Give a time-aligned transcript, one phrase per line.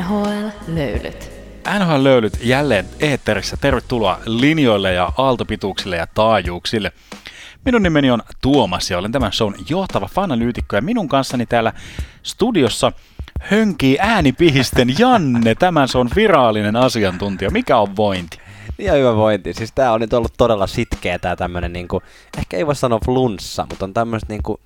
[0.00, 1.30] NHL-löylyt.
[1.78, 3.56] NHL-löylyt jälleen eetterissä.
[3.56, 6.92] Tervetuloa linjoille ja aaltopituuksille ja taajuuksille.
[7.64, 11.72] Minun nimeni on Tuomas ja olen tämän shown johtava fanalyytikko ja minun kanssani täällä
[12.22, 12.92] studiossa
[13.40, 17.50] hönkii äänipihisten Janne, tämän se on virallinen asiantuntija.
[17.50, 18.38] Mikä on vointi?
[18.78, 19.52] Ihan hyvä vointi.
[19.52, 22.02] Siis tää on nyt ollut todella sitkeä tää tämmönen niinku,
[22.38, 24.60] ehkä ei voi sanoa flunssa, mutta on tämmöistä niinku,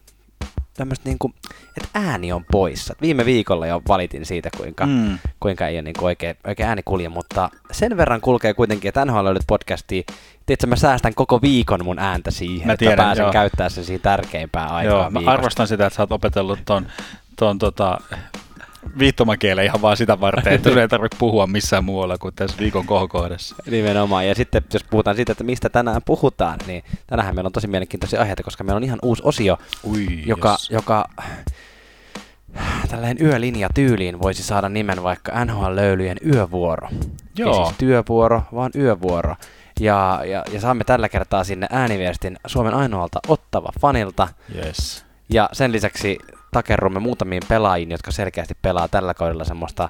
[0.77, 1.35] tämmöistä niinku,
[1.77, 2.95] että ääni on poissa.
[3.01, 5.19] Viime viikolla jo valitin siitä, kuinka, mm.
[5.41, 9.25] kuinka ei ole niinku oikein, oikein ääni kulje, mutta sen verran kulkee kuitenkin, että NHL
[9.25, 10.03] löydyt podcastia.
[10.47, 13.33] Tiedätkö, mä säästän koko viikon mun ääntä siihen, mä tiedän, että pääsen joo.
[13.33, 16.87] käyttää sen siihen tärkeimpään aikaan Joo, mä arvostan sitä, että sä oot opetellut ton,
[17.37, 17.99] ton tota,
[18.99, 22.87] viittomakielen ihan vaan sitä varten, että sun ei tarvitse puhua missään muualla kuin tässä viikon
[22.87, 23.57] kohokohdassa.
[23.71, 24.29] Nimenomaan.
[24.29, 28.21] Ja sitten jos puhutaan siitä, että mistä tänään puhutaan, niin tänään meillä on tosi mielenkiintoisia
[28.21, 30.71] aiheita, koska meillä on ihan uusi osio, Ui, joka, yes.
[30.71, 31.09] joka
[32.89, 36.89] tällainen yölinja tyyliin voisi saada nimen vaikka NHL-löylyjen yövuoro.
[37.37, 37.59] Joo.
[37.59, 39.37] Ei siis työvuoro, vaan yövuoro.
[39.81, 44.29] Ja, ja, ja saamme tällä kertaa sinne ääniviestin Suomen ainoalta ottava fanilta.
[44.55, 45.05] Yes.
[45.29, 46.19] Ja sen lisäksi
[46.55, 49.89] takerrumme muutamiin pelaajiin, jotka selkeästi pelaa tällä kaudella semmoista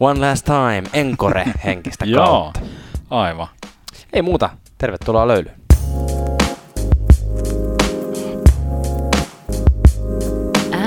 [0.00, 2.60] One Last Time, Encore-henkistä kautta.
[2.60, 2.68] Joo,
[3.10, 3.48] aivan.
[4.12, 5.56] Ei muuta, tervetuloa löylyyn.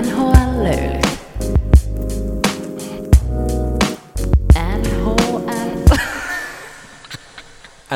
[0.02, 1.02] NHL-löyly.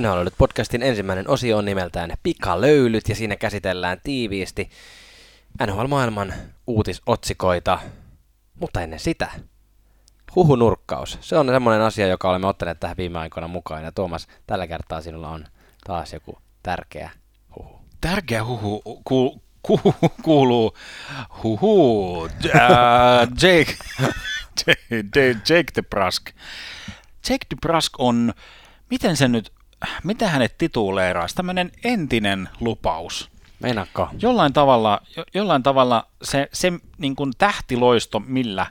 [0.01, 4.69] NHL podcastin ensimmäinen osio on nimeltään Pikalöylyt ja siinä käsitellään tiiviisti
[5.65, 6.33] NHL-maailman
[6.71, 7.79] uutisotsikoita,
[8.59, 9.31] mutta ennen sitä
[10.35, 11.17] huhunurkkaus.
[11.21, 13.83] Se on semmoinen asia, joka olemme ottaneet tähän viime aikoina mukaan.
[13.83, 15.45] Ja Tuomas, tällä kertaa sinulla on
[15.85, 17.09] taas joku tärkeä
[17.55, 17.79] huhu.
[18.01, 19.79] Tärkeä huhu ku, ku,
[20.21, 20.77] kuuluu
[21.43, 22.21] huhu.
[22.23, 22.29] Uh,
[23.41, 23.75] Jake,
[25.49, 26.29] Jake, the Prask.
[27.29, 27.55] Jake the
[27.97, 28.33] on,
[28.89, 29.53] miten se nyt,
[30.03, 33.31] mitä hänet tituleeraisi, tämmöinen entinen lupaus
[33.61, 34.09] Meinaatko?
[34.21, 38.65] Jollain tavalla, jo, jollain tavalla se, se niin kuin tähtiloisto, millä,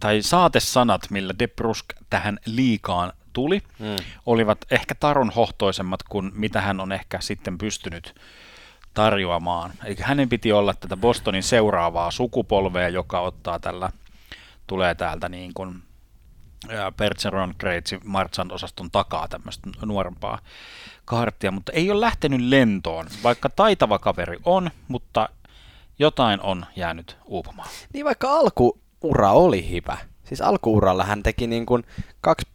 [0.00, 3.96] tai saatesanat, millä De Brusk tähän liikaan tuli, mm.
[4.26, 8.14] olivat ehkä tarun hohtoisemmat kuin mitä hän on ehkä sitten pystynyt
[8.94, 9.72] tarjoamaan.
[9.84, 13.90] Eli hänen piti olla tätä Bostonin seuraavaa sukupolvea, joka ottaa tällä,
[14.66, 15.82] tulee täältä niin kuin
[16.96, 20.38] Bergeron, Kreitsi, Marchand osaston takaa tämmöistä nuorempaa
[21.04, 25.28] karttia, mutta ei ole lähtenyt lentoon, vaikka taitava kaveri on, mutta
[25.98, 27.68] jotain on jäänyt uupumaan.
[27.92, 29.96] Niin vaikka alkuura oli hyvä.
[30.24, 31.84] Siis alkuuralla hän teki niin kuin
[32.20, 32.46] kaksi,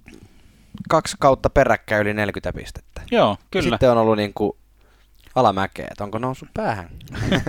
[0.89, 3.01] kaksi kautta peräkkäin yli 40 pistettä.
[3.11, 3.67] Joo, kyllä.
[3.67, 4.51] Ja sitten on ollut niin kuin
[5.35, 6.89] alamäkeä, että onko noussut päähän?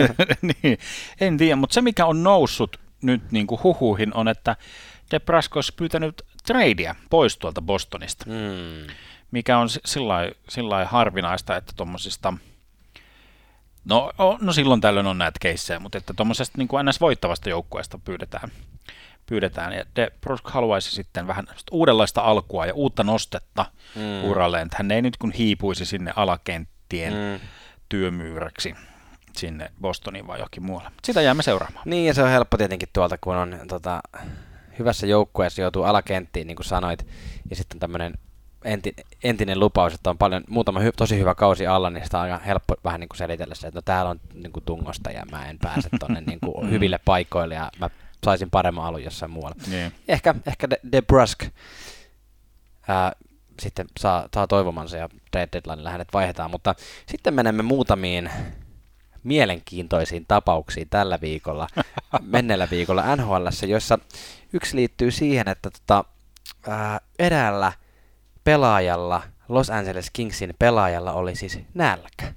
[0.62, 0.78] niin,
[1.20, 4.56] en tiedä, mutta se mikä on noussut nyt niin kuin huhuihin on, että
[5.10, 8.24] Debrasko olisi pyytänyt tradea pois tuolta Bostonista.
[8.28, 8.94] Mm
[9.30, 9.68] mikä on
[10.48, 12.34] sillä harvinaista, että tuommoisista,
[13.84, 17.00] no, no silloin tällöin on näitä keissejä, mutta että tuommoisesta niin kuin ns.
[17.00, 18.50] voittavasta joukkueesta pyydetään,
[19.26, 19.72] pyydetään.
[19.72, 24.24] Ja De Brusk haluaisi sitten vähän uudenlaista alkua ja uutta nostetta mm.
[24.24, 27.48] uralleen, että hän ei nyt kun hiipuisi sinne alakenttien mm.
[27.88, 28.74] työmyyräksi
[29.36, 30.90] sinne Bostoniin vai johonkin muualle.
[31.04, 31.82] Sitä jäämme seuraamaan.
[31.84, 34.00] Niin, ja se on helppo tietenkin tuolta, kun on tota,
[34.78, 37.06] hyvässä joukkueessa joutuu alakenttiin, niin kuin sanoit,
[37.50, 38.14] ja sitten tämmöinen
[38.64, 42.24] enti, entinen lupaus, että on paljon, muutama hy, tosi hyvä kausi alla, niin sitä on
[42.24, 45.26] aika helppo vähän niin kuin selitellä se, että no täällä on niin kuin tungosta ja
[45.30, 46.70] mä en pääse tuonne niin kuin mm.
[46.70, 47.90] hyville paikoille ja mä
[48.24, 49.56] saisin paremman alun jossain muualla.
[49.70, 49.92] Niin.
[50.08, 51.44] Ehkä, ehkä De, De Brusk
[52.88, 53.12] ää,
[53.60, 56.74] sitten saa, saa toivomansa ja trade deadline hänet vaihdetaan, mutta
[57.06, 58.30] sitten menemme muutamiin
[59.22, 61.68] mielenkiintoisiin tapauksiin tällä viikolla,
[62.22, 63.98] menneellä viikolla NHL, joissa
[64.52, 66.04] yksi liittyy siihen, että tota,
[66.68, 67.72] ää, eräällä–
[68.48, 72.32] pelaajalla, Los Angeles Kingsin pelaajalla oli siis nälkä.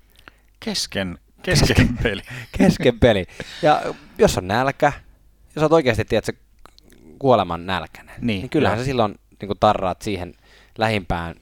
[0.59, 2.21] Kesken, kesken peli.
[2.57, 3.25] kesken peli.
[3.61, 3.81] Ja
[4.17, 4.93] jos on nälkä,
[5.55, 6.33] jos olet oikeasti, tiedätkö,
[7.19, 10.33] kuoleman nälkäinen, niin, niin kyllähän sä silloin niin kuin tarraat siihen
[10.77, 11.35] lähimpään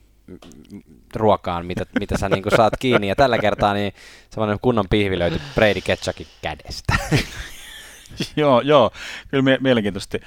[1.16, 3.08] ruokaan, mitä, mitä sä niin kuin saat kiinni.
[3.08, 3.94] Ja tällä kertaa niin
[4.30, 6.96] semmoinen kunnon pihvi löytyi Brady Ketchakin kädestä.
[8.36, 8.92] joo, joo.
[9.28, 10.22] Kyllä mie- mielenkiintoisesti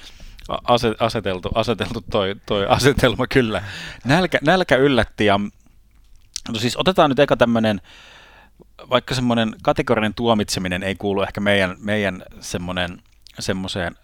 [0.99, 3.63] aseteltu, aseteltu toi, toi asetelma kyllä.
[4.05, 5.39] Nälkä, nälkä yllätti ja
[6.49, 7.81] no siis otetaan nyt eka tämmöinen,
[8.89, 13.01] vaikka semmoinen kategorinen tuomitseminen ei kuulu ehkä meidän, meidän semmoinen,
[13.39, 13.95] semmoiseen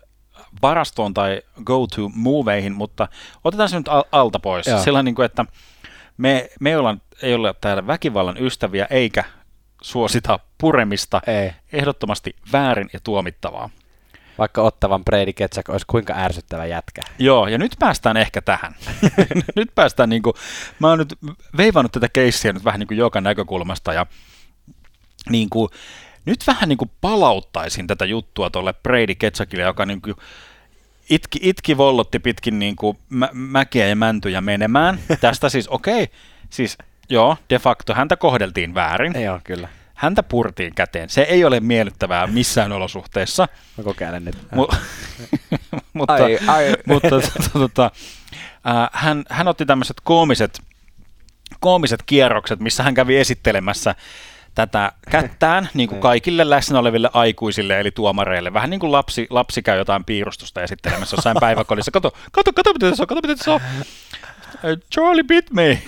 [0.61, 3.07] varastoon tai go-to moveihin, mutta
[3.43, 4.67] otetaan se nyt alta pois.
[4.67, 4.83] Joo.
[4.83, 5.45] Sillä niin kuin, että
[6.17, 9.23] me, me ollaan, ei ole täällä väkivallan ystäviä eikä
[9.81, 11.21] suosita puremista.
[11.27, 11.51] Ei.
[11.73, 13.69] Ehdottomasti väärin ja tuomittavaa.
[14.39, 17.01] Vaikka ottavan Brady Ketchak olisi kuinka ärsyttävä jätkä.
[17.19, 18.75] Joo, ja nyt päästään ehkä tähän.
[19.55, 20.33] nyt päästään niin kuin,
[20.79, 21.15] mä oon nyt
[21.57, 24.05] veivannut tätä keissiä nyt vähän niin kuin joka näkökulmasta ja
[25.29, 25.69] niin kuin,
[26.25, 30.15] nyt vähän niin kuin palauttaisin tätä juttua tuolle Brady Ketchakille, joka niin kuin
[31.09, 34.99] itki, itki vollotti pitkin niin kuin mä, mäkiä ja mäntyjä menemään.
[35.21, 36.15] Tästä siis, okei, okay,
[36.49, 36.77] siis
[37.09, 39.21] joo, de facto häntä kohdeltiin väärin.
[39.21, 39.69] Joo, kyllä.
[39.99, 41.09] Häntä purtiin käteen.
[41.09, 43.47] Se ei ole miellyttävää missään olosuhteessa.
[43.77, 44.35] Mä kokeilen nyt.
[44.55, 44.75] Mu-
[45.93, 46.73] mutta Ai, ai.
[46.87, 47.91] mutta tota, tota,
[48.67, 50.59] äh, hän, hän otti tämmöiset koomiset,
[51.59, 53.95] koomiset kierrokset, missä hän kävi esittelemässä
[54.55, 58.53] tätä kättään niin kuin kaikille läsnä oleville aikuisille, eli tuomareille.
[58.53, 61.91] Vähän niin kuin lapsi, lapsi käy jotain piirustusta esittelemässä jossain päiväkodissa.
[61.91, 63.61] Kato, kato, kato, miten se on, kato, miten se on.
[64.53, 65.81] "Uh, Charlie bit me.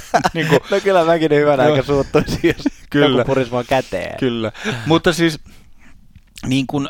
[0.34, 1.72] niin kuin, No kyllä mäkin hyvänä Joo.
[1.72, 3.18] aika suuttuisin, jos Kyllä.
[3.18, 4.18] joku purisi mua käteen.
[4.18, 4.52] Kyllä,
[4.86, 5.40] mutta siis
[6.46, 6.88] niin kuin,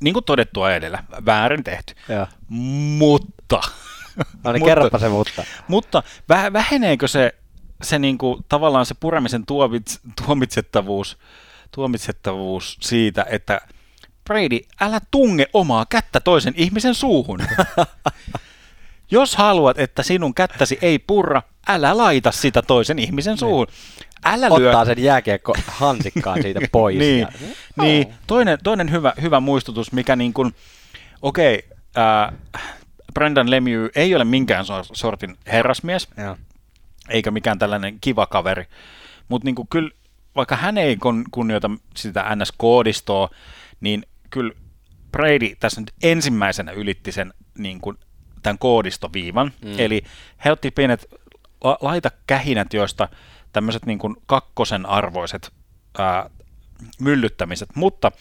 [0.00, 2.26] niin kuin todettua edellä, väärin tehty, Joo.
[2.48, 3.60] mutta,
[4.44, 5.44] No niin, Mutta- kerropa se mutta.
[5.68, 7.34] mutta vä, väheneekö se,
[7.82, 11.18] se niin kuin, tavallaan se puremisen tuomits, tuomitsettavuus,
[11.74, 13.60] tuomitsettavuus siitä, että
[14.24, 17.40] Brady, älä tunge omaa kättä toisen ihmisen suuhun.
[19.10, 23.66] Jos haluat, että sinun kättäsi ei purra, älä laita sitä toisen ihmisen suuhun.
[24.24, 26.96] Älä lyö Ottaa sen jääkiekko hansikkaan siitä pois.
[26.98, 27.28] niin, ja-
[27.82, 28.14] niin.
[28.26, 30.54] Toinen, toinen hyvä, hyvä muistutus, mikä niin kuin,
[31.22, 31.62] okei,
[31.96, 32.38] okay,
[33.14, 36.36] Brendan Lemieux ei ole minkään so- sortin herrasmies, Joo.
[37.08, 38.64] eikä mikään tällainen kiva kaveri,
[39.28, 39.90] mutta niin kuin kyllä,
[40.36, 43.28] vaikka hän ei kun- kunnioita sitä NS-koodistoa,
[43.80, 44.52] niin kyllä
[45.12, 47.98] Brady tässä nyt ensimmäisenä ylitti sen niin kuin,
[48.42, 49.74] tämän koodistoviivan, mm.
[49.78, 50.02] eli
[50.44, 51.06] he otti pienet
[51.64, 53.08] la- laita kähinät, joista
[53.52, 55.52] tämmöiset niin kuin kakkosen arvoiset
[55.98, 56.30] ää,
[57.00, 58.12] myllyttämiset, mutta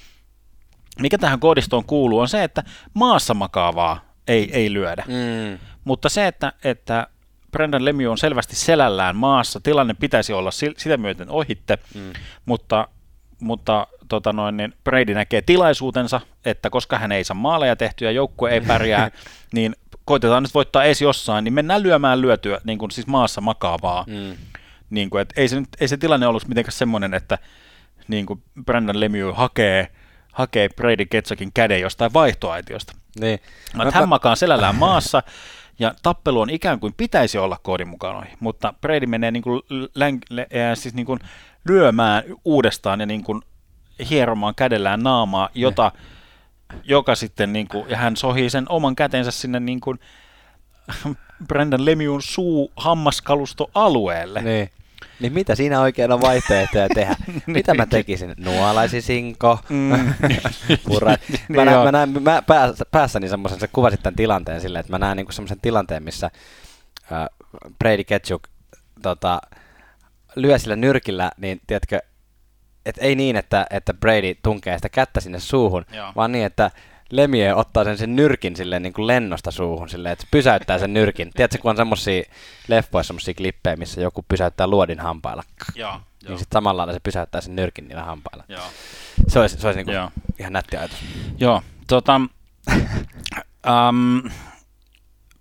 [0.99, 2.63] mikä tähän koodistoon kuuluu on se, että
[2.93, 5.03] maassa makaavaa ei, ei lyödä.
[5.07, 5.59] Mm.
[5.83, 7.07] Mutta se, että, että
[7.51, 12.13] Brendan Lemieux on selvästi selällään maassa, tilanne pitäisi olla sitä myöten ohitte, mm.
[12.45, 12.87] mutta,
[13.39, 18.49] mutta tota noin, niin Brady näkee tilaisuutensa, että koska hän ei saa maaleja tehtyä joukkue
[18.49, 19.11] ei pärjää,
[19.53, 19.75] niin
[20.09, 24.05] koitetaan nyt voittaa edes jossain, niin mennään lyömään lyötyä niin kuin siis maassa makaavaa.
[24.07, 24.37] Mm.
[24.89, 27.37] Niin kuin, että ei, se nyt, ei se tilanne ollut mitenkään semmoinen, että
[28.07, 29.87] niin kuin Brendan Lemieux hakee,
[30.33, 32.93] hakee Brady Ketsakin käden jostain vaihtoaitiosta.
[33.19, 33.39] Niin.
[33.73, 35.23] No, että hän makaa selällään maassa
[35.79, 39.61] ja tappelu on ikään kuin pitäisi olla koodin mukaan ohi, mutta Brady menee niin kuin,
[39.95, 41.19] län, lä, ää, siis niin kuin
[41.67, 43.41] lyömään uudestaan ja niin kuin
[44.09, 45.91] hieromaan kädellään naamaa, jota,
[46.83, 49.99] joka sitten niin kuin, ja hän sohii sen oman kätensä sinne niin kuin
[51.47, 54.41] Brendan Lemiun suu hammaskalusto alueelle.
[54.41, 54.69] Niin.
[55.19, 57.15] Niin mitä siinä oikein on vaihtoehtoja tehdä?
[57.47, 58.33] mitä mä tekisin?
[58.37, 59.59] Nuolaisisinko?
[59.69, 60.13] Mm.
[60.87, 61.15] Pura.
[61.29, 64.93] Niin Mä, näen, mä näen mä pääs, päässäni semmoisen, sä kuvasit tämän tilanteen silleen, että
[64.93, 66.31] mä näen niinku semmoisen tilanteen, missä
[67.11, 67.27] äh,
[67.79, 68.47] Brady Ketchuk
[69.01, 69.41] tota,
[70.35, 71.99] lyö sillä nyrkillä, niin tiedätkö,
[72.89, 76.11] et ei niin, että, että Brady tunkee sitä kättä sinne suuhun, Joo.
[76.15, 76.71] vaan niin, että
[77.11, 80.93] Lemie ottaa sen, sen nyrkin silleen niin kuin lennosta suuhun, silleen, että se pysäyttää sen
[80.93, 81.31] nyrkin.
[81.35, 82.23] Tiedätkö, kun on semmosia
[82.67, 85.43] leffoissa semmosia klippejä, missä joku pysäyttää luodin hampailla.
[85.75, 88.43] Joo, joo, Niin sitten samalla lailla se pysäyttää sen nyrkin niillä hampailla.
[88.47, 88.63] joo.
[89.27, 90.11] Se olisi, se olisi niin Joo.
[90.39, 90.97] ihan nätti ajatus.
[91.37, 92.29] Joo, tota, um,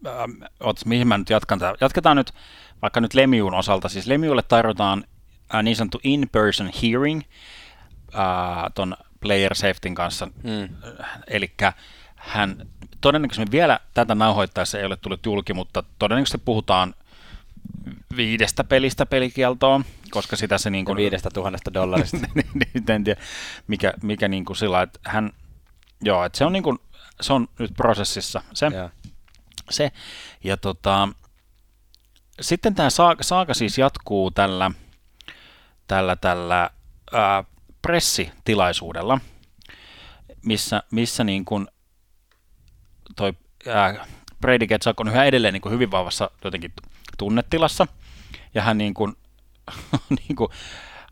[0.07, 1.59] um, otas, mihin mä nyt jatkan?
[1.59, 1.75] tää?
[1.81, 2.33] Jatketaan nyt
[2.83, 3.89] vaikka nyt Lemiun osalta.
[3.89, 5.05] Siis Lemiulle tarjotaan
[5.55, 7.23] uh, niin sanottu in-person hearing
[8.09, 10.27] uh, ton player safetyn kanssa.
[10.27, 10.69] Mm.
[11.27, 11.51] Eli
[12.17, 12.67] hän
[13.01, 16.95] todennäköisesti vielä tätä nauhoittaessa ei ole tullut julki, mutta todennäköisesti puhutaan
[18.17, 22.17] viidestä pelistä pelikieltoon, koska sitä se niin Ja kuin, viidestä tuhannesta dollarista.
[22.35, 23.21] niin, en tiedä,
[23.67, 25.33] mikä, mikä niin kuin sillä että hän,
[26.03, 26.79] joo, että se on niin kuin,
[27.21, 28.91] se on nyt prosessissa se, Joo.
[29.71, 29.93] se.
[30.45, 31.09] ja tota,
[32.41, 34.71] sitten tämä saaka, saaka siis jatkuu tällä,
[35.89, 36.71] tällä, tällä
[37.13, 37.45] ää,
[37.83, 39.21] pressitilaisuudella,
[40.45, 41.69] missä, missä niin kuin
[43.17, 43.33] toi
[43.67, 44.07] ää,
[44.41, 46.73] Brady Ketchuk on yhä edelleen niin kuin hyvin vahvassa jotenkin
[47.19, 47.87] tunnetilassa,
[48.55, 49.17] ja hän niin kuin,
[50.19, 50.49] niin kuin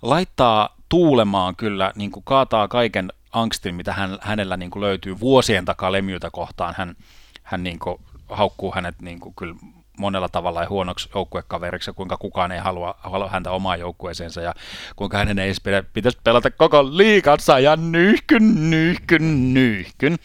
[0.03, 5.65] laittaa tuulemaan kyllä, niin kuin kaataa kaiken angstin, mitä hän, hänellä niin kuin löytyy vuosien
[5.65, 6.75] takaa Lemiuta kohtaan.
[6.79, 6.97] Hän,
[7.43, 9.55] hän niin kuin haukkuu hänet niin kuin kyllä
[9.97, 14.55] monella tavalla huonoksi joukkuekaveriksi, ja kuinka kukaan ei halua, halua häntä omaan joukkueeseensa, ja
[14.97, 20.17] kuinka hänen ei pidä, pitäisi pelata koko liikansa, ja nyyhkyn, nyyhkyn, nyyhkyn.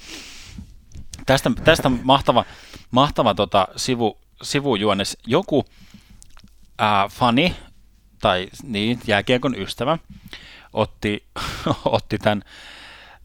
[1.26, 2.46] Tästä, tästä mahtava,
[2.92, 5.18] mahtava tota, sivu, sivujuonnes.
[5.28, 5.66] Joku
[6.78, 7.56] ää, fani
[8.22, 9.98] tai niin, jääkiekon ystävä
[10.74, 11.26] otti,
[11.86, 12.44] otti tämän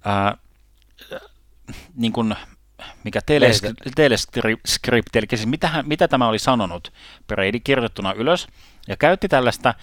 [0.04, 0.36] ää,
[1.94, 2.36] niin kuin,
[3.04, 6.92] mikä teleskri- teleskripti, eli siis mitä, hän, mitä tämä oli sanonut,
[7.26, 8.47] Brady kirjoittuna ylös,
[8.88, 9.75] ja käytti tällaista,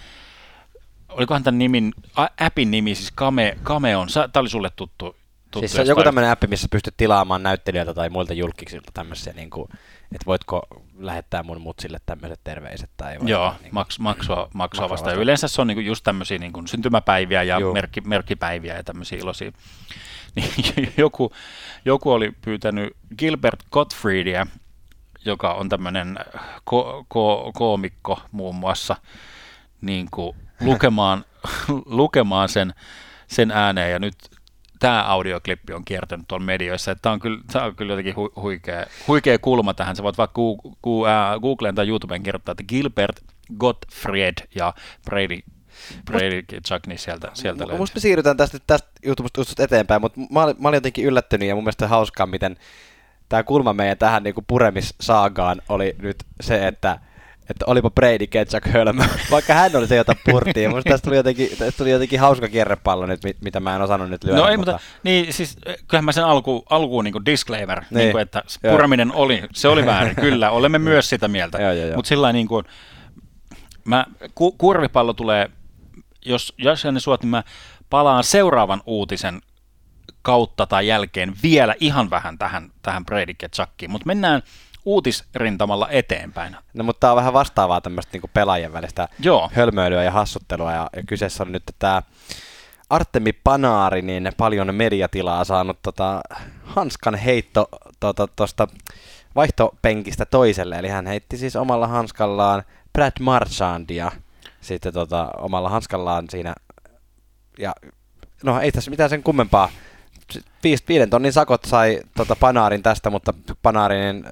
[1.08, 1.92] olikohan tämän nimin,
[2.40, 5.16] appin nimi, siis Kame, Kameon, tämä oli sulle tuttu,
[5.60, 9.50] Siis se on joku tämmöinen appi, missä pystyt tilaamaan näyttelijöiltä tai muilta julkiksilta tämmöisiä, niin
[9.50, 9.68] kuin,
[10.12, 10.66] että voitko
[10.98, 12.90] lähettää mun mutsille tämmöiset terveiset.
[12.96, 15.10] Tai Joo, niin maks, maksua, maksua vasta.
[15.10, 18.84] Ja yleensä se on niin kuin just tämmöisiä niin kuin syntymäpäiviä ja merkki, merkkipäiviä ja
[18.84, 19.52] tämmöisiä iloisia.
[20.34, 21.32] Niin joku,
[21.84, 24.46] joku oli pyytänyt Gilbert Gottfriedia,
[25.24, 26.18] joka on tämmöinen
[26.70, 28.96] ko- ko- koomikko muun muassa,
[29.80, 31.24] niin kuin lukemaan,
[31.86, 32.74] lukemaan sen,
[33.26, 33.92] sen ääneen.
[33.92, 34.14] Ja nyt
[34.78, 39.38] tämä audioklippi on kiertänyt tuolla medioissa, tämä on kyllä, on kyllä jotenkin hu, huikea, huikea
[39.38, 39.96] kulma tähän.
[39.96, 40.42] Sä voit vaikka
[41.40, 43.20] Googleen tai YouTubeen kirjoittaa, että Gilbert
[43.58, 44.74] Gottfried ja
[45.04, 45.38] Brady
[46.04, 47.78] Brady Chuck, niin sieltä, sieltä löytyy.
[47.78, 51.54] Musta me siirrytään tästä, tästä YouTubesta eteenpäin, mutta mä, olin, mä olin jotenkin yllättynyt ja
[51.54, 52.56] mun mielestä hauskaa, miten
[53.28, 56.98] tämä kulma meidän tähän niin kuin puremissaagaan oli nyt se, että
[57.50, 60.70] että olipa Brady Ketchak hölmö, vaikka hän oli se, jota purtiin.
[60.70, 64.24] Musta tästä tuli jotenkin, tästä tuli jotenkin hauska kierrepallo nyt, mitä mä en osannut nyt
[64.24, 64.38] lyödä.
[64.38, 65.56] No ei, mutta, mutta niin siis
[65.88, 67.98] kyllähän mä sen alku, alkuun niin disclaimer, niin.
[67.98, 71.58] Niin kuin, että puraminen oli, se oli väärin, kyllä, olemme myös sitä mieltä.
[71.96, 72.64] Mutta sillä niin kuin,
[73.84, 75.50] mä, ku, kurvipallo tulee,
[76.24, 77.42] jos, jos ne suot, niin mä
[77.90, 79.42] palaan seuraavan uutisen
[80.22, 84.42] kautta tai jälkeen vielä ihan vähän tähän, tähän Brady Ketchakkiin, mutta mennään
[84.84, 86.56] uutisrintamalla eteenpäin.
[86.74, 89.50] No mutta tämä on vähän vastaavaa tämmöistä niin pelaajien välistä Joo.
[89.54, 92.02] hölmöilyä ja hassuttelua, ja, ja kyseessä on nyt tämä
[92.90, 96.20] Artemi Panaari, niin paljon mediatilaa saanut tota,
[96.64, 97.68] hanskan heitto
[98.36, 98.68] tuosta tota,
[99.34, 102.62] vaihtopenkistä toiselle, eli hän heitti siis omalla hanskallaan
[102.92, 104.12] Brad Marchandia
[104.64, 106.54] sitten tota, omalla hanskallaan siinä,
[107.58, 107.72] ja
[108.44, 109.68] no ei tässä mitään sen kummempaa,
[110.88, 114.24] viiden tonnin sakot sai tota, Panaarin tästä, mutta Panaarin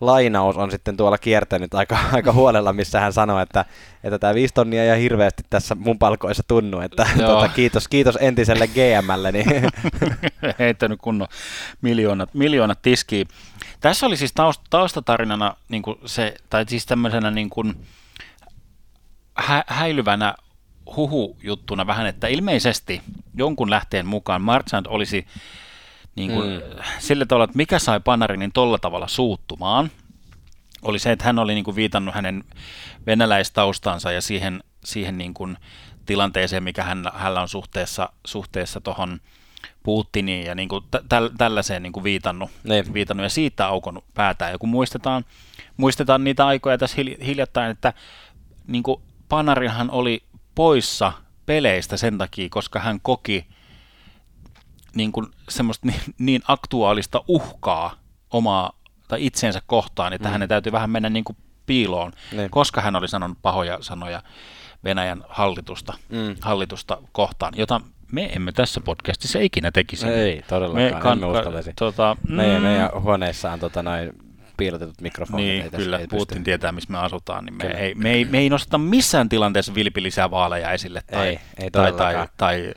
[0.00, 3.64] lainaus on sitten tuolla kiertänyt aika, aika huolella, missä hän sanoi, että,
[4.04, 8.68] että tämä viisi tonnia ja hirveästi tässä mun palkoissa tunnu, että tuota, kiitos, kiitos entiselle
[8.68, 9.32] GMlle.
[9.32, 9.46] Niin.
[10.58, 11.28] Heittänyt kunnon
[11.82, 13.28] miljoonat, miljoonat tiskiin.
[13.80, 17.76] Tässä oli siis taust, taustatarinana niin kuin se, tai siis tämmöisenä niin kuin
[19.42, 20.34] hä, häilyvänä
[20.96, 23.02] huhujuttuna vähän, että ilmeisesti
[23.34, 25.26] jonkun lähteen mukaan Marchand olisi
[26.16, 26.82] niin kuin, mm.
[26.98, 29.90] sillä tavalla, että mikä sai Panarinin tolla tavalla suuttumaan,
[30.82, 32.44] oli se, että hän oli niin kuin viitannut hänen
[33.06, 35.56] venäläistaustansa ja siihen, siihen niin kuin
[36.06, 39.20] tilanteeseen, mikä hän, hänellä on suhteessa, suhteessa tuohon
[39.82, 42.94] Putiniin ja niin kuin tä, tällaiseen niin kuin viitannut, niin.
[42.94, 44.52] viitannut ja siitä aukon päätään.
[44.52, 45.24] Ja kun muistetaan,
[45.76, 46.96] muistetaan niitä aikoja tässä
[47.26, 47.92] hiljattain, että
[48.66, 50.22] niin kuin Panarinhan oli
[50.54, 51.12] poissa
[51.46, 53.46] peleistä sen takia, koska hän koki
[54.94, 57.94] niin kuin semmoista niin, niin aktuaalista uhkaa
[58.30, 58.72] omaa
[59.08, 60.32] tai itseensä kohtaan, että mm.
[60.32, 61.36] hänen täytyy vähän mennä niin kuin
[61.66, 62.50] piiloon, niin.
[62.50, 64.22] koska hän oli sanonut pahoja sanoja
[64.84, 66.36] Venäjän hallitusta, mm.
[66.40, 67.80] hallitusta kohtaan, jota
[68.12, 70.08] me emme tässä podcastissa ikinä tekisi.
[70.08, 71.72] Ei, todellakaan, me kan- emme uskallisi.
[71.76, 74.12] Tota, mm, meidän, meidän huoneissa on tota noin
[74.62, 75.46] piilotetut mikrofonit.
[75.46, 76.44] Niin, ei kyllä, ei Putin pysty.
[76.44, 80.30] tietää, missä me asutaan, niin me ei, me, ei, me ei nosteta missään tilanteessa vilpillisiä
[80.30, 82.74] vaaleja esille tai, ei, ei tai, tai, tai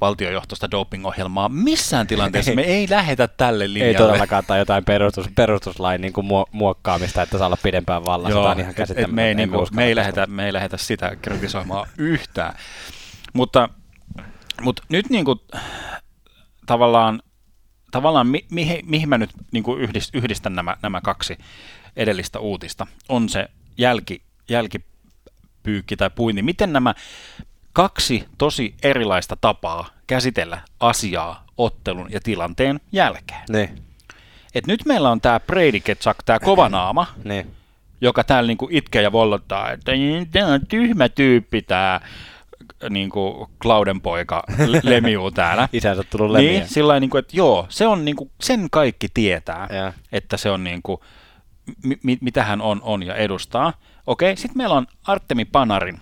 [0.00, 1.48] valtiojohtoista doping-ohjelmaa.
[1.48, 3.92] Missään tilanteessa me ei lähetä tälle linjalle.
[3.92, 8.38] Ei todellakaan tai jotain perustus, perustuslain niin kuin muokkaamista, että saa olla pidempään vallassa.
[8.38, 8.74] Joo, on ihan
[9.06, 12.54] me, ei, niin kuin, me, ei lähetä, me ei lähetä sitä kritisoimaan yhtään.
[13.32, 13.68] Mutta,
[14.62, 15.40] mutta nyt niin kuin,
[16.66, 17.22] tavallaan
[17.90, 21.38] tavallaan mi, mi, mihin mä nyt niin kuin yhdist, yhdistän nämä, nämä kaksi
[21.96, 26.42] edellistä uutista, on se jälki, jälkipyykki tai puinti.
[26.42, 26.94] Miten nämä
[27.72, 33.40] kaksi tosi erilaista tapaa käsitellä asiaa ottelun ja tilanteen jälkeen.
[33.48, 33.82] Niin.
[34.54, 37.50] Et nyt meillä on tämä Brady Ketchak, tämä kova naama, niin.
[38.00, 39.92] joka täällä niinku itkee ja vollottaa, että
[40.30, 42.00] tämä on tyhmä tyyppi tämä
[42.90, 44.42] niin kuin Clauden poika
[44.82, 45.68] lemiuu täällä.
[45.72, 46.50] Isänsä tullut lemiä.
[46.50, 49.92] Niin, sillä niin kuin, että joo, se on niin kuin, sen kaikki tietää, ja.
[50.12, 51.00] että se on niin kuin,
[52.02, 53.72] mi, mitä hän on, on ja edustaa.
[54.06, 56.00] Okei, sitten meillä on Artemi Panarin,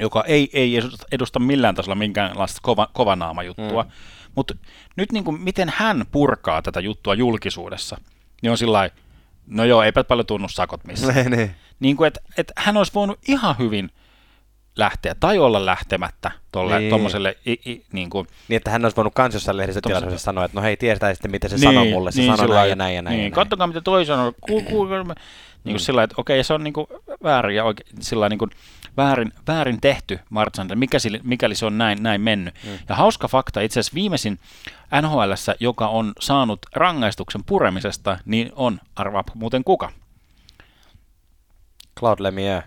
[0.00, 0.80] joka ei, ei
[1.12, 3.82] edusta millään tasolla minkäänlaista kova, kovanaama-juttua.
[3.82, 3.90] Mm.
[4.34, 4.54] Mutta
[4.96, 8.00] nyt niin kuin, miten hän purkaa tätä juttua julkisuudessa,
[8.42, 8.90] niin on sillä
[9.46, 11.14] no joo, eipä paljon tunnu sakot missään.
[11.30, 11.54] Ne, ne.
[11.80, 13.90] Niin kuin, että et hän olisi voinut ihan hyvin
[14.76, 16.88] lähteä tai olla lähtemättä tuolle niin.
[16.88, 20.58] tuommoiselle i, i, niin, kuin, niin, että hän olisi voinut kans jossain lehdistötilaisuudessa sanoa, että
[20.58, 22.96] no hei, tiedetään sitten, mitä se niin, sanoo mulle, se niin, sanoo näin ja näin
[22.96, 23.16] ja näin.
[23.16, 24.32] Niin, katsokaa, mitä toi sanoo.
[24.40, 24.84] Ku, ku,
[25.64, 25.78] niin kuin mm.
[25.78, 26.86] sillä että okei, se on niin kuin
[27.22, 28.50] väärin ja oikein, sillä niin kuin,
[28.96, 32.54] väärin, väärin tehty Marchandille, mikäli, mikäli se on näin, näin mennyt.
[32.64, 32.78] Mm.
[32.88, 34.38] Ja hauska fakta, itse asiassa viimeisin
[35.02, 39.92] NHL, joka on saanut rangaistuksen puremisesta, niin on, arvaa muuten kuka?
[41.98, 42.64] Claude Lemieux.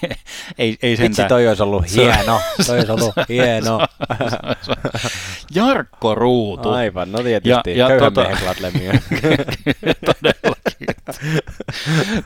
[0.58, 2.40] ei, ei Vitsi, toi olisi ollut hieno.
[2.66, 3.80] toi olisi ollut hieno.
[5.54, 6.68] Jarkko Ruutu.
[6.68, 7.70] Aivan, no tietysti.
[7.70, 8.28] Ja, ja Köyhän tota...
[8.28, 9.02] miehen Claude Lemieux.
[10.06, 10.86] Todellakin.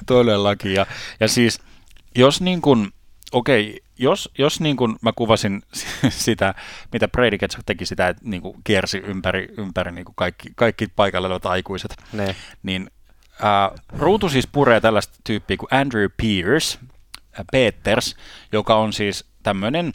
[0.07, 0.75] Todellakin.
[0.75, 0.87] Ja,
[1.21, 1.61] ja siis,
[2.17, 2.89] jos niin kuin,
[3.33, 5.63] okei, okay, jos, jos niin kuin mä kuvasin
[6.09, 6.55] sitä,
[6.93, 10.87] mitä Brady Ketchuk teki sitä, että niin kuin kiersi ympäri, ympäri niin kuin kaikki, kaikki
[10.97, 12.37] paikalle olevat aikuiset, ne.
[12.63, 12.91] niin
[13.45, 16.79] äh, ruutu siis puree tällaista tyyppiä kuin Andrew Pierce,
[17.39, 18.17] äh, Peters,
[18.53, 19.93] joka on siis tämmöinen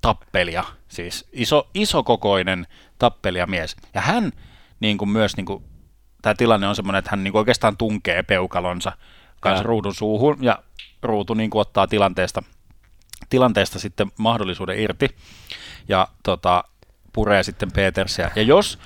[0.00, 2.66] tappelija, siis iso, isokokoinen
[2.98, 3.76] tappelijamies.
[3.94, 4.32] Ja hän
[4.80, 5.64] niin kuin myös, niin kuin,
[6.22, 8.92] tämä tilanne on semmoinen, että hän niin kuin oikeastaan tunkee peukalonsa
[9.40, 9.66] kanssa ja.
[9.66, 10.58] ruudun suuhun, ja
[11.02, 12.42] ruutu niin kuin ottaa tilanteesta–
[13.28, 15.16] tilanteesta sitten mahdollisuuden irti
[15.88, 16.64] ja tota,
[17.12, 18.30] puree sitten Petersiä.
[18.36, 18.78] Ja jos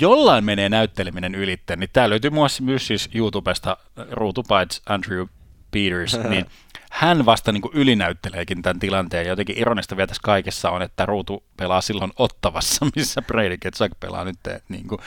[0.00, 3.76] jollain menee näytteleminen ylitteen, niin tämä löytyy myös siis YouTubesta
[4.10, 5.26] ruutupaits Andrew
[5.70, 6.46] Peters, niin
[6.90, 9.24] hän vasta niin kuin ylinäytteleekin tämän tilanteen.
[9.24, 13.92] Ja jotenkin ironista vielä tässä kaikessa on, että Ruutu pelaa silloin Ottavassa, missä Brady Ketchuk
[14.00, 14.38] pelaa nyt.
[14.68, 15.00] Niin kuin,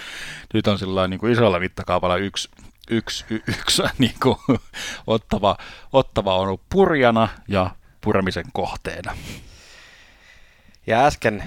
[0.53, 2.49] nyt on sillä niin kuin isolla mittakaavalla yksi,
[2.89, 4.37] yksi, y, yksi niin kuin,
[5.07, 5.57] ottava,
[5.93, 9.17] ottava on ollut purjana ja puremisen kohteena.
[10.87, 11.43] Ja äsken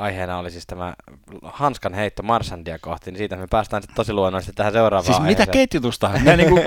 [0.00, 0.94] aiheena oli siis tämä
[1.42, 5.48] hanskan heitto Marsandia kohti, niin siitä me päästään sitten tosi luonnollisesti tähän seuraavaan Siis aiheeseen.
[5.48, 6.10] mitä ketjutusta?
[6.24, 6.54] Me, niinku,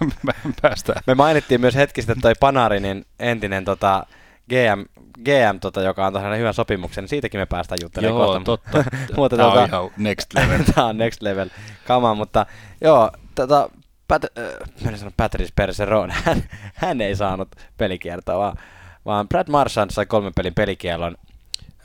[0.00, 1.02] me, me, päästään.
[1.06, 4.06] me mainittiin myös hetki sitten toi Panarinin entinen tota,
[4.48, 8.44] GM, GM tota, joka on tähän hyvän sopimuksen, niin siitäkin me päästään juttelemaan joo, kohta.
[8.44, 8.90] totta.
[9.16, 10.62] mutta, Tämä tota, on ihan next level.
[10.74, 11.48] Tämä on next level
[11.86, 12.46] kama, mutta
[12.80, 13.70] joo, tota,
[14.08, 16.42] Pat, äh, mä sanon Patrice Perseron, hän,
[16.74, 18.56] hän ei saanut pelikiertoa, vaan,
[19.04, 21.16] vaan Brad Marchand sai kolmen pelin pelikielon.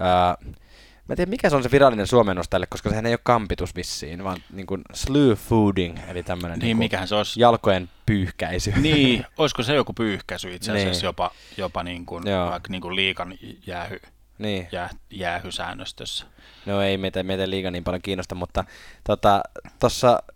[0.01, 0.55] Äh,
[1.09, 3.75] mä en tiedä, mikä se on se virallinen suomennos tälle, koska sehän ei ole kampitus
[3.75, 7.39] vissiin, vaan niin kuin slew fooding, eli tämmöinen niin, niin mikähän se olisi?
[7.39, 8.71] jalkojen pyyhkäisy.
[8.71, 11.03] Niin, olisiko se joku pyyhkäisy itse asiassa niin.
[11.03, 13.99] jopa, jopa niin kuin, vaikka niin kuin liikan jäähy,
[14.37, 14.67] niin.
[14.71, 16.25] jää, jäähysäännöstössä.
[16.65, 18.63] No ei meitä, meitä liiga niin paljon kiinnosta, mutta
[19.79, 20.33] tuossa tota,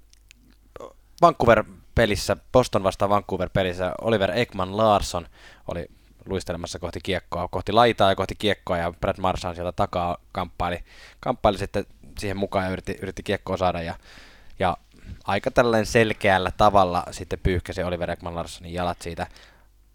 [1.22, 5.28] Vancouver-pelissä, Boston vastaan Vancouver-pelissä Oliver Ekman Larsson
[5.68, 5.86] oli
[6.26, 10.84] luistelemassa kohti kiekkoa, kohti laitaa ja kohti kiekkoa ja Brad Marsan sieltä takaa kamppaili,
[11.20, 11.86] kamppaili sitten
[12.20, 13.96] siihen mukaan ja yritti, yritti kiekkoa saada ja,
[14.60, 14.78] ja
[15.24, 19.28] aika tällainen selkeällä tavalla sitten pyyhkäsi Oliver Ekman Larssonin jalat siitä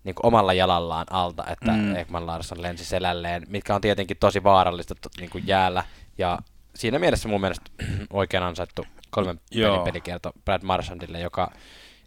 [0.05, 1.97] niin kuin omalla jalallaan alta, että mm.
[1.97, 5.85] Ekman Larsson lensi selälleen, mitkä on tietenkin tosi vaarallista niin kuin jäällä
[6.19, 6.39] ja
[6.75, 7.71] siinä mielessä mun mielestä
[8.11, 11.51] oikein ansaittu kolmen pelin pelikierto Brad Marchandille, joka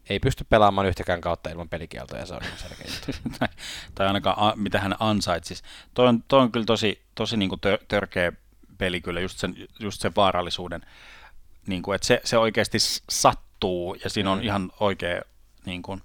[0.09, 2.91] ei pysty pelaamaan yhtäkään kautta ilman pelikieltoja, se on selkeä
[3.39, 3.47] tai,
[3.95, 5.63] tai ainakaan a, mitä hän ansaitsisi.
[5.93, 8.31] Toi on, toi on kyllä tosi, tosi niin kuin tör, törkeä
[8.77, 10.81] peli kyllä, just sen, just sen vaarallisuuden,
[11.67, 12.77] niin kuin, että se, se oikeasti
[13.09, 14.43] sattuu ja siinä on mm.
[14.43, 15.21] ihan oikea
[15.65, 16.01] niin kuin,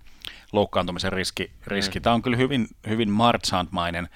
[0.53, 1.51] loukkaantumisen riski.
[1.67, 1.99] riski.
[1.99, 2.03] Mm.
[2.03, 4.09] Tämä on kyllä hyvin, hyvin Marchand-mainen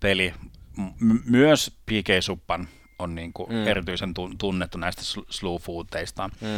[0.00, 0.34] peli.
[0.76, 2.08] M- myös P.K.
[2.20, 3.66] Suppan on niin kuin mm.
[3.66, 5.56] erityisen tunnettu näistä slow.
[6.40, 6.48] Mm.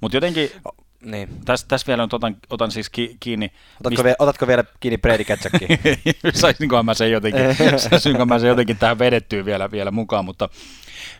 [0.00, 0.50] Mutta jotenkin
[1.04, 1.28] niin.
[1.44, 3.46] Tässä, täs vielä nyt otan, otan siis ki, kiinni.
[3.46, 4.04] Otatko, mistä...
[4.04, 5.78] vielä, otatko vielä kiinni Brady Ketchukkiin?
[6.34, 7.42] Saisinkohan mä sen jotenkin,
[8.28, 10.48] mä sen jotenkin tähän vedettyä vielä, vielä mukaan, mutta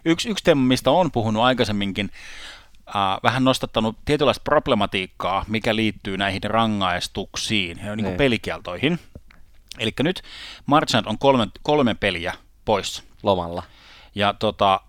[0.05, 2.11] yksi, yksi teema, mistä on puhunut aikaisemminkin,
[2.89, 8.99] äh, vähän nostattanut tietynlaista problematiikkaa, mikä liittyy näihin rangaistuksiin ja niin kuin pelikieltoihin.
[9.79, 10.23] Eli nyt
[10.67, 13.03] Marchand on kolme, kolme peliä pois.
[13.23, 13.63] Lomalla.
[14.15, 14.81] Ja tota,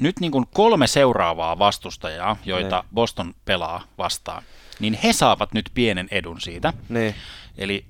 [0.00, 2.94] nyt niin kuin kolme seuraavaa vastustajaa, joita niin.
[2.94, 4.42] Boston pelaa vastaan,
[4.80, 6.72] niin he saavat nyt pienen edun siitä.
[6.88, 7.14] Niin.
[7.58, 7.84] Eli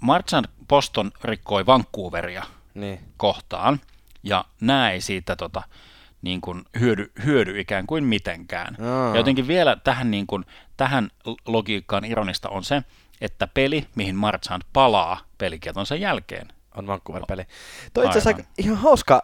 [0.00, 2.44] Marchand Boston rikkoi Vancouveria
[2.74, 3.00] niin.
[3.16, 3.80] kohtaan,
[4.22, 5.62] ja näin siitä tota,
[6.22, 8.76] niin kuin hyödy, hyödy ikään kuin mitenkään.
[9.12, 10.44] Ja jotenkin vielä tähän, niin kuin,
[10.76, 11.10] tähän
[11.46, 12.82] logiikkaan ironista on se,
[13.20, 17.46] että peli, mihin Marchand palaa pelikietonsa jälkeen, on Vancouver-peli.
[17.94, 19.22] Toi itse asiassa ihan hauska,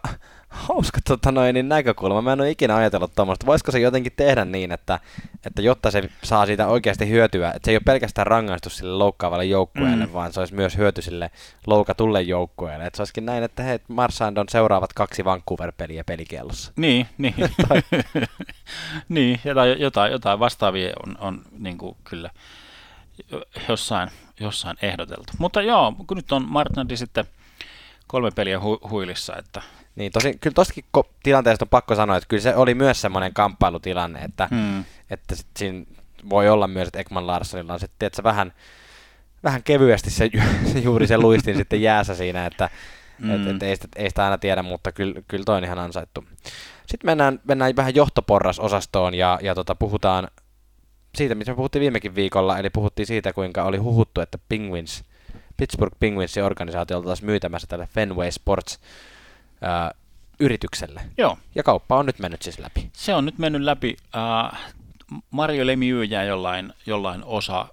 [0.49, 2.21] hauska tota noin, niin näkökulma.
[2.21, 3.45] Mä en ole ikinä ajatellut tuommoista.
[3.45, 4.99] Voisiko se jotenkin tehdä niin, että,
[5.45, 9.45] että jotta se saa siitä oikeasti hyötyä, että se ei ole pelkästään rangaistus sille loukkaavalle
[9.45, 10.13] joukkueelle, mm.
[10.13, 11.31] vaan se olisi myös hyöty sille
[11.67, 12.85] loukatulle joukkueelle.
[12.85, 16.71] Että se olisikin näin, että hei, Marsand on seuraavat kaksi Vancouver-peliä pelikielossa.
[16.75, 17.35] Niin, niin.
[19.09, 22.29] niin, jotain, jotain, jotain vastaavia on, on niin kuin kyllä
[23.69, 24.09] jossain,
[24.39, 25.33] jossain ehdoteltu.
[25.37, 27.25] Mutta joo, kun nyt on Martinadi sitten
[28.07, 29.61] kolme peliä hu- huilissa, että
[29.95, 30.85] niin, tosi, kyllä tostakin
[31.23, 34.83] tilanteesta on pakko sanoa, että kyllä se oli myös semmoinen kamppailutilanne, että, hmm.
[35.09, 35.85] että sit siinä
[36.29, 38.53] voi olla myös, että Ekman Larssonilla on sitten, että vähän,
[39.43, 40.29] vähän kevyesti se,
[40.73, 42.69] se juuri se luistin sitten jäässä siinä, että
[43.19, 43.31] mm.
[43.31, 46.23] et, et, ei, sitä, ei sitä aina tiedä, mutta kyllä, kyllä toi on ihan ansaittu.
[46.85, 50.27] Sitten mennään, mennään vähän johtoporrasosastoon ja, ja tota, puhutaan
[51.15, 55.03] siitä, mitä me puhuttiin viimekin viikolla, eli puhuttiin siitä, kuinka oli huhuttu, että Penguins,
[55.57, 58.79] Pittsburgh Penguinsin organisaatiolta taas myytämässä tälle Fenway Sports
[59.61, 59.91] ää,
[60.39, 61.01] yritykselle.
[61.17, 61.37] Joo.
[61.55, 62.89] Ja kauppa on nyt mennyt siis läpi.
[62.93, 63.97] Se on nyt mennyt läpi.
[64.53, 64.59] Äh,
[65.31, 67.67] Mario Lemieux jää jollain, jollain osa,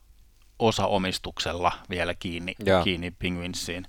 [0.59, 2.85] osa-omistuksella vielä kiinni, Joo.
[2.85, 3.87] kiinni Penguinsiin,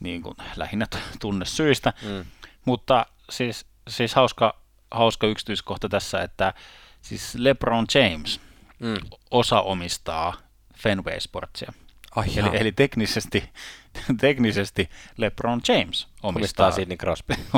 [0.00, 0.86] niin kuin lähinnä
[1.20, 1.92] tunnesyistä.
[2.02, 2.24] Mm.
[2.64, 6.54] Mutta siis, siis hauska, hauska yksityiskohta tässä, että
[7.02, 8.40] siis LeBron James
[8.78, 8.96] Mm.
[9.30, 10.34] osa omistaa
[10.76, 11.72] Fenway Sportsia.
[12.16, 13.44] Ai Eli, eli teknisesti,
[14.20, 16.70] teknisesti LeBron James omistaa omistaa.
[16.70, 17.34] Sidney Crosby.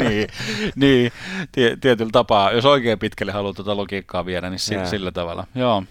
[0.00, 0.28] niin,
[0.76, 1.12] niin
[1.52, 2.52] tie, tietyllä tapaa.
[2.52, 4.90] Jos oikein pitkälle haluaa tuota logiikkaa viedä, niin sillä, Joo.
[4.90, 5.46] sillä tavalla.
[5.54, 5.82] Joo.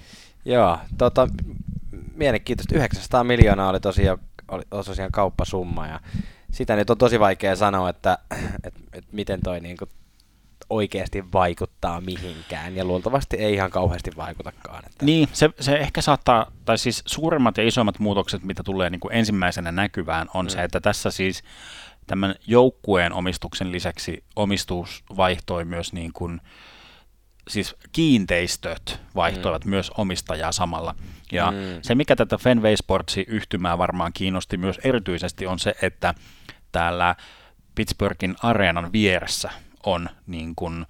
[0.46, 1.28] Joo, tota,
[2.16, 2.76] mielenkiintoista.
[2.76, 4.18] 900 miljoonaa oli tosiaan,
[4.48, 6.00] oli tosiaan kauppasumma ja
[6.52, 8.18] sitä nyt on tosi vaikea sanoa, että,
[8.64, 9.86] että, että miten toi niinku
[10.70, 14.86] oikeasti vaikuttaa mihinkään ja luultavasti ei ihan kauheasti vaikutakaan.
[14.86, 15.06] Että...
[15.06, 19.14] Niin, se, se ehkä saattaa, tai siis suurimmat ja isoimmat muutokset, mitä tulee niin kuin
[19.16, 20.50] ensimmäisenä näkyvään, on mm.
[20.50, 21.44] se, että tässä siis
[22.08, 26.42] tämän joukkueen omistuksen lisäksi omistus vaihtoi myös niin kuin,
[27.48, 29.70] siis kiinteistöt vaihtoivat mm.
[29.70, 30.96] myös omistajaa samalla.
[31.32, 31.58] Ja mm.
[31.82, 36.14] se, mikä tätä Fenway Sportsi yhtymää varmaan kiinnosti myös erityisesti, on se, että
[36.72, 37.16] täällä
[37.76, 39.52] Pittsburghin areenan vieressä
[39.86, 40.86] on niin kuin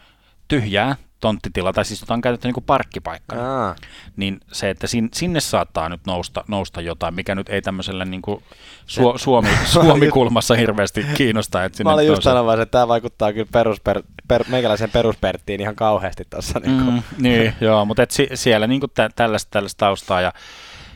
[0.47, 3.75] tyhjää tonttitilaa, tai siis jota on käytetty niin kuin parkkipaikkana, Aa,
[4.15, 8.21] niin se, että sin, sinne saattaa nyt nousta, nousta jotain, mikä nyt ei tämmöisellä niin
[8.21, 8.43] kuin
[8.85, 11.63] Su, Suomi, Suomi-kulmassa hirveästi kiinnosta.
[11.63, 15.75] Että sinne mä olin just sanomassa, että tämä vaikuttaa kyllä perusper, per, meikäläisen perusperttiin ihan
[15.75, 16.59] kauheasti tuossa.
[16.59, 20.33] Niin Mm, niin, joo, mutta et si, siellä niinku tä, tällaista, tällaista taustaa ja,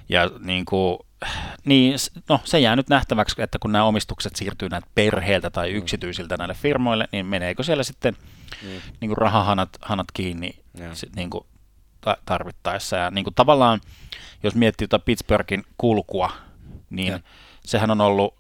[0.09, 1.05] ja niinku,
[1.65, 1.95] niin,
[2.29, 6.53] no, se jää nyt nähtäväksi, että kun nämä omistukset siirtyy näiltä perheiltä tai yksityisiltä näille
[6.53, 8.15] firmoille, niin meneekö siellä sitten
[8.63, 8.69] Mm.
[9.01, 10.95] niinku rahahanat hanat kiinni Joo.
[10.95, 11.47] sit, niinku,
[12.01, 12.95] ta- tarvittaessa.
[12.97, 13.82] Ja niinku, tavallaan,
[14.43, 16.32] jos miettii tuota Pittsburghin kulkua,
[16.89, 17.19] niin Joo.
[17.65, 18.36] sehän on ollut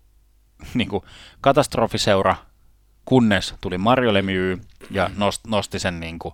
[0.73, 1.05] niinku,
[1.41, 2.35] katastrofiseura,
[3.05, 4.61] kunnes tuli Mario Lemieux
[4.91, 6.33] ja nost, nosti sen niinku,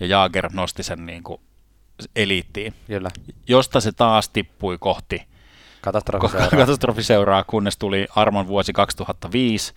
[0.00, 1.40] ja Jaager nosti sen niinku
[2.16, 3.10] eliittiin, Kyllä,
[3.48, 5.22] josta se taas tippui kohti
[5.82, 9.72] katastrofi katastrofiseuraa, kunnes tuli Armon vuosi 2005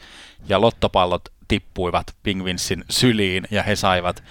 [0.50, 4.24] ja lottopallot tippuivat Pingvinsin syliin ja he saivat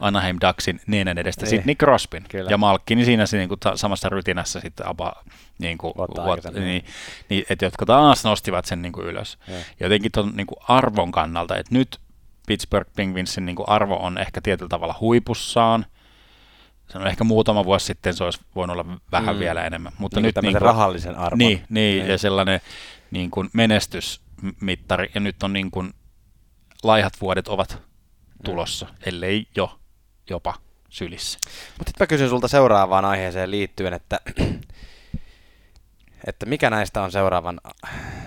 [0.00, 1.50] Anaheim Ducksin nenän edestä Niin.
[1.50, 2.24] Sidney Crosbyn.
[2.28, 2.50] Kyllä.
[2.50, 5.12] Ja Malkkini siinä se, niin kuin, samassa rytinässä sitten aba,
[5.58, 6.64] niin kuin, aikaisemmin.
[6.64, 6.84] niin,
[7.28, 9.38] niin, että jotka taas nostivat sen niin kuin ylös.
[9.48, 12.00] Ja jotenkin tuon niin kuin arvon kannalta, että nyt
[12.46, 15.86] Pittsburgh Penguinsin niin kuin arvo on ehkä tietyllä tavalla huipussaan.
[16.94, 19.38] On ehkä muutama vuosi sitten se olisi voinut olla vähän Mm.
[19.38, 19.40] mm.
[19.40, 19.92] vielä enemmän.
[19.98, 21.38] Mutta niin nyt tämmöisen niin kuin, rahallisen arvon.
[21.38, 22.08] niin, niin, Niin.
[22.10, 22.60] ja sellainen
[23.10, 25.92] niin kuin menestysmittari, ja nyt on niin kuin
[26.82, 27.82] laihat vuodet ovat
[28.44, 29.80] tulossa, ellei jo
[30.30, 30.54] jopa
[30.88, 31.38] sylissä.
[31.78, 34.20] Mutta sitten mä kysyn sulta seuraavaan aiheeseen liittyen, että,
[36.28, 37.60] että mikä näistä on seuraavan,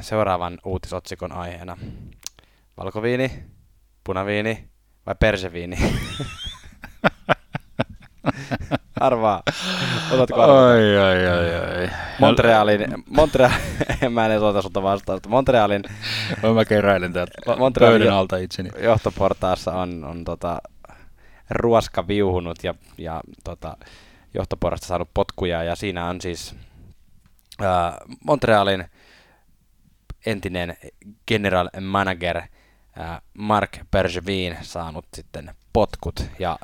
[0.02, 1.78] seuraavan uutisotsikon aiheena?
[2.78, 3.44] Valkoviini,
[4.04, 4.68] punaviini
[5.06, 5.78] vai perseviini?
[9.00, 9.44] Arvaa.
[10.12, 10.68] Otatko arvata?
[10.70, 11.90] Ai, ai, ai, ai.
[12.20, 13.52] Montrealin, Montreal,
[14.10, 15.30] mä en edes ota sulta vastausta.
[15.30, 15.84] Montrealin
[16.56, 18.70] Mä keräilen täältä Mo- Montrealin- pöydän alta itseni.
[18.84, 20.62] johtoportaassa on, on tota,
[21.50, 23.78] ruoska viuhunut ja, ja tota,
[24.34, 26.56] johtoporrasta saanut potkuja ja siinä on siis
[27.62, 28.86] ää, Montrealin
[30.26, 30.78] entinen
[31.28, 32.42] general manager
[32.98, 36.58] ää, Mark Bergevin saanut sitten potkut ja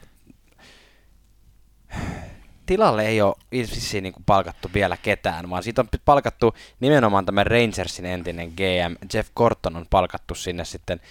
[2.66, 8.06] tilalle ei ole vissiin niin palkattu vielä ketään, vaan siitä on palkattu nimenomaan tämä Rangersin
[8.06, 11.02] entinen GM Jeff Corton on palkattu sinne sitten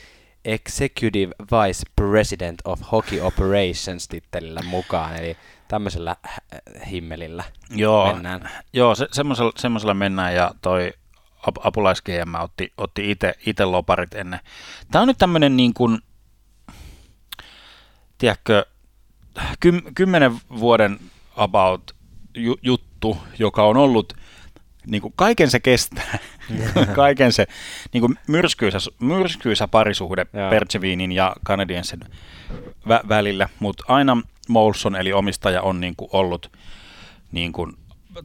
[0.44, 5.36] Executive Vice President of Hockey Operations tittelillä mukaan, eli
[5.68, 6.16] tämmöisellä
[6.90, 8.50] himmelillä Joo, mennään.
[8.72, 10.92] joo se, semmoisella, semmoisella mennään ja toi
[11.46, 14.40] ap- apulais GM otti, otti ite, ite loparit ennen.
[14.90, 15.98] Tämä on nyt tämmöinen niin kuin,
[18.18, 18.66] tiedätkö,
[19.60, 20.98] kym, kymmenen vuoden
[21.36, 21.96] about
[22.34, 24.12] ju, juttu, joka on ollut
[24.86, 26.18] niin kuin kaiken se kestää,
[26.94, 27.46] kaiken se
[27.92, 30.50] niin kuin myrskyisä, myrskyisä parisuhde Joo.
[30.50, 32.00] Perchevinin ja Canadiensin
[32.88, 36.52] vä- välillä, mutta aina Molson eli omistaja on niin kuin ollut
[37.32, 37.72] niin kuin,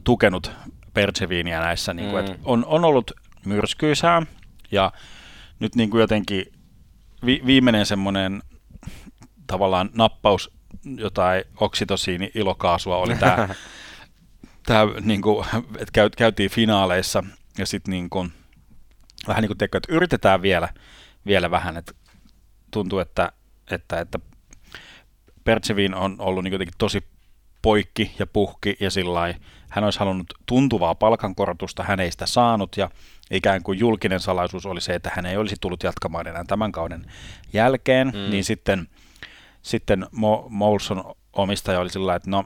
[0.04, 0.50] tukenut
[0.94, 2.30] Percheviiniä näissä, niin kuin, Mm.
[2.30, 3.10] että on, on ollut
[3.46, 4.22] myrskyisää
[4.72, 4.92] ja
[5.60, 6.46] nyt niin kuin jotenkin
[7.26, 8.42] vi, viimeinen semmoinen
[9.46, 10.50] tavallaan nappaus
[10.96, 13.48] jotain oksitosiini ilokaasua oli tämä
[14.66, 17.24] tää, niin kuin, että käy, käytiin finaaleissa
[17.58, 18.32] ja sitten niin kuin,
[19.28, 20.68] vähän niin kuin teko, että yritetään vielä,
[21.26, 21.92] vielä vähän, että
[22.70, 23.32] tuntuu, että,
[23.70, 24.18] että, että
[25.44, 27.04] Pertsevin on ollut niin jotenkin tosi
[27.62, 29.34] poikki ja puhki ja sillä
[29.68, 32.90] hän olisi halunnut tuntuvaa palkankorotusta, hän ei sitä saanut ja
[33.30, 37.06] ikään kuin julkinen salaisuus oli se, että hän ei olisi tullut jatkamaan enää tämän kauden
[37.52, 38.30] jälkeen, mm.
[38.30, 38.88] niin sitten,
[39.64, 42.44] sitten Mo, Molson omistaja oli sillä että no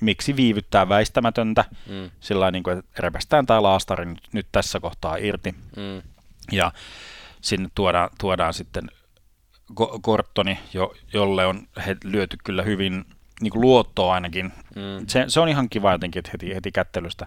[0.00, 2.10] miksi viivyttää väistämätöntä, mm.
[2.20, 5.54] sillä niin kuin, että repästään tämä laastari nyt, nyt tässä kohtaa irti.
[5.76, 6.02] Mm.
[6.52, 6.72] Ja
[7.40, 8.90] sinne tuodaan, tuodaan sitten
[10.02, 13.04] Korttoni, jo, jolle on he lyöty kyllä hyvin
[13.40, 14.52] niin kuin luottoa ainakin.
[14.74, 15.06] Mm.
[15.06, 17.26] Se, se, on ihan kiva jotenkin, että heti, heti kättelystä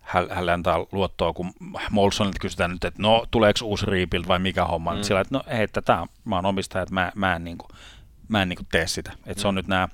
[0.00, 1.52] hänelle antaa luottoa, kun
[1.90, 4.94] Molsonilta kysytään nyt, että no tuleeko uusi rebuild vai mikä homma.
[4.94, 5.02] Mm.
[5.02, 7.68] Sillä että no hei, että tämä, mä oon omistaja, että mä, mä en, niin kuin,
[8.28, 9.12] mä en niin kuin tee sitä.
[9.12, 9.38] Että mm.
[9.38, 9.56] se on mm.
[9.56, 9.88] nyt nämä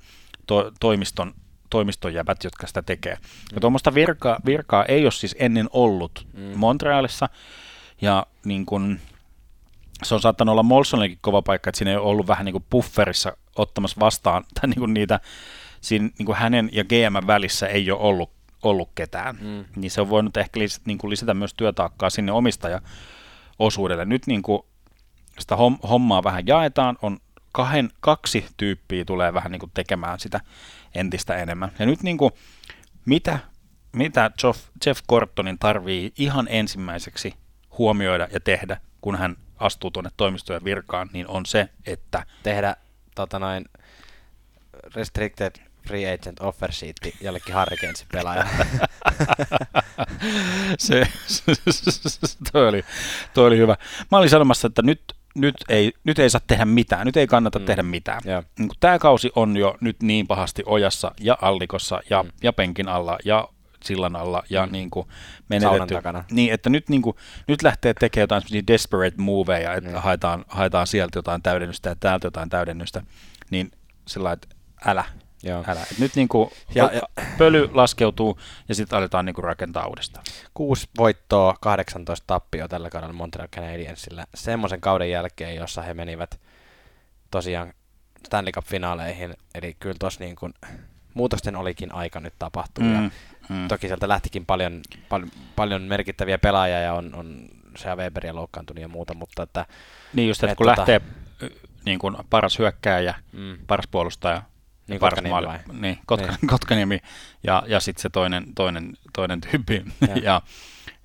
[0.47, 1.35] to, toimiston,
[1.71, 3.14] toimiston jäbät, jotka sitä tekee.
[3.14, 3.21] Mm.
[3.55, 6.53] Ja tuommoista virkaa, virkaa ei ole siis ennen ollut mm.
[6.57, 7.29] Montrealissa.
[8.01, 9.01] Ja niin kuin,
[10.03, 12.64] se on saattanut olla Molsonillekin kova paikka, että siinä ei ole ollut vähän niin kuin
[12.71, 15.21] pufferissa ottamassa vastaan, tai niin kuin niitä,
[15.81, 18.31] siinä niin kuin hänen ja GM välissä ei ole ollut,
[18.62, 19.38] ollut ketään.
[19.40, 19.64] Mm.
[19.77, 24.05] Niin se on voinut ehkä lis, niin kuin lisätä myös työtaakkaa sinne omistaja-osuudelle.
[24.05, 24.62] Nyt niin kuin
[25.38, 25.57] sitä
[25.88, 27.19] hommaa vähän jaetaan, on
[27.53, 30.41] kahden, kaksi tyyppiä tulee vähän niin kuin tekemään sitä
[30.95, 31.73] entistä enemmän.
[31.79, 32.33] Ja nyt niin kuin,
[33.07, 33.39] mitä,
[33.93, 37.35] mitä Jeff, Jeff Cortonin tarvii ihan ensimmäiseksi
[37.79, 42.27] huomioida ja tehdä, kun hän astuu tuonne toimistojen virkaan, niin on se, että...
[42.43, 42.77] Tehdä
[43.15, 43.65] tota noin,
[44.95, 45.53] restricted
[45.89, 48.67] free agent offer sheet jollekin Hurricanesin pelaajalle.
[50.79, 51.07] se,
[52.53, 52.85] toi, oli,
[53.35, 53.77] toi oli hyvä.
[54.11, 57.59] Mä olin sanomassa, että nyt, nyt, ei, nyt ei saa tehdä mitään, nyt ei kannata
[57.59, 57.64] mm.
[57.64, 58.21] tehdä mitään.
[58.27, 58.45] Yeah.
[58.59, 62.31] Niin Tämä kausi on jo nyt niin pahasti ojassa ja allikossa ja, mm.
[62.43, 63.49] ja penkin alla ja
[63.85, 64.73] sillan alla ja mm.
[64.73, 65.09] niin kuin
[65.49, 65.95] menetetty.
[66.31, 67.16] Niin, että nyt, niin kuin,
[67.49, 69.97] nyt lähtee tekemään jotain desperate moveja, että mm.
[69.97, 73.03] haetaan, haetaan sieltä jotain täydennystä ja täältä jotain täydennystä,
[73.51, 73.71] niin
[74.09, 74.49] sillä että
[74.87, 75.05] älä,
[75.42, 75.64] Joo.
[75.68, 75.83] älä.
[75.83, 77.03] Et nyt niin kuin ja, ja,
[77.38, 80.24] pöly laskeutuu ja sitten aletaan niin kuin rakentaa uudestaan.
[80.55, 84.26] Kuusi voittoa, 18 tappio tällä kaudella Montreal Canadiensillä.
[84.35, 86.40] Semmoisen kauden jälkeen, jossa he menivät
[87.31, 87.72] tosiaan
[88.26, 90.55] Stanley Cup-finaaleihin, eli kyllä tuossa niin kuin
[91.14, 92.85] muutosten olikin aika nyt tapahtua.
[92.85, 93.05] Mm.
[93.05, 93.11] Ja
[93.50, 93.68] Mm.
[93.68, 95.26] Toki sieltä lähtikin paljon, pal-
[95.57, 99.66] paljon merkittäviä pelaajia ja on, on Sea Weberia loukkaantunut ja muuta, mutta että...
[100.12, 101.00] Niin just, että kun tota, lähtee
[101.85, 103.59] niin kuin paras hyökkääjä, mm.
[103.66, 104.42] paras puolustaja,
[104.90, 105.59] niin maali, vai?
[105.72, 106.48] Niin, Kotka, niin.
[106.48, 107.00] Kotkaniemi
[107.42, 110.42] ja, ja sitten se toinen, toinen, toinen tyyppi ja, ja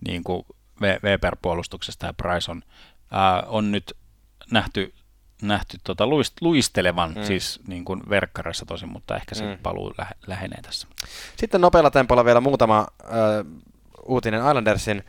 [0.07, 0.45] niin kuin
[0.81, 2.63] Weber puolustuksesta ja Price on,
[3.11, 3.97] ää, on nyt
[4.51, 4.93] nähty
[5.41, 7.23] nähty tota luist, luistelevan, mm.
[7.23, 9.57] siis niin kuin verkkareissa tosin, mutta ehkä se mm.
[9.63, 10.87] paluu lähe, lähenee tässä.
[11.35, 13.63] Sitten nopealla tempolla vielä muutama äh,
[14.05, 15.03] uutinen Islandersin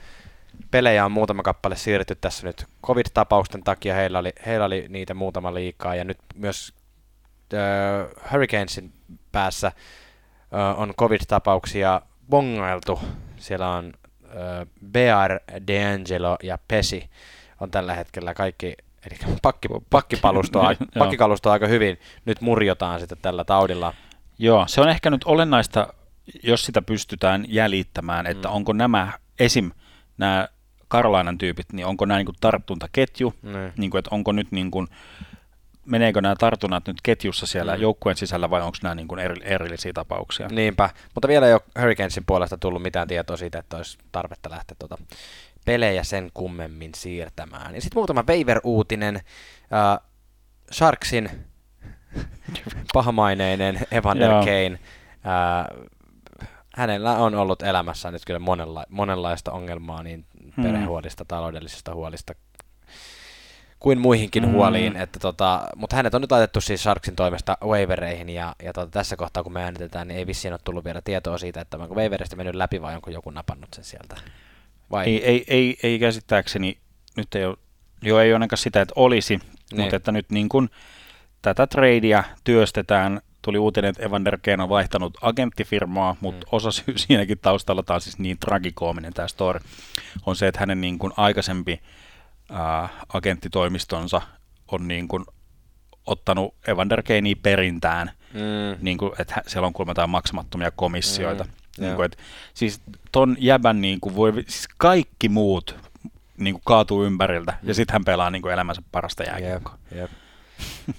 [0.70, 5.54] pelejä on muutama kappale siirretty tässä nyt covid-tapausten takia, heillä oli, heillä oli niitä muutama
[5.54, 6.72] liikaa, ja nyt myös
[7.54, 8.92] äh, Hurricanesin
[9.32, 13.00] päässä äh, on covid-tapauksia bongailtu.
[13.36, 13.92] Siellä on
[14.24, 14.32] äh,
[14.90, 17.10] Bear, D'Angelo ja Pesi
[17.60, 18.74] on tällä hetkellä kaikki
[19.06, 23.94] Eli pakki, pakkikalustoa, pakkikalustoa aika hyvin nyt murjotaan sitten tällä taudilla.
[24.38, 25.88] Joo, se on ehkä nyt olennaista,
[26.42, 28.54] jos sitä pystytään jäljittämään, että mm.
[28.54, 29.70] onko nämä esim.
[30.18, 30.48] nämä
[30.88, 33.52] Karolainan tyypit, niin onko nämä niin kuin tarttuntaketju, mm.
[33.76, 34.88] niin kuin, että onko nyt niin kuin,
[35.86, 37.82] meneekö nämä tartunnat nyt ketjussa siellä mm.
[37.82, 40.48] joukkueen sisällä vai onko nämä niin kuin eri, erillisiä tapauksia?
[40.48, 44.76] Niinpä, mutta vielä ei ole Hurricanesin puolesta tullut mitään tietoa siitä, että olisi tarvetta lähteä
[44.78, 44.98] tuota
[45.64, 47.74] pelejä sen kummemmin siirtämään.
[47.74, 49.16] Ja sitten muutama waiver-uutinen.
[49.16, 50.06] Uh,
[50.72, 51.30] Sharksin
[52.94, 54.78] pahamaineinen Evander Kane.
[55.24, 55.86] Uh,
[56.76, 60.24] hänellä on ollut elämässä nyt kyllä monenla- monenlaista ongelmaa niin
[60.56, 60.64] hmm.
[60.64, 62.34] perhehuolista, taloudellisista huolista
[63.80, 64.52] kuin muihinkin mm.
[64.52, 64.96] huoliin.
[64.96, 69.16] Että tota, mutta hänet on nyt laitettu siis Sharksin toimesta waivereihin ja, ja tota, tässä
[69.16, 72.36] kohtaa kun me äänitetään, niin ei vissiin ole tullut vielä tietoa siitä, että onko waiverista
[72.36, 74.16] mennyt läpi vai onko joku napannut sen sieltä.
[74.90, 75.06] Vai?
[75.06, 76.78] Ei, ei, ei, ei käsittääkseni,
[77.16, 77.56] nyt ei ole,
[78.02, 79.80] jo ei ainakaan sitä, että olisi, niin.
[79.80, 80.70] mutta että nyt niin kuin
[81.42, 86.48] tätä tradea työstetään, tuli uutinen, että Evander Kane on vaihtanut agenttifirmaa, mutta mm.
[86.52, 89.60] osa syy siinäkin taustalla, tämä on siis niin tragikoominen tämä story,
[90.26, 91.80] on se, että hänen niin kuin aikaisempi
[92.50, 94.22] ää, agenttitoimistonsa
[94.68, 95.24] on niin kuin
[96.06, 98.78] ottanut Evander Kanea perintään, mm.
[98.80, 101.44] niin kuin, että siellä on kuulemma jotain maksamattomia komissioita.
[101.44, 101.84] Mm.
[101.84, 102.18] Niin kuin, että,
[102.54, 102.80] siis
[103.12, 105.76] ton jäbän niin kuin voi, siis kaikki muut
[106.38, 107.68] niin kuin kaatuu ympäriltä mm.
[107.68, 109.78] ja sitten hän pelaa niin kuin elämänsä parasta jääkiekkoa.
[109.90, 110.10] Jep, jep.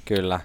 [0.05, 0.39] Kyllä.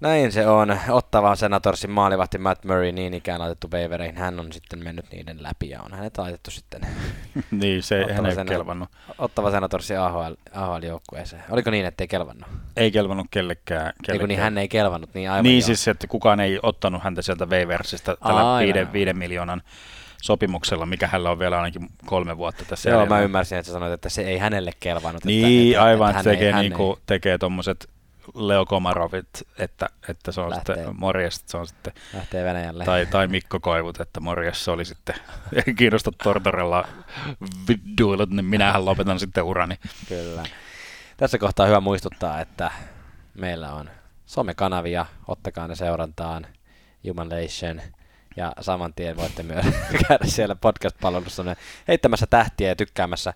[0.00, 0.78] Näin se on.
[0.88, 4.16] Ottavan senatorsin maalivahti Matt Murray niin ikään laitettu waivereihin.
[4.16, 6.80] Hän on sitten mennyt niiden läpi ja on hänet laitettu sitten
[7.50, 8.88] niin, se Ottava hän ei sen- kelvannut.
[9.18, 11.42] Ottava senatorsin AHL, AHL-joukkueeseen.
[11.50, 12.48] Oliko niin, ettei kelvannut?
[12.76, 13.86] Ei kelvannut kellekään.
[13.86, 14.28] Ei kun kellekään.
[14.28, 15.66] niin hän ei kelvannut, niin aivan niin joo.
[15.66, 19.62] siis, että kukaan ei ottanut häntä sieltä waiversista tällä viiden, viiden miljoonan
[20.22, 23.16] sopimuksella, mikä hänellä on vielä ainakin kolme vuotta tässä Joo, jäljellä.
[23.16, 25.24] mä ymmärsin, että sä sanoit, että se ei hänelle kelvannut.
[25.24, 27.88] Niin, että, aivan, että että hän tekee, ei, niinku, tekee tommoset
[28.34, 29.28] Leo Komarovit,
[29.58, 30.76] että, että se on Lähtee.
[30.76, 32.84] sitten morjesta, se on sitten, lähtee Venäjälle.
[32.84, 35.14] tai, tai Mikko Koivut, että morjessa se oli sitten,
[35.66, 36.88] ei kiinnosta Tortorella
[37.68, 39.78] vidduilla, niin minähän lopetan sitten urani.
[40.08, 40.42] Kyllä.
[41.16, 42.70] Tässä kohtaa on hyvä muistuttaa, että
[43.34, 43.90] meillä on
[44.26, 46.46] somekanavia, ottakaa ne seurantaan,
[47.08, 47.80] Humanlation,
[48.36, 49.66] ja saman tien voitte myös
[50.08, 51.56] käydä siellä podcast-palvelussa
[51.88, 53.34] heittämässä tähtiä ja tykkäämässä,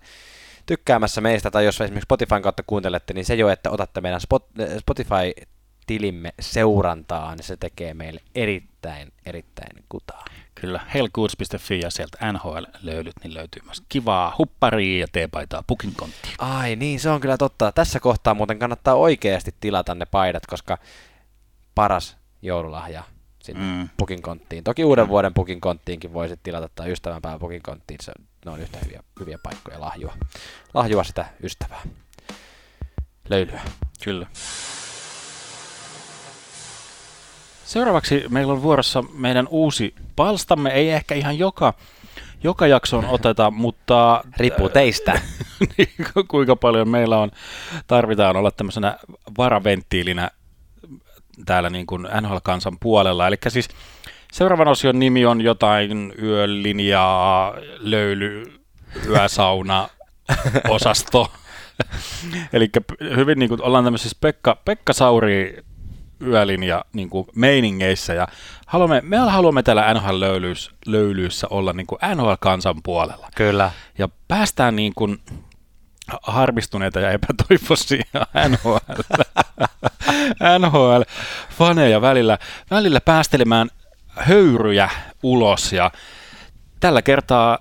[0.65, 4.47] tykkäämässä meistä, tai jos esimerkiksi Spotifyn kautta kuuntelette, niin se jo, että otatte meidän Spot,
[4.79, 10.25] Spotify-tilimme seurantaan, niin se tekee meille erittäin, erittäin kutaa.
[10.55, 16.31] Kyllä, hellgoods.fi ja sieltä NHL-löydyt, niin löytyy myös kivaa hupparia ja teepaitaa pukin konttia.
[16.39, 17.71] Ai niin, se on kyllä totta.
[17.71, 20.77] Tässä kohtaa muuten kannattaa oikeasti tilata ne paidat, koska
[21.75, 23.03] paras joululahja
[23.43, 23.67] sinne mm.
[23.79, 23.89] Mm.
[23.97, 24.63] pukin konttiin.
[24.63, 27.97] Toki uuden vuoden pukin konttiinkin voisit tilata tai ystävänpäivän pukin konttiin.
[28.01, 30.13] Se, on- ne on yhtä hyviä, hyviä paikkoja lahjua.
[30.73, 31.81] Lahjua sitä ystävää.
[33.29, 33.61] Löylyä.
[34.03, 34.27] Kyllä.
[37.65, 40.69] Seuraavaksi meillä on vuorossa meidän uusi palstamme.
[40.69, 41.73] Ei ehkä ihan joka,
[42.43, 45.11] joka jaksoon oteta, mutta Riippuu teistä.
[45.77, 47.31] niin, ku- kuinka paljon meillä on,
[47.87, 48.97] tarvitaan olla tämmöisenä
[49.37, 50.31] varaventtiilinä
[51.45, 53.27] täällä niin kuin NHL-kansan puolella.
[53.27, 53.69] Eli siis
[54.35, 58.59] seuraavan osion nimi on jotain yölinjaa, löyly,
[59.07, 59.89] yösauna,
[60.69, 61.31] osasto.
[62.53, 62.69] Eli
[63.15, 65.63] hyvin niin kuin ollaan tämmöisissä Pekka, Pekka Sauri
[66.21, 68.27] yölinja niin kuin meiningeissä ja
[68.67, 73.71] haluamme, me haluamme täällä NHL-löylyissä olla niin kuin NHL-kansan puolella Kyllä.
[73.97, 75.21] ja päästään niin kuin
[76.23, 78.05] harmistuneita ja epätoivoisia
[78.49, 78.77] NHL,
[80.59, 82.37] NHL-faneja välillä,
[82.71, 83.69] välillä päästelemään
[84.15, 84.89] höyryjä
[85.23, 85.91] ulos ja
[86.79, 87.59] tällä kertaa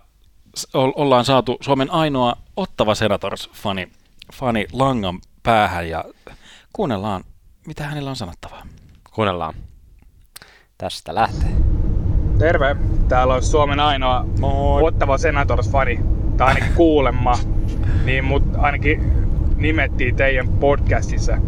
[0.74, 3.88] ollaan saatu Suomen ainoa Ottava Senators-fani
[4.32, 6.04] fani langan päähän ja
[6.72, 7.24] kuunnellaan,
[7.66, 8.66] mitä hänellä on sanottavaa.
[9.14, 9.54] Kuunnellaan.
[10.78, 11.48] Tästä lähtee.
[12.38, 12.76] Terve,
[13.08, 14.82] täällä on Suomen ainoa Moi.
[14.82, 16.00] ottava Senators-fani,
[16.36, 17.38] tai ainakin kuulemma,
[18.04, 19.12] niin mut ainakin
[19.56, 21.38] nimettiin teidän podcastissa.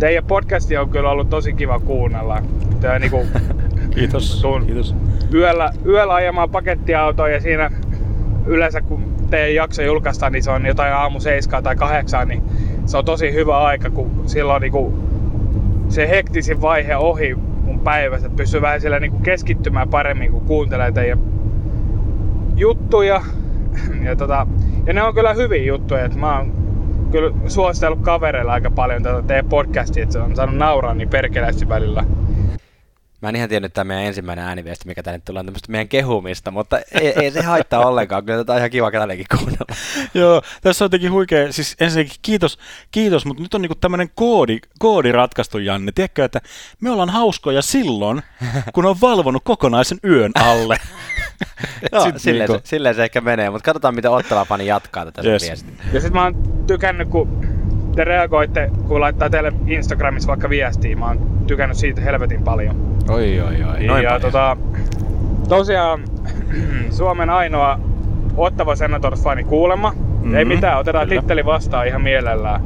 [0.00, 2.42] Teidän podcasti on kyllä ollut tosi kiva kuunnella.
[2.80, 3.26] Tää niinku
[3.94, 4.42] Kiitos.
[4.42, 4.94] Tuun- Kiitos.
[5.34, 7.70] yöllä, yöllä ajamaan pakettiautoa ja siinä
[8.46, 12.42] yleensä kun teidän jakso julkaistaan, niin se on jotain aamu 7 tai 8, niin
[12.86, 14.98] se on tosi hyvä aika, kun silloin niinku
[15.88, 20.92] se hektisin vaihe ohi mun päivässä, että pystyy vähän siellä niinku keskittymään paremmin, kun kuuntelee
[20.92, 21.18] teidän
[22.56, 23.22] juttuja.
[24.04, 24.46] Ja, tota,
[24.86, 26.52] ja ne on kyllä hyviä juttuja, että mä oon
[27.10, 31.68] kyllä suositellut kavereilla aika paljon tätä teidän podcastia, että se on saanut nauraa niin perkeleesti
[31.68, 32.04] välillä.
[33.22, 35.88] Mä en ihan tiennyt, että tämä meidän ensimmäinen ääniviesti, mikä tänne tulee, on tämmöistä meidän
[35.88, 38.24] kehumista, mutta ei, ei se haittaa ollenkaan.
[38.24, 39.74] Kyllä tätä on ihan kiva tällekin kuunnella.
[40.14, 42.58] Joo, tässä on jotenkin huikea, siis ensinnäkin kiitos,
[42.90, 45.92] kiitos mutta nyt on niinku tämmöinen koodi, koodi ratkaistu, Janne.
[45.92, 46.40] Tiedätkö, että
[46.80, 48.22] me ollaan hauskoja silloin,
[48.74, 50.76] kun on valvonut kokonaisen yön alle.
[51.92, 55.04] Joo, Sit silleen, niinku- se, silleen se ehkä menee, mutta katsotaan, miten ottava fani jatkaa
[55.04, 55.42] tätä Yes.
[55.42, 55.72] viestiä.
[55.92, 57.46] Ja sit mä oon tykännyt, kun
[57.96, 60.96] te reagoitte, kun laittaa teille Instagramissa vaikka viestiä.
[60.96, 62.76] Mä oon tykännyt siitä helvetin paljon.
[63.08, 63.86] Oi, oi, oi.
[63.86, 64.20] Noin ja paljon.
[64.20, 64.56] tota,
[65.48, 66.00] tosiaan
[66.90, 67.80] Suomen ainoa
[68.36, 69.90] ottava Senators-fani kuulemma.
[69.90, 70.34] Mm-hmm.
[70.34, 71.20] Ei Mhm, mitään, otetaan kyllä.
[71.20, 72.60] titteli vastaan ihan mielellään.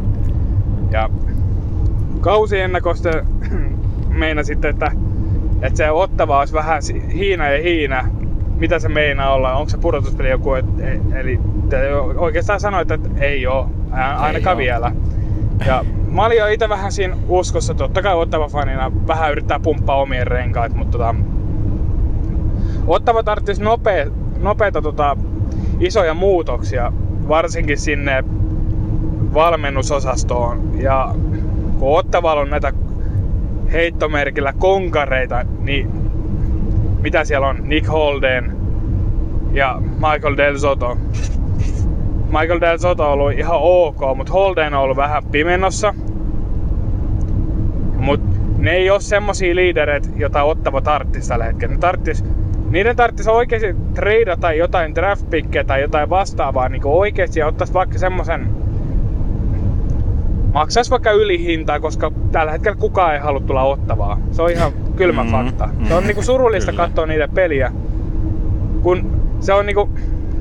[0.91, 1.09] Ja
[2.21, 3.11] kausiennakosta
[4.09, 4.91] meinasitte, että,
[5.63, 6.83] että se ottava olisi vähän
[7.15, 8.05] hiina ja hiina.
[8.59, 9.55] Mitä se meinaa olla?
[9.55, 10.55] Onko se pudotuspeli joku?
[10.55, 13.67] Et, e- eli te oikeastaan sanoitte, että ei ole,
[14.19, 14.59] ainakaan oo.
[14.59, 14.93] vielä.
[15.67, 19.97] Ja mä olin jo itse vähän siinä uskossa, totta kai Ottava fanina vähän yrittää pumppaa
[19.97, 21.15] omien renkaat, mutta tota,
[22.87, 24.07] Ottava tarvitsisi nopea,
[24.39, 25.17] nopeita tota,
[25.81, 26.93] isoja muutoksia,
[27.29, 28.25] varsinkin sinne
[29.35, 30.71] valmennusosastoon.
[30.81, 31.15] Ja
[31.79, 32.73] kun Ottavalla on näitä
[33.73, 35.91] heittomerkillä konkareita, niin
[37.01, 37.57] mitä siellä on?
[37.63, 38.57] Nick Holden
[39.53, 40.99] ja Michael Del Soto.
[42.41, 45.95] Michael Del Soto on ollut ihan ok, mutta Holden on ollut vähän pimennossa.
[47.97, 48.21] Mut
[48.59, 51.75] ne ei ole semmosia liidereitä, jota ottava tarttis tällä hetkellä.
[51.75, 52.25] Ne tarttis,
[52.71, 55.27] niiden tarttis oikeasti treidata jotain draft
[55.67, 58.49] tai jotain vastaavaa niin oikeasti ja ottais vaikka semmosen
[60.55, 64.19] maksaisi vaikka ylihintaa, koska tällä hetkellä kukaan ei halua tulla ottavaa.
[64.31, 65.67] Se on ihan kylmä Mm, fakta.
[65.79, 66.85] mm, Se on niinku surullista kyllä.
[66.87, 67.73] katsoa niitä peliä,
[68.83, 69.89] kun se on niinku,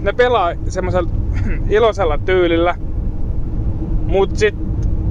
[0.02, 1.10] ne pelaa semmoisella
[1.70, 2.76] iloisella tyylillä,
[4.08, 4.56] mut sit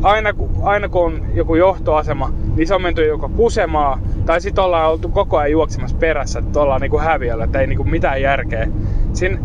[0.03, 4.64] aina, ku- aina kun on joku johtoasema, niin se on menty joko kusemaan, tai sitten
[4.64, 8.68] ollaan oltu koko ajan juoksemassa perässä, että ollaan niinku häviöllä, että ei niinku mitään järkeä.
[9.12, 9.39] Siinä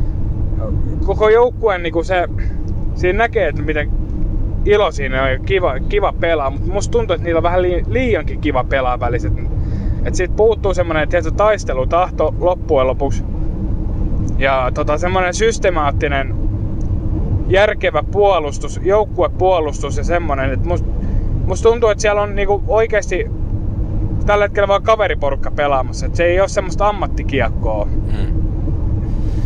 [1.05, 2.27] koko joukkueen niinku se,
[2.95, 3.91] siinä näkee, että miten
[4.65, 7.83] ilo siinä on ja kiva, kiva pelaa, mutta musta tuntuu, että niillä on vähän lii,
[7.87, 9.33] liiankin kiva pelaa väliset.
[10.05, 13.23] Että siitä puuttuu semmonen tietysti taistelutahto loppujen lopuksi.
[14.37, 16.35] Ja tota, semmonen systemaattinen
[17.47, 20.87] järkevä puolustus, joukkuepuolustus ja semmonen, että musta
[21.47, 23.27] must tuntuu, että siellä on niinku oikeasti
[24.25, 26.05] tällä hetkellä vaan kaveriporukka pelaamassa.
[26.05, 27.85] Et se ei ole semmoista ammattikiekkoa.
[27.85, 28.43] Mm.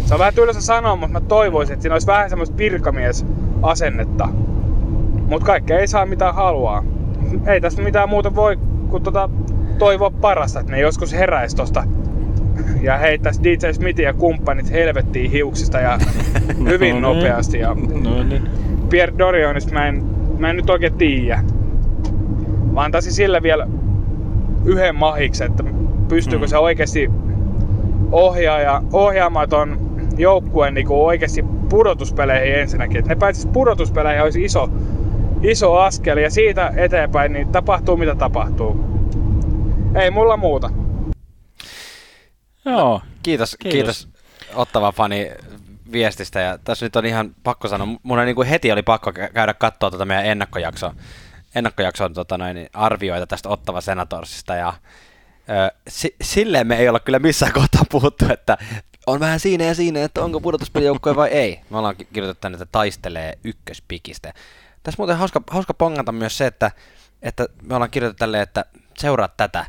[0.06, 4.28] Se on vähän tylsä sanoa, mutta mä toivoisin, että siinä olisi vähän semmoista virkamiesasennetta.
[5.28, 6.84] Mutta kaikkea ei saa mitä haluaa.
[7.46, 8.58] Ei tässä mitään muuta voi
[8.90, 9.30] kuin tota
[9.78, 11.84] toivoa parasta, että ne joskus heräisi tosta
[12.82, 15.98] ja heittäisi DJ Smithin ja kumppanit helvettiin hiuksista ja
[16.70, 17.60] hyvin No nopeasti.
[17.60, 18.50] Ja No niin.
[18.90, 20.04] Pierre Dorionista mä en,
[20.38, 21.44] mä en nyt oikein tiedä.
[22.74, 23.68] Mä antaisin sille vielä
[24.66, 25.64] yhden mahiksen, että
[26.08, 26.50] pystyykö Mm.
[26.50, 27.10] se oikeasti
[28.12, 29.78] ohjaaja, ohjaamaan ton
[30.18, 32.98] joukkueen niin oikeasti pudotuspeleihin ensinnäkin.
[32.98, 34.70] Että ne pääsis pudotuspeleihin olisi iso,
[35.42, 38.80] iso askel ja siitä eteenpäin niin tapahtuu mitä tapahtuu.
[39.96, 40.70] Ei mulla muuta.
[42.66, 43.02] Joo.
[43.24, 43.72] Kiitos, Kiitos.
[44.08, 44.08] kiitos.
[44.56, 45.32] Ottava fani
[45.92, 46.40] viestistä.
[46.40, 49.34] Ja tässä nyt on ihan pakko sanoa, mun on niin kuin heti oli pakko kä-
[49.34, 50.96] käydä katsoa tuota meidän ennakkojakson,
[51.56, 54.56] ennakkojakson tota noin, arvioita tästä Ottava Senatorsista.
[54.56, 54.74] Ja,
[55.50, 58.58] ö, si- silleen me ei olla kyllä missään kohtaa puhuttu, että
[59.08, 61.60] on vähän siinä ja siinä, että onko pudotuspelijoukkue vai ei.
[61.70, 64.34] Me ollaan ki- kirjoitettu tänne, että taistelee ykköspikistä.
[64.84, 66.72] Tässä muuten hauska, hauska pongata myös se, että,
[67.22, 68.66] että me ollaan kirjoitettu tälleen, että
[68.98, 69.66] seuraa tätä.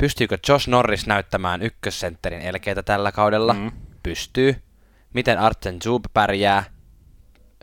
[0.00, 3.54] Pystyykö Josh Norris näyttämään ykkössentterin elkeitä tällä kaudella?
[3.54, 3.72] Mm.
[4.02, 4.56] Pystyy.
[5.14, 6.64] Miten Arten Zub pärjää?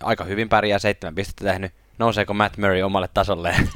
[0.02, 1.74] Aika hyvin pärjää, seitsemän pistettä tehnyt.
[2.00, 3.70] Nouseeko Matt Murray omalle tasolleen?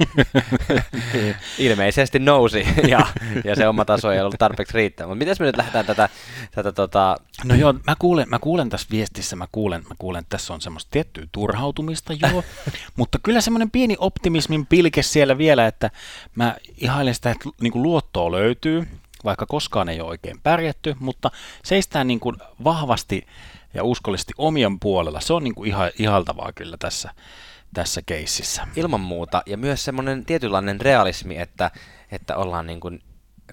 [1.58, 3.06] Ilmeisesti nousi, ja,
[3.44, 5.08] ja se oma taso ei ollut tarpeeksi riittävä.
[5.08, 6.08] Mutta miten me nyt lähdetään tätä,
[6.50, 10.36] tätä tota, No joo, mä kuulen, mä kuulen tässä viestissä, mä kuulen, mä kuulen, että
[10.36, 12.44] tässä on semmoista tiettyä turhautumista, joo,
[12.96, 15.90] mutta kyllä semmoinen pieni optimismin pilke siellä vielä, että
[16.34, 18.88] mä ihailen sitä, että niin kuin luottoa löytyy,
[19.24, 21.30] vaikka koskaan ei ole oikein pärjätty, mutta
[21.64, 23.26] seistään niin kuin vahvasti
[23.74, 25.20] ja uskollisesti omien puolella.
[25.20, 27.10] Se on niin kuin iha, ihaltavaa kyllä tässä,
[27.74, 28.66] tässä keississä.
[28.76, 31.70] ilman muuta, ja myös semmoinen tietynlainen realismi, että,
[32.12, 33.02] että ollaan niin kuin,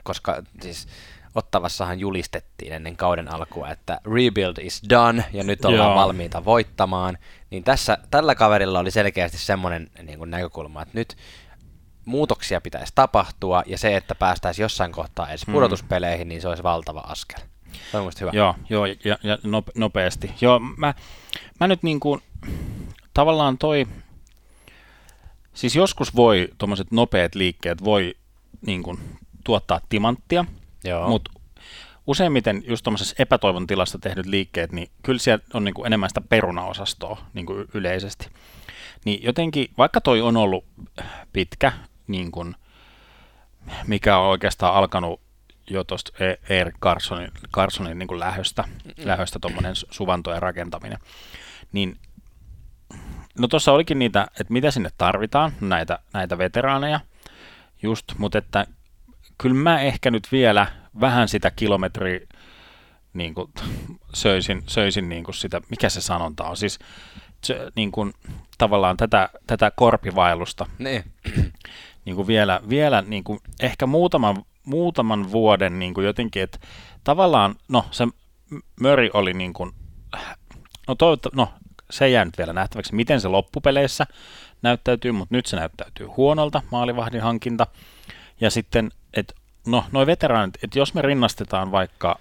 [0.04, 0.88] koska siis
[1.36, 5.96] Ottavassahan julistettiin ennen kauden alkua, että rebuild is done, ja nyt ollaan Joo.
[5.96, 7.18] valmiita voittamaan,
[7.50, 11.18] niin tässä, tällä kaverilla oli selkeästi semmoinen niin kuin näkökulma, että nyt
[12.06, 15.54] muutoksia pitäisi tapahtua, ja se, että päästäisiin jossain kohtaa edes Hmm.
[15.54, 17.40] pudotuspeleihin, niin se olisi valtava askel.
[17.92, 18.32] Se on hyvä.
[18.34, 20.32] Joo, joo ja, ja nope, nopeasti.
[20.42, 20.94] Joo, mä,
[21.60, 22.22] mä nyt niin kuin,
[23.14, 23.88] tavallaan toi,
[25.60, 28.16] siis joskus voi, tuommoiset nopeat liikkeet voi
[28.66, 29.00] niin kuin,
[29.44, 30.46] tuottaa timanttia,
[30.84, 31.10] Joo.
[31.10, 31.32] mutta
[32.08, 36.22] useimmiten just tuommoisessa epätoivon tilassa tehdyt liikkeet, niin kyllä siellä on niin kuin enemmän sitä
[36.22, 38.28] perunaosastoa niin kuin yleisesti.
[39.06, 40.66] Niin jotenkin, vaikka toi on ollut
[41.34, 41.72] pitkä,
[42.08, 42.56] niin kuin,
[43.88, 45.22] mikä on oikeastaan alkanut
[45.70, 46.12] jo tuosta
[46.50, 48.64] Erik Carsonin, Carsonin niin kuin lähöstä,
[48.98, 51.00] lähöstä tuommoinen suvantojen rakentaminen,
[51.72, 51.98] niin
[53.40, 57.00] no tuossa olikin niitä, että mitä sinne tarvitaan, näitä, näitä veteraaneja,
[57.84, 58.68] just, mutta että
[59.38, 60.68] kyllä mä ehkä nyt vielä
[61.00, 62.20] vähän sitä kilometriä
[63.14, 63.52] niin kuin,
[64.14, 66.80] söisin, söisin niin kuin sitä, mikä se sanonta on, siis
[67.44, 68.14] se, niin kuin,
[68.58, 71.04] tavallaan tätä, tätä korpivailusta Niin.
[72.06, 76.60] niin kuin vielä, vielä niin kuin ehkä muutaman, muutaman vuoden niin kuin jotenkin, että
[77.04, 78.08] tavallaan, no se
[78.82, 79.72] Möri oli niin kuin,
[80.88, 81.54] no, toivottu, no
[81.92, 84.06] se jää nyt vielä nähtäväksi, miten se loppupeleissä
[84.62, 87.68] näyttäytyy, mutta nyt se näyttäytyy huonolta, maalivahdin hankinta.
[88.42, 89.34] Ja sitten, että
[89.68, 92.20] no, noi veteraanit, että jos me rinnastetaan vaikka,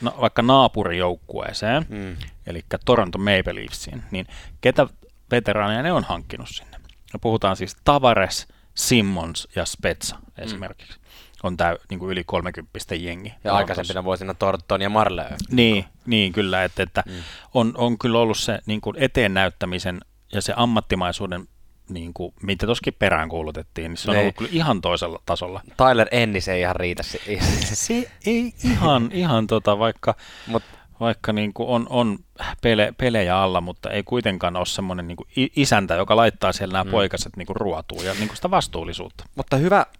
[0.00, 2.16] no, vaikka naapurijoukkueeseen, Mm.
[2.46, 4.26] eli Toronto Maple Leafsiin, niin
[4.60, 4.86] ketä
[5.30, 6.80] veteraaneja ne on hankkinut sinne?
[7.12, 10.99] No puhutaan siis Tavares, Simmons ja Spetsa esimerkiksi.
[11.42, 13.32] On tämä niin yli 30 jengi.
[13.44, 15.24] Ja aikaisempina vuosina Torton ja Marley.
[15.50, 17.12] Niin, niin kyllä, että, että mm.
[17.54, 20.00] on, on kyllä ollut se niin kuin eteen näyttämisen
[20.32, 21.48] ja se ammattimaisuuden,
[21.88, 24.20] niin kuin, mitä toskin perään kuulutettiin, niin se on Niin.
[24.22, 25.60] ollut kyllä ihan toisella tasolla.
[25.76, 27.02] Tyler Ennis ei ihan riitä.
[27.02, 27.20] si-
[27.74, 30.14] Se ei ihan, ihan tota, vaikka,
[30.46, 30.62] Mut
[31.00, 32.18] vaikka niin kuin on, on
[32.62, 36.90] pele, pelejä alla, mutta ei kuitenkaan ole semmoinen niin isäntä, joka laittaa siellä nämä mm.
[36.90, 39.24] poikaset niin kuin ruotuun ja niin kuin sitä vastuullisuutta.
[39.34, 39.99] Mutta hyvä, hy,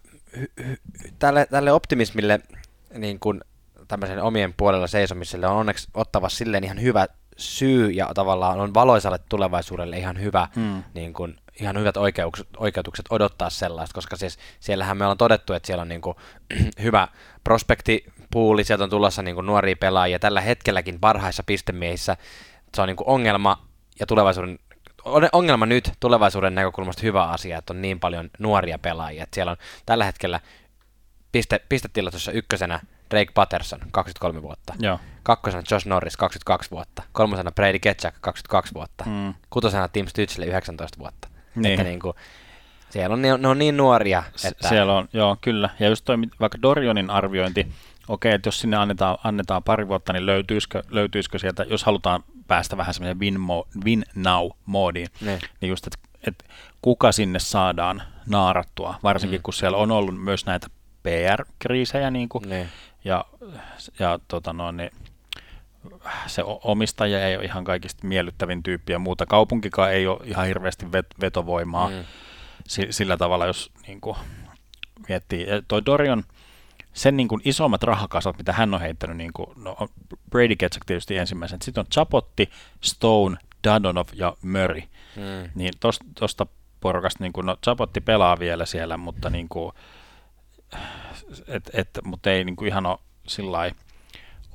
[1.19, 2.39] tälle, tälle optimismille
[2.93, 3.41] niin kuin
[3.87, 7.07] tämmöisen omien puolella seisomiselle on onneksi ottava silleen ihan hyvä
[7.37, 10.83] syy ja tavallaan on valoisalle tulevaisuudelle ihan hyvä, mm.
[10.93, 15.67] niin kuin, ihan hyvät oikeutukset, oikeutukset odottaa sellaista, koska siis siellähän me ollaan todettu, että
[15.67, 16.17] siellä on niin kuin,
[16.83, 17.07] hyvä
[17.43, 22.17] prospektipuuli, sieltä on tulossa niin kuin, nuoria pelaajia, tällä hetkelläkin parhaissa pistemiehissä
[22.75, 23.67] se on niin kuin, ongelma
[23.99, 24.59] ja tulevaisuuden
[25.31, 29.23] ongelma nyt tulevaisuuden näkökulmasta hyvä asia, että on niin paljon nuoria pelaajia.
[29.23, 30.39] Että siellä on tällä hetkellä
[31.31, 32.79] piste, pistetilastossa ykkösenä
[33.11, 34.73] Drake Patterson, 23 vuotta.
[34.79, 34.99] Joo.
[35.23, 37.03] Kakkosena Josh Norris, 22 vuotta.
[37.11, 39.03] Kolmosena Brady Ketchak, 22 vuotta.
[39.07, 39.33] Mm.
[39.49, 41.27] Kutosena Tim Stützle, 19 vuotta.
[41.55, 41.65] Niin.
[41.65, 42.13] Että niin kuin,
[42.89, 44.23] siellä on, ne on niin nuoria.
[44.47, 44.67] Että...
[44.67, 45.69] Siellä on, joo, kyllä.
[45.79, 47.67] Ja just toi, vaikka Dorionin arviointi,
[48.07, 52.77] okei, että jos sinne annetaan, annetaan pari vuotta, niin löytyisikö, löytyisikö sieltä, jos halutaan päästä
[52.77, 55.39] vähän semmoiseen win, mo, win now-moodiin, niin.
[55.61, 56.45] niin just, että et
[56.81, 59.43] kuka sinne saadaan naarattua, varsinkin mm.
[59.43, 60.67] kun siellä on ollut myös näitä
[61.03, 62.69] PR-kriisejä, niin kuin, niin
[63.03, 63.25] ja,
[63.99, 64.91] ja tota noin, niin
[66.27, 69.25] se omistaja ei ole ihan kaikista miellyttävin tyyppi ja muuta.
[69.25, 72.03] Kaupunkikaan ei ole ihan hirveästi vet- vetovoimaa mm.
[72.89, 74.17] sillä tavalla, jos niin kuin,
[75.09, 75.47] miettii.
[75.47, 76.23] Ja toi Dorion,
[76.93, 79.77] sen niin kuin isommat rahakasat, mitä hän on heittänyt, niin kuin, no,
[80.29, 82.49] Brady Ketchuk tietysti ensimmäisen, sitten on Chapotti,
[82.81, 84.81] Stone, Dadonov ja Murray.
[85.15, 85.49] Mm.
[85.55, 85.73] Niin
[86.19, 86.47] tuosta
[86.81, 89.71] porukasta, niin kuin, no Chapotti pelaa vielä siellä, mutta niin kuin,
[91.47, 93.75] et, et, mutta ei niin kuin ihan ole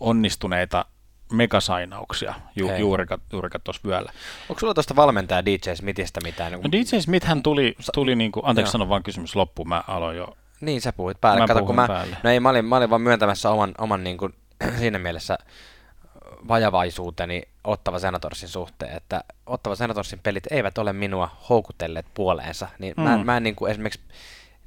[0.01, 0.85] onnistuneita
[1.33, 4.13] megasainauksia ju, juurikat, juurikat tuossa vyöllä.
[4.49, 6.53] Onko sulla tuosta valmentaja DJ Smithistä mitään?
[6.53, 10.17] No DJ Smith hän tuli, tuli niin kuin, anteeksi sano vaan kysymys loppuun, mä aloin
[10.17, 10.37] jo.
[10.67, 11.41] Niin sä puhuit päälle.
[11.41, 12.17] Mä Kato, kun mä, päälle.
[12.23, 14.35] No ei, mä olin, mä olin vaan myöntämässä oman, oman niin kuin,
[14.79, 15.39] siinä mielessä
[16.49, 23.03] vajavaisuuteni Ottava Senatorsin suhteen, että Ottava Senatorsin pelit eivät ole minua houkutelleet puoleensa, niin mm.
[23.03, 24.01] mä, mä en niin kuin esimerkiksi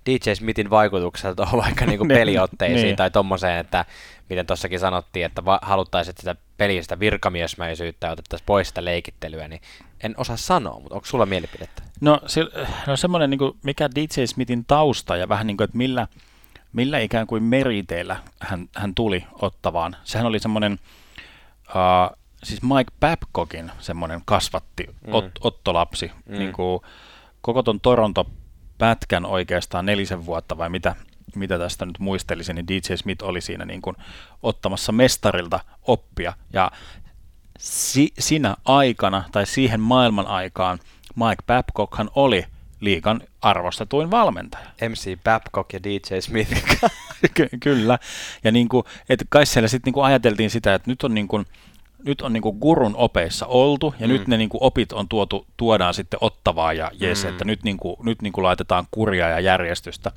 [0.06, 2.95] DJ Smithin vaikutukselta on vaikka niinku niin, peliotteisiin niin.
[2.95, 3.86] tai tommoseen, että
[4.30, 9.62] miten tuossakin sanottiin, että va- haluttaisiin sitä pelistä virkamiesmäisyyttä ja otettaisiin pois sitä leikittelyä, niin
[10.04, 11.84] en osaa sanoa, mutta onko sulla mielipidettä?
[12.02, 12.45] No, se,
[12.88, 16.08] no semmoinen, niin mikä DJ Smithin tausta ja vähän niin kuin, että millä,
[16.74, 19.95] millä ikään kuin meriteillä hän, hän tuli ottavaan.
[20.04, 20.80] Sehän oli semmoinen,
[21.68, 25.14] uh, siis Mike Babcockin semmoinen kasvatti, mm.
[25.14, 26.38] ot, ottolapsi, mm.
[26.38, 26.82] niin kuin
[27.41, 28.26] koko ton Toronto
[28.78, 30.95] pätkän oikeastaan nelisen vuotta vai mitä,
[31.36, 33.95] mitä tästä nyt muistelisin, niin DJ Smith oli siinä niin kuin
[34.43, 36.34] ottamassa mestarilta oppia.
[36.54, 36.72] Ja
[37.60, 40.80] si, sinä aikana tai siihen maailman aikaan
[41.16, 42.45] Mike Babcockhan oli
[42.80, 44.66] liikan arvostetuin valmentaja.
[44.89, 46.51] MC Babcock ja DJ Smith.
[47.34, 47.99] Ky- kyllä.
[48.43, 51.28] Ja niin kuin, että kai siellä sitten niin kuin ajateltiin sitä, että nyt on niin
[51.28, 51.45] kuin,
[52.05, 54.14] nyt on niin kuin gurun opeissa oltu, ja mm.
[54.14, 57.30] nyt ne niin kuin opit on tuotu, tuodaan sitten ottavaa ja jes, mm.
[57.30, 60.12] että nyt, niin kuin, nyt niin kuin laitetaan kuria ja järjestystä.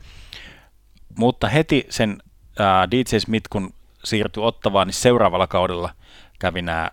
[1.18, 2.22] Mutta heti sen
[2.59, 3.74] ää, DJ Smith, kun
[4.05, 5.90] siirtyi ottavaan, niin seuraavalla kaudella
[6.38, 6.90] kävi nämä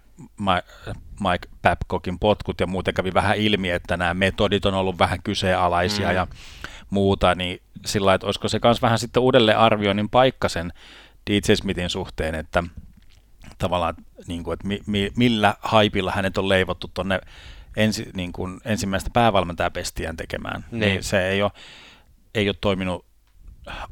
[1.20, 6.09] Mike Babcockin potkut ja muuten kävi vähän ilmi, että nämä metodit on ollut vähän kyseenalaisia
[6.09, 6.15] mm.
[6.15, 6.28] ja
[6.89, 10.74] muuta, niin sillä että olisiko se myös vähän sitten uudelleen arvioinnin paikka sen
[11.30, 12.63] DJ Smithin suhteen, että
[13.57, 13.95] tavallaan,
[14.28, 17.20] niin kuin, että mi, mi, millä haipilla hänet on leivottu tuonne
[17.78, 20.65] ensi, niin kuin, ensimmäistä päävalmentajapestiään tekemään.
[20.72, 20.80] Niin.
[20.80, 21.51] niin se ei ole,
[22.36, 23.09] ei ole toiminut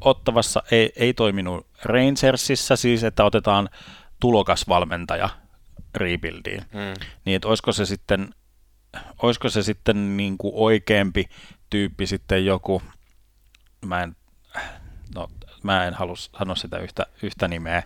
[0.00, 3.68] Ottavassa, ei, ei toiminut Rangersissa, siis että otetaan
[4.20, 5.28] tulokasvalmentaja
[5.98, 6.60] rebuildiin.
[6.60, 7.04] Mm.
[7.24, 8.34] Niin, että olisiko se sitten,
[9.22, 11.24] olisiko se sitten niin kuin oikeampi
[11.70, 12.82] tyyppi sitten joku,
[13.86, 14.16] mä en,
[15.14, 15.28] no
[15.62, 17.82] mä en halua sanoa sitä yhtä, yhtä nimeä.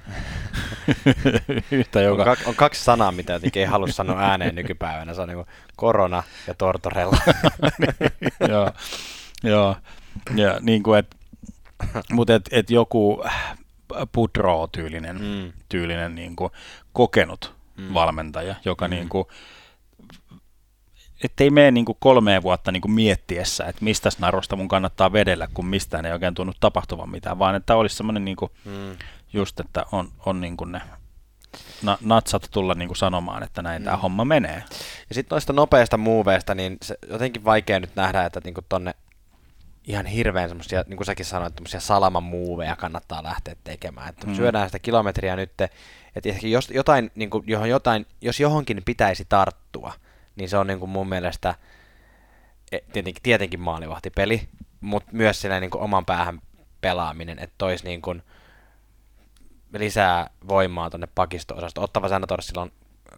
[1.71, 2.31] yhtä, joka...
[2.31, 5.15] on, on, kaksi sanaa, mitä jotenkin ei halua sanoa ääneen nykypäivänä.
[5.15, 5.47] Se on niin
[5.77, 7.19] korona ja tortorella.
[8.49, 8.71] joo,
[9.43, 9.77] joo.
[10.35, 11.17] Ja niin kuin, et,
[12.11, 13.25] mutta et, et joku
[14.13, 15.53] pudro-tyylinen mm.
[15.69, 16.51] tyylinen, niin kuin,
[16.93, 17.55] kokenut
[17.89, 17.95] mm.
[17.95, 18.91] valmentaja, joka mm.
[18.91, 19.25] niin kuin,
[21.25, 25.49] ettei mene niin kuin kolmeen vuotta niin kuin miettiessä, että mistä narusta mun kannattaa vedellä,
[25.55, 28.97] kun mistään ei oikein tunnu tapahtuvan mitään, vaan että olisi semmoinen niin kuin, mm.
[29.33, 30.81] just, että on, on niin kuin ne
[31.83, 33.85] na, natsat tulla niin kuin sanomaan, että näin mm.
[33.85, 34.65] tämä homma menee.
[35.09, 38.95] Ja sitten noista nopeista muuveista, niin se jotenkin vaikea nyt nähdä, että niin kuin tonne
[39.85, 44.09] ihan hirveän semmoisia, niin kuin säkin sanoit, semmoisia salaman muuveja kannattaa lähteä tekemään.
[44.09, 44.35] Että mm.
[44.35, 45.51] syödään sitä kilometriä nyt,
[46.17, 49.93] että jos, jotain, niin kuin, johon jotain, jos johonkin pitäisi tarttua,
[50.37, 51.55] niin se on niin kuin mun mielestä
[52.73, 54.49] e, tietenkin, tietenkin maalivahtipeli,
[54.81, 56.41] mutta myös sillä niin kuin oman päähän
[56.81, 58.23] pelaaminen, että tois niin kuin
[59.79, 61.83] lisää voimaa tuonne pakisto-osasto.
[61.83, 62.73] Ottava Senatorsilla on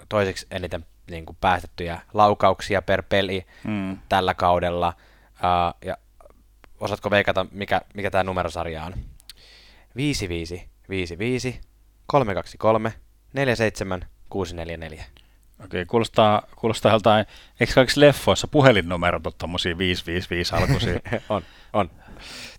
[0.08, 3.98] toiseksi eniten niin kuin päästettyjä laukauksia per peli Mm.
[4.08, 4.92] tällä kaudella.
[5.34, 5.96] Uh, ja
[6.80, 8.94] osaatko veikata, mikä, mikä tämä numerosarja on?
[9.96, 11.60] 5, 5, 5, 5,
[12.06, 12.92] 3, 2, 3,
[13.32, 15.04] 4, 7, 6, 4, 4.
[15.64, 17.26] Okei, kuulostaa, kuulostaa joltain,
[17.60, 21.00] eikö kaikissa leffoissa puhelinnumerot ole tommosia 555 alkuisia?
[21.28, 21.90] on, on.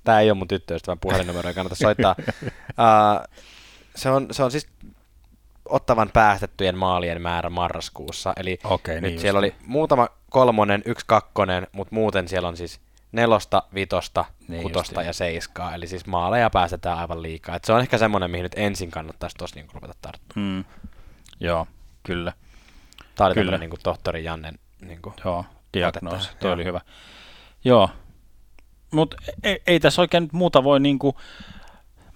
[0.03, 2.16] Tämä ei ole mun tyttöystävän puhelinnumero, ei kannata soittaa.
[2.76, 3.36] Uh,
[3.95, 4.68] se, on, se on siis
[5.66, 8.34] ottavan päästettyjen maalien määrä marraskuussa.
[8.38, 9.55] Eli Okei, nyt niin siellä just.
[9.57, 12.80] oli muutama kolmonen, yksi kakkonen, mutta muuten siellä on siis
[13.16, 15.07] nelosta, vitosta, Niin niin kutosta justiin.
[15.07, 15.76] ja seiskaa.
[15.76, 17.55] Eli siis maaleja päästetään aivan liikaa.
[17.55, 20.49] Et se on ehkä semmoinen, mihin nyt ensin kannattaisi tosi niin ruveta tarttumaan.
[20.51, 20.63] Mm.
[21.39, 21.68] Joo,
[22.03, 22.34] kyllä.
[23.16, 23.57] Tämä oli Kyllä.
[23.57, 26.53] niin tohtori Jannen niin kuin, Joo, diagnoosi, joo.
[26.53, 26.82] oli hyvä.
[27.66, 27.89] Joo,
[28.91, 31.18] mutta ei, ei tässä oikein nyt muuta voi niinku,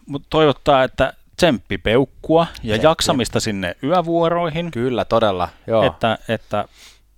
[0.06, 2.89] mut toivottaa, että tsemppipeukkua ja Tsemppiä.
[2.89, 5.50] jaksamista sinne yövuoroihin, Kyllä, todella.
[5.68, 5.84] Joo.
[5.84, 6.66] että, että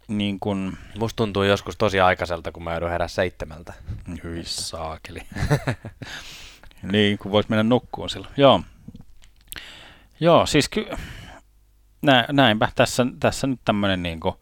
[0.07, 3.73] niin kun, Musta tuntuu joskus tosi aikaiselta, kun mä joudun herää seitsemältä.
[4.23, 5.19] hyi saakeli.
[6.91, 8.33] niin, kun vois mennä nukkuun silloin.
[8.37, 8.61] Joo,
[10.19, 10.89] Joo siis ky-
[12.01, 14.41] nä, näinpä, tässä, tässä nyt tämmöinen niinku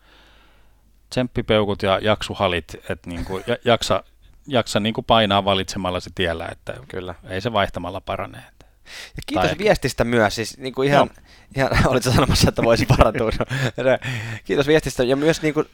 [1.09, 4.03] tsemppipeukut ja jaksuhalit, että niinku, ja, jaksa,
[4.47, 7.15] jaksa niinku painaa valitsemallasi tiellä, että Kyllä.
[7.29, 8.43] ei se vaihtamalla parane.
[9.15, 11.09] Ja kiitos Tai- viestistä myös, siis niin kuin ihan,
[11.55, 13.31] ihan olit sanomassa, että voisi parantua.
[13.31, 13.99] Se-
[14.45, 15.65] kiitos viestistä ja myös niin kuin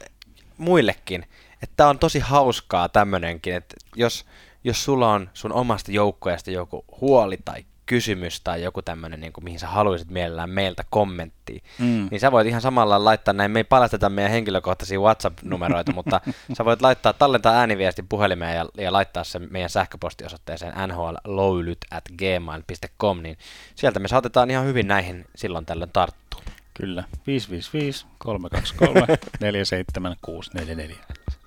[0.58, 1.22] muillekin,
[1.62, 4.26] että tämä on tosi hauskaa tämmöinenkin, että jos,
[4.64, 9.44] jos sulla on sun omasta joukkueesta joku huoli tai kysymys tai joku tämmöinen, niin kuin,
[9.44, 11.36] mihin sä haluaisit mielellään meiltä kommenttia,
[11.78, 12.08] Mm.
[12.10, 16.20] niin sä voit ihan samalla laittaa näin, me ei paljasteta meidän henkilökohtaisia WhatsApp-numeroita, mutta
[16.56, 23.22] sä voit laittaa, tallentaa ääniviesti puhelimeen ja, ja laittaa sen meidän sähköpostiosoitteeseen nhlloulyt at gmail.com,
[23.22, 23.38] niin
[23.74, 26.40] sieltä me saatetaan ihan hyvin näihin silloin tällöin tarttua.
[26.74, 30.96] Kyllä, 555 323 47644.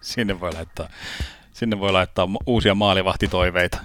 [0.02, 0.90] Sinne voi laittaa,
[1.54, 3.78] sinne voi laittaa uusia maalivahtitoiveita.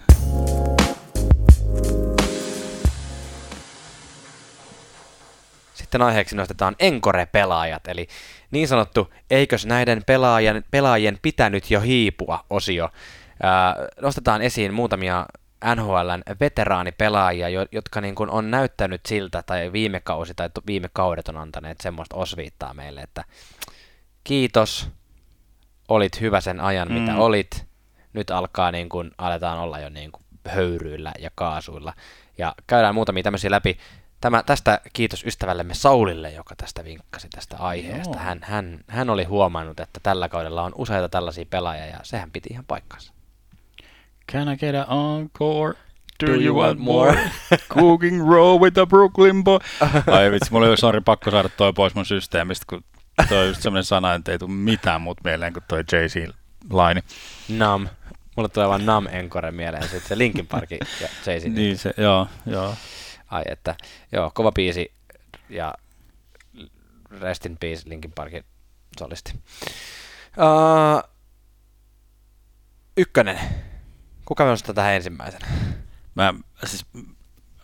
[5.95, 8.09] Sitten aiheeksi nostetaan Encore-pelaajat, eli
[8.51, 12.91] niin sanottu eikös näiden pelaajien, pelaajien pitänyt jo hiipua osio.
[13.43, 15.27] Ää, nostetaan esiin muutamia
[15.75, 21.29] NHLn veteraanipelaajia, jo- jotka niin kuin on näyttänyt siltä, tai viime kausi tai viime kaudet
[21.29, 23.25] on antaneet semmoista osviittaa meille, että
[24.25, 24.89] kiitos,
[25.89, 26.95] olit hyvä sen ajan, mm.
[26.95, 27.67] mitä olit.
[28.13, 31.93] Nyt alkaa niin kuin, aletaan olla jo niin kuin höyryillä ja kaasuilla.
[32.39, 33.79] Ja käydään muutamia tämmöisiä läpi.
[34.25, 38.19] Tämä, tästä kiitos ystävällemme Saulille, joka tästä vinkkasi tästä aiheesta.
[38.19, 42.49] Hän, hän, hän oli huomannut, että tällä kaudella on useita tällaisia pelaajia, ja sehän piti
[42.53, 43.13] ihan paikkansa.
[44.33, 45.75] Can I get an encore?
[46.21, 47.13] Do, Do you, you want want more?
[47.15, 47.31] more?
[47.75, 49.59] Cooking row with a Brooklyn boy.
[50.17, 52.85] Ai vitsi, mulla oli sorry, pakko saada toi pois mun systeemistä, kun
[53.29, 57.01] toi on just semmoinen sana, että ei tule mitään muut mieleen kuin toi Jay-Z-laini.
[57.49, 57.89] Nam.
[58.37, 61.45] Mulle tulee vaan Nam Encore mieleen, sitten se Linkin Parkin ja Jay-Z.
[61.45, 62.75] Niin se, joo, joo.
[63.27, 63.75] Ai että,
[64.13, 64.93] joo, kova biisi
[65.49, 65.75] ja
[67.21, 68.45] rest in peace Linkin Parkin
[68.99, 69.33] solisti.
[70.37, 71.11] Uh,
[72.97, 73.39] ykkönen.
[74.25, 75.47] Kuka me nostaa tähän ensimmäisenä?
[76.15, 76.87] Mä, siis,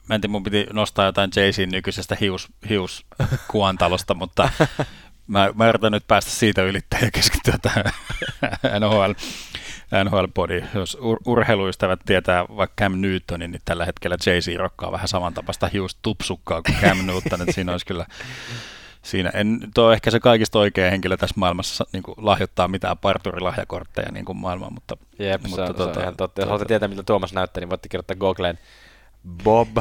[0.09, 4.49] mä en tiedä, mun piti nostaa jotain Jay-Zin nykyisestä hius, hiuskuantalosta, mutta
[5.27, 7.85] mä, mä yritän nyt päästä siitä ylittämään ja keskittyä tähän
[8.81, 9.13] NHL,
[10.05, 10.65] NHL-podiin.
[10.75, 16.63] Jos ur, urheiluystävät tietää vaikka Cam Newtonin, niin tällä hetkellä Jay-Z rokkaa vähän samantapaista hiustupsukkaa
[16.63, 18.07] kuin Cam Newton, että siinä olisi kyllä
[19.03, 22.99] Siinä en, tuo on ehkä se kaikista oikea henkilö tässä maailmassa niin kuin lahjoittaa mitään
[22.99, 26.41] parturilahjakortteja niin kuin maailmaan, mutta Jep, Mutta se, on, tota- se on ihan totta.
[26.41, 28.59] Jos tota- haluatte tietää, miltä Tuomas näyttää, niin voitte kirjoittaa Googleen
[29.45, 29.79] Bob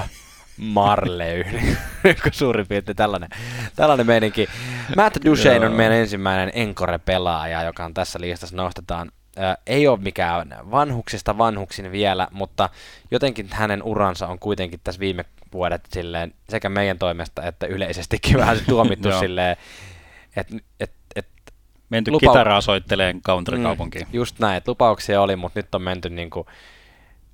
[0.57, 1.43] Marley,
[2.32, 3.30] suurin piirtein tällainen,
[3.76, 4.47] tällainen meininki.
[4.95, 9.12] Matt Duchene on meidän ensimmäinen Encore-pelaaja, joka on tässä listassa nostetaan.
[9.42, 12.70] Äh, ei ole mikään vanhuksista vanhuksin vielä, mutta
[13.12, 18.58] jotenkin hänen uransa on kuitenkin tässä viime vuodet silleen, sekä meidän toimesta että yleisestikin vähän
[18.68, 19.58] tuomittu silleen,
[20.36, 21.28] että et, et,
[21.90, 24.08] menty Lupa- kitaraa soitteleen country-kaupunkiin.
[24.08, 26.48] Mm, just näin, että lupauksia oli, mutta nyt on menty niin kuin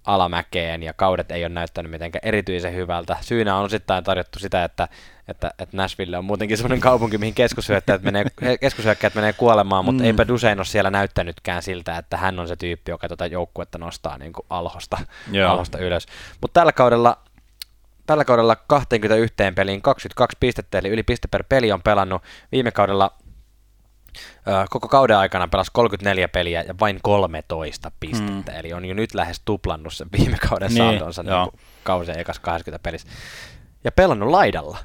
[0.05, 3.17] alamäkeen ja kaudet ei ole näyttänyt mitenkään erityisen hyvältä.
[3.21, 4.87] Syynä on osittain tarjottu sitä, että,
[5.27, 8.25] että, että Nashville on muutenkin semmoinen kaupunki, mihin keskushyökkäät menee,
[8.61, 10.07] keskushyökkäät menee kuolemaan, mutta Mm.
[10.07, 14.17] eipä Dusein ole siellä näyttänytkään siltä, että hän on se tyyppi, joka tuota joukkuetta nostaa
[14.17, 14.97] niin kuin alhosta,
[15.31, 15.51] Joo.
[15.51, 16.05] alhosta ylös.
[16.41, 17.17] Mutta tällä kaudella
[18.05, 22.21] Tällä kaudella 21 peliin 22 pistettä, eli yli piste per peli on pelannut.
[22.51, 23.11] Viime kaudella
[24.69, 28.57] koko kauden aikana pelasi 34 peliä ja vain 13 pistettä, mm.
[28.59, 31.45] eli on jo nyt lähes tuplannut sen viime kauden Niin, joo.
[31.45, 33.07] niin kausien ekas 20 pelissä.
[33.83, 34.77] Ja pelannut laidalla.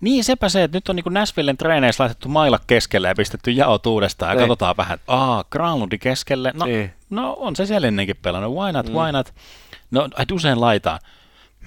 [0.00, 3.86] Niin, sepä se, että nyt on niin Nashvillen treeneissä laitettu mailla keskelle ja pistetty jaot
[3.86, 4.42] uudestaan ja Niin.
[4.42, 6.92] katsotaan vähän, aa, Granlundi keskelle, no, Niin.
[7.10, 8.94] no on se siellä ennenkin pelannut, why not, Mm.
[8.94, 9.34] why not,
[9.90, 10.98] no ai usein laitaan.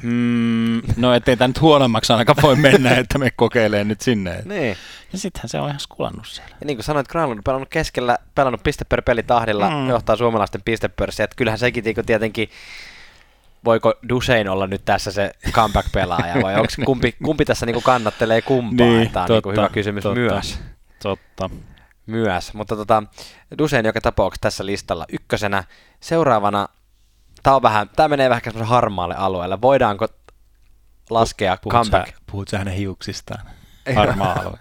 [0.01, 4.41] Hmm, no ettei tämä nyt huonommaksi ainakaan voi mennä, että me kokeilee nyt sinne.
[4.45, 4.77] Niin.
[5.13, 6.55] Ja sittenhän se on ihan skulannut siellä.
[6.61, 9.75] Ja niin kuin sanoit, Granlund on pelannut keskellä, pelannut piste per peli tahdilla, Mm.
[9.75, 9.89] mm.
[9.89, 11.23] johtaa suomalaisten pistepörssiä.
[11.23, 12.49] Että kyllähän sekin niinku tietenkin,
[13.65, 18.87] voiko Dusein olla nyt tässä se comeback-pelaaja, vai onko kumpi, kumpi tässä niinku kannattelee kumpaa?
[18.87, 20.19] Niin, Tämä on totta, niinku hyvä kysymys totta.
[20.19, 20.59] myös.
[21.03, 21.49] Totta.
[22.05, 22.53] myös.
[22.53, 23.03] Mutta tota,
[23.57, 25.63] Dusein joka tapauksessa tässä listalla ykkösenä.
[25.99, 26.67] Seuraavana,
[27.43, 29.61] tämä, on vähän, tämä menee vähän semmoisen harmaalle alueelle.
[29.61, 30.07] Voidaanko
[31.09, 32.07] laskea Puhut comeback?
[32.07, 33.45] Sä, puhut sä hänen hiuksistaan?
[33.95, 34.59] Harmaa alue.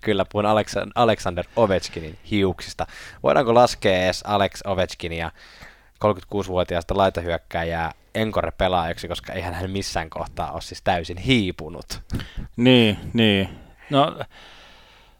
[0.00, 2.86] Kyllä, puhun Aleksan- Alexander Ovechkinin hiuksista.
[3.22, 5.30] Voidaanko laskea edes Alex Ovechkinia
[6.04, 12.00] 36-vuotiaasta laitahyökkääjää Encore pelaajaksi, koska eihän hän missään kohtaa ole siis täysin hiipunut.
[12.56, 13.48] Niin, niin.
[13.90, 14.16] No,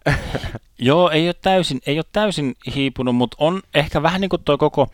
[0.79, 4.59] joo, ei ole täysin, ei ole täysin hiipunut, mutta on ehkä vähän niin kuin tuo
[4.59, 4.89] koko,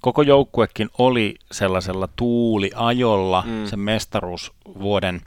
[0.00, 3.66] koko joukkuekin oli sellaisella tuuliajolla mm.
[3.66, 5.20] Sen mestaruusvuoden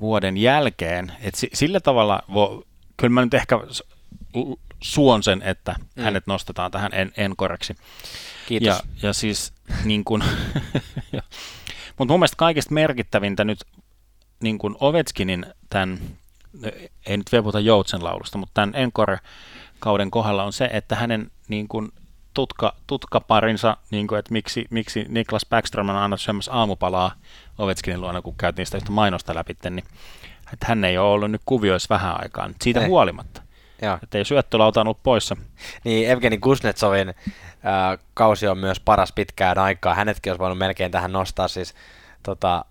[0.00, 1.12] vuoden jälkeen.
[1.20, 2.64] Et si, sillä tavalla, vo,
[2.96, 3.60] kyllä mä nyt ehkä
[4.82, 5.74] suon sen, että.
[5.96, 6.02] Mm.
[6.02, 7.74] hänet nostetaan tähän en, enkoreksi.
[8.46, 8.68] Kiitos.
[8.68, 9.52] Ja, ja siis
[9.84, 10.24] niin kuin,
[11.98, 13.64] mutta mun mielestä kaikista merkittävintä nyt
[14.40, 15.98] niin kuin Ovechkinin tämän,
[17.06, 21.68] ei nyt vielä puhuta Joutsen laulusta, mutta tämän Encore-kauden kohdalla on se, että hänen niin
[21.68, 21.92] kuin
[22.34, 27.14] tutka, tutkaparinsa, niin kuin, että miksi, miksi Niklas Backstrom on annettu semmoista aamupalaa
[27.58, 29.84] Ovechkinin luona, kun käytiin sitä yhtä mainosta läpi, niin
[30.52, 32.86] että hän ei ole ollut nyt kuvioissa vähän aikaa, siitä Ei.
[32.88, 33.42] huolimatta.
[33.82, 33.98] Joo.
[34.02, 35.36] Että ei syöttölauta ollut poissa.
[35.84, 39.94] Niin, Evgeni Kuznetsovin äh, kausi on myös paras pitkään aikaa.
[39.94, 41.74] Hänetkin olisi voinut melkein tähän nostaa siis,
[42.22, 42.64] tota,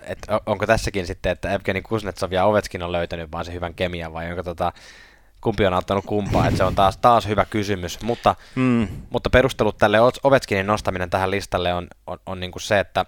[0.00, 4.12] et onko tässäkin sitten, että Evgeni Kuznetsov ja Ovetskin on löytänyt vaan se hyvän kemian
[4.12, 4.72] vai onko tota,
[5.40, 9.78] kumpi on auttanut kumpaa, että se on taas, taas hyvä kysymys, mutta, Mm, mutta perustelut
[9.78, 13.04] tälle Ovechkinin nostaminen tähän listalle on, on, on niin kuin se, että,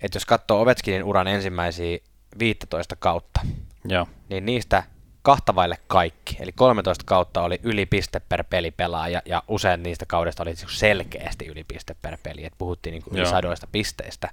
[0.00, 1.98] että jos katsoo Ovechkinin uran ensimmäisiä
[2.38, 3.40] 15 kautta,
[3.84, 4.06] joo.
[4.28, 4.82] niin niistä
[5.22, 10.06] kahta vaille kaikki, eli 13 kautta oli yli piste per peli pelaaja, ja usein niistä
[10.06, 13.30] kaudesta oli siis selkeästi yli piste per peli, että puhuttiin niin kuin yli Joo.
[13.30, 14.30] sadoista pisteistä.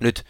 [0.00, 0.24] Nyt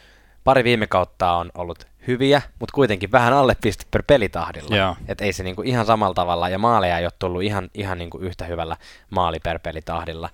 [0.45, 4.77] pari viime kautta on ollut hyviä, mutta kuitenkin vähän alle piste per pelitahdilla.
[4.77, 4.97] Joo.
[5.09, 8.19] Et ei se niinku ihan samalla tavalla, ja maaleja ei ole tullut ihan, ihan niinku
[8.19, 8.77] yhtä hyvällä
[9.11, 10.31] maali per pelitahdilla.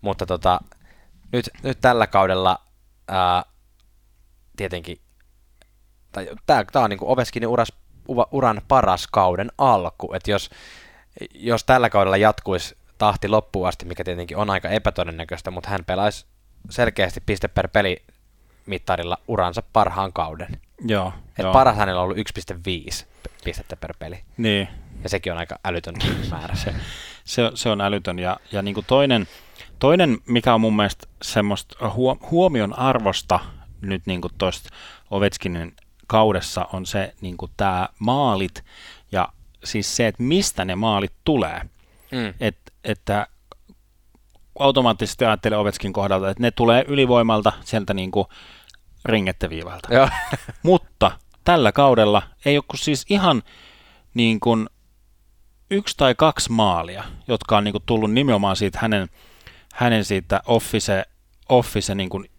[0.00, 0.60] Mutta tota,
[1.32, 2.58] nyt, nyt tällä kaudella
[3.08, 3.44] ää,
[4.56, 5.00] tietenkin,
[6.12, 7.72] tai tämä on niinku Oveskinin uras,
[8.30, 10.50] uran paras kauden alku, että jos,
[11.34, 16.26] jos tällä kaudella jatkuisi tahti loppuun asti, mikä tietenkin on aika epätodennäköistä, mutta hän pelaisi
[16.70, 18.02] selkeästi piste per peli
[18.66, 20.60] mittarilla uransa parhaan kauden.
[20.86, 21.52] Joo, Et joo.
[21.52, 23.04] paras hänellä on ollut 1,5
[23.44, 24.18] pistettä per peli.
[24.36, 24.68] Niin,
[25.02, 25.94] Ja sekin on aika älytön
[26.30, 26.54] määrä.
[26.54, 26.74] se,
[27.24, 28.18] se, se on älytön.
[28.18, 29.28] Ja, ja niin kuin toinen,
[29.78, 33.40] toinen, mikä on mun mielestä semmoista huo, huomion arvosta
[33.80, 34.68] nyt niin kuin tuosta
[35.10, 35.76] Ovechkinin
[36.06, 38.64] kaudessa on se niin kuin tämä maalit
[39.12, 39.28] ja
[39.64, 41.60] siis se, että mistä ne maalit tulee.
[42.12, 42.34] Mm.
[42.40, 43.26] Et, että
[44.58, 48.26] automaattisesti ajattelee Ovechkin kohdalta, että ne tulee ylivoimalta sieltä niin kuin
[49.04, 49.88] ringetteviivalta.
[50.62, 51.10] Mutta
[51.44, 53.42] tällä kaudella ei ole kuin siis ihan
[54.14, 54.68] niin kuin
[55.70, 59.08] yksi tai kaksi maalia, jotka on niin kuin tullut nimenomaan siitä hänen,
[59.74, 61.04] hänen siitä office,
[61.48, 62.30] office niin kuin,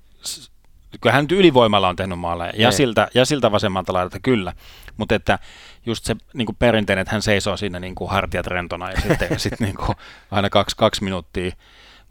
[0.96, 2.78] s- kyllä hän nyt ylivoimalla on tehnyt maaleja, ja Niin.
[2.78, 4.54] siltä, ja siltä vasemmalta laidalta kyllä,
[4.98, 5.39] mutta että
[5.86, 9.28] just se niin kuin perinteinen, että hän seisoo siinä niin kuin hartiat rentona ja sitten
[9.32, 9.96] ja sit niin kuin
[10.32, 11.52] aina kaksi, kaksi minuuttia,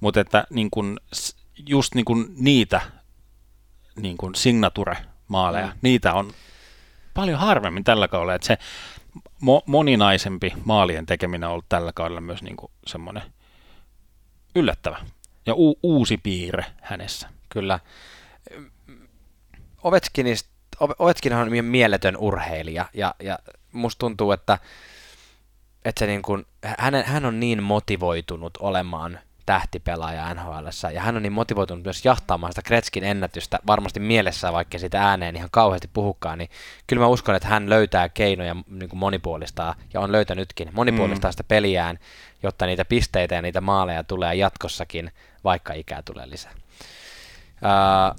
[0.00, 1.00] mutta että niin kuin,
[1.68, 2.80] just niin kuin niitä
[3.96, 5.72] niin kuin signature-maaleja, Mm.
[5.82, 6.30] niitä on
[7.14, 8.58] paljon harvemmin tällä kaudella, että se
[9.20, 13.22] mo- moninaisempi maalien tekeminen on ollut tällä kaudella myös niin kuin semmoinen
[14.56, 14.96] yllättävä
[15.46, 17.28] ja u- uusi piirre hänessä.
[17.48, 17.80] Kyllä.
[19.82, 20.46] Ovechkinist,
[20.80, 23.38] Ove- Ovechkinhan on mieletön urheilija ja, ja
[23.72, 24.58] musta tuntuu, että,
[25.84, 26.46] että se niin kuin,
[26.78, 32.52] hän, hän on niin motivoitunut olemaan tähtipelaaja nhl ja hän on niin motivoitunut myös jahtaamaan
[32.52, 36.50] sitä Kretskin ennätystä varmasti mielessään, vaikka sitä ääneen ihan kauheasti puhukaan, niin
[36.86, 41.32] kyllä mä uskon, että hän löytää keinoja niin kuin monipuolistaa, ja on löytänytkin, monipuolistaa Mm.
[41.32, 41.98] sitä peliään,
[42.42, 45.12] jotta niitä pisteitä ja niitä maaleja tulee jatkossakin,
[45.44, 46.52] vaikka ikää tulee lisää.
[47.62, 48.14] Ää,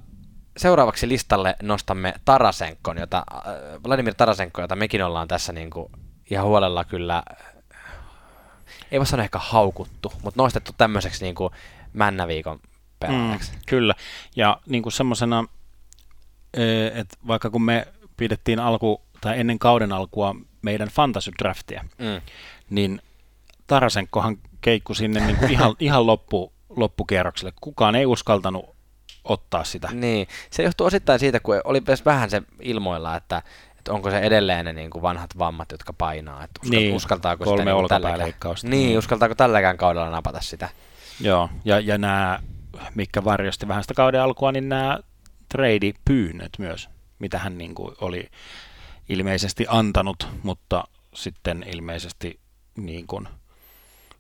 [0.58, 3.43] seuraavaksi listalle nostamme Tarasenkon, jota, äh,
[3.88, 5.91] Vladimir Tarasenko, jota mekin ollaan tässä niin kuin
[6.30, 7.24] ihan huolella kyllä,
[8.91, 11.54] ei voi sanoa ehkä haukuttu, mutta nostettu tämmöiseksi niin kuin
[11.93, 12.60] männäviikon
[12.99, 13.51] pelaajaksi.
[13.51, 13.95] Mm, kyllä,
[14.36, 15.45] ja niin kuin semmoisena,
[16.93, 17.88] että vaikka kun me
[18.18, 22.22] pidettiin alku, tai ennen kauden alkua meidän fantasy draftia, Mm.
[22.70, 23.01] niin
[23.68, 27.54] Tarasenkohan keikku sinne niin kuin ihan, ihan loppu, loppukierrokselle.
[27.62, 28.72] Kukaan ei uskaltanut
[29.24, 29.89] ottaa sitä.
[29.91, 33.41] Niin, se johtuu osittain siitä, kun oli myös vähän se ilmoilla, että,
[33.80, 36.43] että onko se edelleen ne niin kuin vanhat vammat, jotka painaa.
[36.43, 38.67] Että uskal, Niin, uskaltaako kolme sitä niin olkapääleikkausta.
[38.67, 38.97] Niin, Niin.
[38.97, 40.69] uskaltaako tälläkään kaudella napata sitä?
[41.19, 42.39] Joo, ja, ja nämä,
[42.95, 44.99] mikä varjosti vähän sitä kauden alkua, niin nämä
[45.49, 48.30] trade-pyynnöt myös, mitä hän niin kuin oli
[49.09, 52.39] ilmeisesti antanut, mutta sitten ilmeisesti
[52.78, 53.28] niin kuin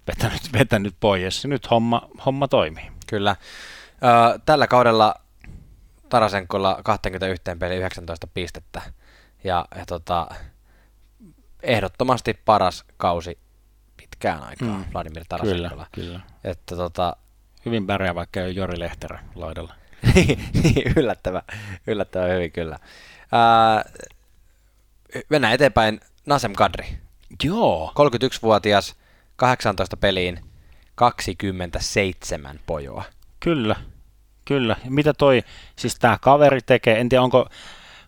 [0.07, 1.45] vetänyt, vetänyt pois.
[1.45, 2.91] Nyt homma, homma toimii.
[3.07, 3.35] Kyllä.
[4.45, 5.15] Tällä kaudella
[6.09, 8.81] Tarasenkolla 21 peli 19 pistettä.
[9.43, 10.27] Ja, ja tota,
[11.63, 13.37] ehdottomasti paras kausi
[13.97, 14.85] pitkään aikaa Mm.
[14.93, 15.87] Vladimir Kyllä, Tarasenkolla.
[15.91, 16.19] kyllä.
[16.43, 17.15] Että tota,
[17.65, 19.75] Hyvin pärjää, vaikka ei ole Jori Lehterä laidalla.
[20.97, 21.41] yllättävän,
[21.87, 22.79] yllättävän hyvin kyllä.
[23.31, 23.85] Ää,
[25.29, 25.99] mennään eteenpäin.
[26.25, 26.97] Nasem Kadri,
[27.43, 27.93] Joo.
[27.99, 28.95] 31-vuotias,
[29.35, 30.39] 18 peliin,
[30.95, 33.03] 27 pojoa.
[33.39, 33.75] Kyllä,
[34.45, 34.75] kyllä.
[34.89, 35.43] Mitä toi,
[35.75, 37.49] siis tämä kaveri tekee, en tiedä onko,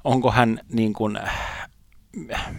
[0.04, 1.20] onko hän niin kuin,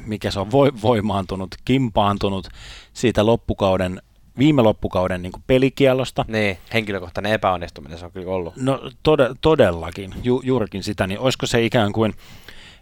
[0.07, 2.49] mikä se on, voi, voimaantunut, kimpaantunut
[2.93, 4.03] siitä loppukauden,
[4.39, 6.25] viime loppukauden niin pelikielosta.
[6.29, 8.57] Niin, henkilökohtainen epäonnistuminen se on kyllä ollut.
[8.57, 12.15] No tode, todellakin, ju, juurikin sitä, niin olisiko se ikään kuin,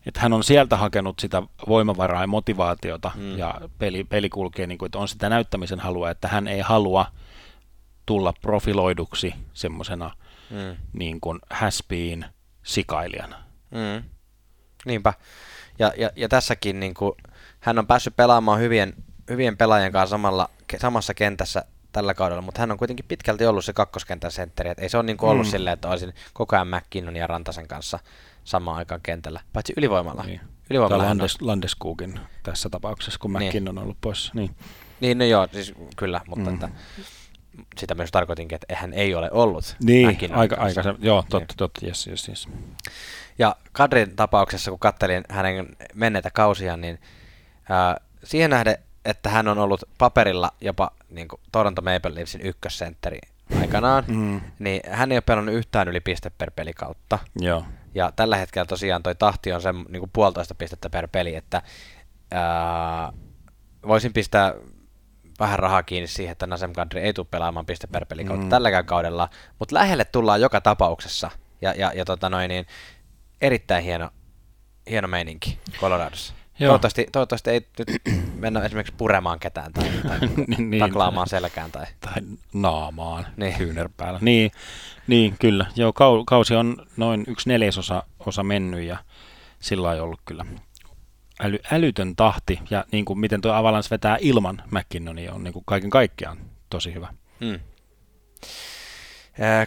[0.07, 3.39] että hän on sieltä hakenut sitä voimavaraa ja motivaatiota mm.
[3.39, 7.07] ja peli, peli kulkee niin kuin, että on sitä näyttämisen halua, että hän ei halua
[8.07, 10.11] tulla profiloiduksi semmoisena
[10.51, 10.77] Mm.
[10.93, 12.25] niin kuin häspiin
[12.63, 13.37] sikailijana.
[13.71, 14.03] Mm.
[14.85, 15.15] Niinpä.
[15.79, 17.13] Ja, ja, ja tässäkin niin kuin,
[17.61, 18.95] hän on päässyt pelaamaan hyvien,
[19.31, 23.73] hyvien pelaajien kanssa samalla, samassa kentässä tällä kaudella, mutta hän on kuitenkin pitkälti ollut se
[23.73, 24.71] kakkoskentän sentteri.
[24.71, 25.51] Et ei se ole niin kuin ollut Mm.
[25.51, 27.99] silleen, että olisin koko ajan McKinnon ja Rantasen kanssa
[28.45, 30.23] samaan aikaan kentällä, paitsi ylivoimalla.
[30.23, 30.41] Niin.
[30.71, 31.05] Ylivoimalla.
[31.05, 33.49] Landes, Landeskugin tässä tapauksessa, kun Niin.
[33.49, 34.33] McKinnon on ollut poissa.
[34.35, 34.51] Niin.
[35.01, 36.55] Niin, no joo, siis kyllä, mutta Mm.
[36.55, 36.69] että
[37.79, 41.29] sitä myös tarkoitinkin, että hän ei ole ollut Niin, aika, aika se, joo, Niin.
[41.31, 42.49] totta, totta, yes, yes, yes.
[43.39, 46.99] Ja Kadrin tapauksessa, kun kattelin hänen menneitä kausia, niin
[47.71, 53.19] ää, siihen nähden, että hän on ollut paperilla jopa niin kuin Toronto Maple Leafsin ykkössentteri
[53.61, 57.19] aikanaan, Mm, niin hän ei ole pelannut yhtään yli piste per pelikautta.
[57.41, 61.35] joo, Ja tällä hetkellä tosiaan toi tahti on sen niin kuin puolitoista pistettä per peli,
[61.35, 61.63] että
[62.31, 63.13] ää,
[63.87, 64.55] voisin pistää
[65.41, 68.51] vähän rahaa kiinni siihen, että Nasem Kadri ei tule pelaamaan piste per pelikautta mm.
[68.51, 69.29] Tälläkään kaudella,
[69.59, 71.31] mutta lähelle tullaan joka tapauksessa.
[71.61, 72.67] Ja, ja, ja tota noin, niin
[73.41, 74.11] erittäin hieno,
[74.91, 76.35] hieno meininki Coloradossa.
[76.59, 76.69] Joo.
[76.69, 77.89] Toivottavasti, toivottavasti ei nyt
[78.43, 80.81] mennä esimerkiksi puremaan ketään tai, tai Niin, niin.
[80.81, 81.73] taklaamaan selkään.
[81.73, 81.87] Tai...
[82.01, 82.23] tai
[82.53, 83.37] naamaan Niin.
[83.37, 83.59] niin.
[83.59, 84.19] kyynärpäällä.
[84.23, 84.51] Niin,
[85.07, 85.67] niin, kyllä.
[85.77, 88.97] Joo, kau, kausi on noin yksi neljäsosa osa mennyt ja
[89.61, 90.45] sillä ei ollut kyllä
[91.41, 92.61] äly, älytön tahti.
[92.71, 96.39] Ja niin kuin miten tuo Avalanche vetää ilman McKinnonia on niin kuin kaiken kaikkiaan
[96.71, 97.15] tosi hyvä.
[97.41, 97.61] Mm.
[99.41, 99.67] Ää,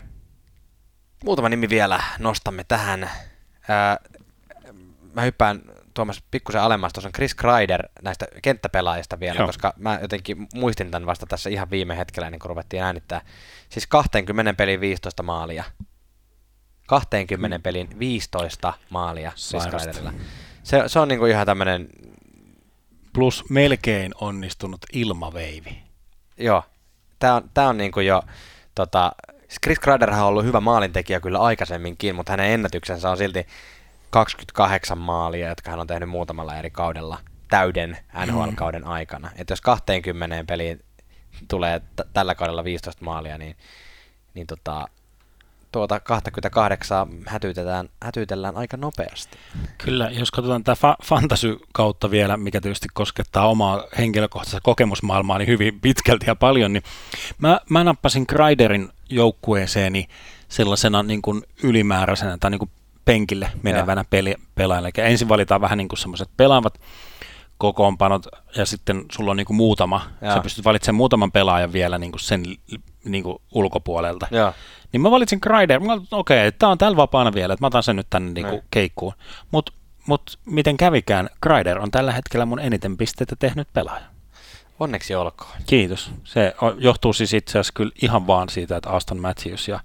[1.23, 3.09] muutama nimi vielä nostamme tähän.
[3.67, 3.97] Ää,
[5.13, 5.61] mä hyppään
[5.93, 9.47] Tuomas pikkusen alemmas, tuossa on Chris Kreider näistä kenttäpelaajista vielä, Joo.
[9.47, 13.21] koska mä jotenkin muistin tämän vasta tässä ihan viime hetkellä, niin kun ruvettiin äänittää.
[13.69, 15.63] Siis 20 pelin 15 maalia.
[16.87, 20.13] 20 pelin 15 maalia Chris Sairasta.
[20.67, 21.89] Se, se on niinku ihan tämmönen,
[23.13, 25.83] Plus melkein onnistunut ilmaveivi.
[26.37, 26.63] joo,
[27.19, 28.23] tää on, tää on niinku jo,
[28.75, 29.11] tota,
[29.63, 33.47] Chris Kreiderhan on ollut hyvä maalintekijä kyllä aikaisemminkin, mutta hänen ennätyksensä on silti
[34.09, 37.17] 28 maalia, jotka hän on tehnyt muutamalla eri kaudella
[37.49, 39.31] täyden NHL-kauden aikana.
[39.35, 40.83] Että jos 20 peliin
[41.47, 43.55] tulee t- tällä kaudella 15 maalia, niin,
[44.33, 44.87] niin tota,
[45.77, 49.37] tuota 28 hätyytetään, hätyytellään aika nopeasti.
[49.77, 55.47] Kyllä, jos katsotaan tätä fa- fantasy kautta vielä, mikä tietysti koskettaa omaa henkilökohtaista kokemusmaailmaa niin
[55.47, 56.83] hyvin pitkälti ja paljon, niin
[57.37, 60.07] mä, mä nappasin Kreiderin joukkueeseeni
[60.49, 62.71] sellaisena niin kuin ylimääräisenä tai niin kuin
[63.05, 64.87] penkille menevänä peli, pelaajana.
[64.87, 66.79] Eli ensin valitaan vähän niin kuin semmoiset pelaavat
[67.57, 70.33] kokoonpanot ja sitten sulla on niin kuin muutama, Joo.
[70.33, 72.43] sä pystyt valitsemaan muutaman pelaajan vielä niin kuin sen
[73.05, 74.27] niin kuin ulkopuolelta.
[74.31, 74.53] Joo.
[74.91, 75.39] Niin mä valitsin
[75.89, 78.51] olin, okei, okay, tää on täällä vapaana vielä, että mä otan sen nyt tänne niinku
[78.51, 78.63] Niin.
[78.71, 79.13] keikkuun.
[79.51, 79.73] Mut,
[80.07, 84.05] mut miten kävikään, Kreider on tällä hetkellä mun eniten pisteitä tehnyt pelaaja.
[84.79, 85.51] Onneksi olkoon.
[85.65, 86.11] Kiitos.
[86.23, 89.79] Se johtuu siis itse asiassa kyllä ihan vaan siitä, että Aston Matthews ja,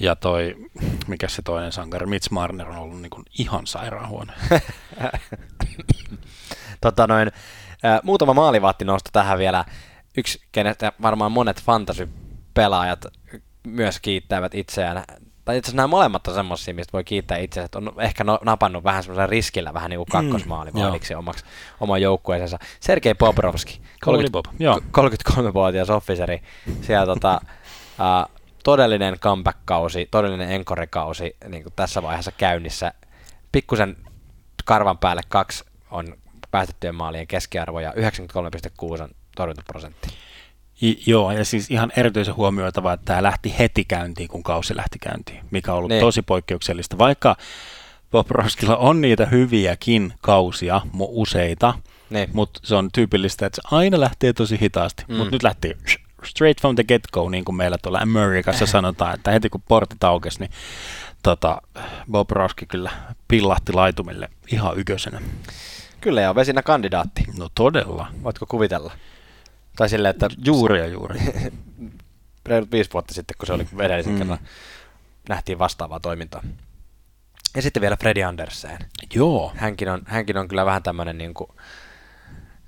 [0.00, 0.56] ja toi,
[1.06, 4.32] mikä se toinen sankari, Mitch Marner on ollut niinku ihan sairaan huono.
[6.80, 7.32] Tota noin,
[7.82, 9.64] ää, muutama maalivaatti nosto tähän vielä.
[10.16, 13.06] Yksi, kenestä varmaan monet fantasy-pelaajat
[13.66, 15.04] myös kiittävät itseään
[15.44, 18.38] tai itse asiassa nämä molemmat on semmoisia, mistä voi kiittää itse, että on ehkä no,
[18.44, 20.80] napannut vähän semmoisella riskillä vähän niin kuin kakkosmaali mm,
[21.18, 21.44] omaksi,
[21.80, 22.58] oman joukkueensa.
[22.80, 24.46] Sergei Bobrovski, 30, Bob,
[25.00, 26.42] 33-vuotias officeri,
[26.80, 27.40] siellä tota,
[27.98, 32.92] uh, todellinen comeback-kausi, todellinen enkorikausi niin kuin tässä vaiheessa käynnissä.
[33.52, 33.96] Pikkusen
[34.64, 36.16] karvan päälle kaksi on
[36.54, 40.08] päästettyjen maalien keskiarvo ja 93,6 on torjuntaprosentti.
[40.82, 44.98] I, joo, ja siis ihan erityisen huomioitava, että tämä lähti heti käyntiin, kun kausi lähti
[44.98, 46.00] käyntiin, mikä on ollut niin.
[46.00, 46.98] tosi poikkeuksellista.
[46.98, 47.36] Vaikka
[48.10, 51.74] Bob Roskilla on niitä hyviäkin kausia, useita,
[52.10, 52.30] niin.
[52.32, 55.16] mutta se on tyypillistä, että se aina lähtee tosi hitaasti, mm.
[55.16, 55.76] mutta nyt lähti
[56.24, 60.40] straight from the get-go, niin kuin meillä tuolla Amerikassa sanotaan, että heti kun portit aukesi,
[60.40, 60.50] niin
[61.22, 61.62] tota,
[62.10, 62.90] Bob Roski kyllä
[63.28, 65.20] pillahti laitumille ihan yköisenä.
[66.04, 67.24] Kyllä, ja vesinä kandidaatti.
[67.38, 68.08] No todella.
[68.22, 68.92] Voitko kuvitella?
[69.76, 70.28] Tai silleen, että...
[70.44, 71.20] Juuri ja juuri.
[72.46, 74.18] reilut viisi vuotta sitten, kun se oli edellisen mm.
[74.18, 74.38] kerran,
[75.28, 76.42] nähtiin vastaavaa toimintaa.
[77.56, 78.78] Ja sitten vielä Freddy Andersen.
[79.14, 79.52] Joo.
[79.56, 81.50] Hänkin on, hänkin on kyllä vähän tämmöinen niin kuin,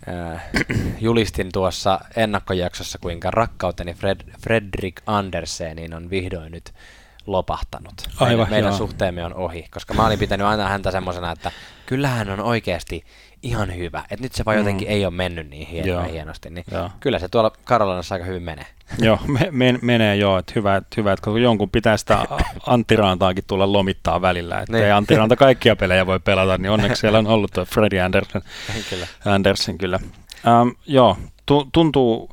[0.09, 0.45] äh,
[1.01, 6.74] julistin tuossa ennakkojaksossa, kuinka rakkauteni Fred, Fredrik Andersenin on vihdoin nyt
[7.26, 7.94] lopahtanut.
[8.20, 11.52] Aivan, meidän, meidän suhteemme on ohi, koska mä olin pitänyt aina häntä semmoisena, että
[11.86, 13.04] kyllähän on oikeasti
[13.42, 14.02] ihan hyvä.
[14.10, 14.92] Että nyt se vaan jotenkin mm.
[14.92, 16.50] ei ole mennyt niin hieno, hienosti.
[16.50, 16.90] Niin joo.
[17.00, 18.66] kyllä se tuolla Karolanassa aika hyvin menee.
[18.98, 20.38] joo, me, men, menee joo.
[20.38, 22.18] Että hyvä, että hyvä, että jonkun pitää sitä
[22.66, 24.60] Antti Rantaakin tulla lomittaa välillä.
[24.60, 24.84] Että niin.
[24.84, 28.42] ei Antti Ranta kaikkia pelejä voi pelata, niin onneksi siellä on ollut tuo Freddy Anderson.
[28.90, 29.06] kyllä.
[29.24, 30.00] Anderson kyllä.
[30.62, 31.16] Um, joo,
[31.72, 32.30] tuntuu,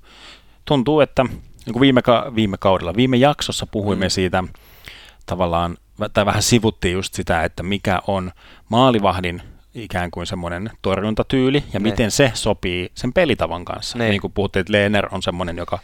[0.66, 1.24] tuntuu, että
[1.66, 4.10] niin kuin viime, ka- viime kaudella, viime jaksossa puhuimme mm.
[4.10, 4.44] siitä
[5.26, 5.78] tavallaan,
[6.14, 8.32] tai vähän sivuttiin just sitä, että mikä on
[8.70, 9.42] maalivahdin
[9.74, 11.84] ikään kuin semmoinen torjuntatyyli ja ne.
[11.84, 13.98] miten se sopii sen pelitavan kanssa.
[13.98, 14.10] Ne.
[14.10, 15.80] Niin kuin puhuttiin, että Leener on semmoinen, joka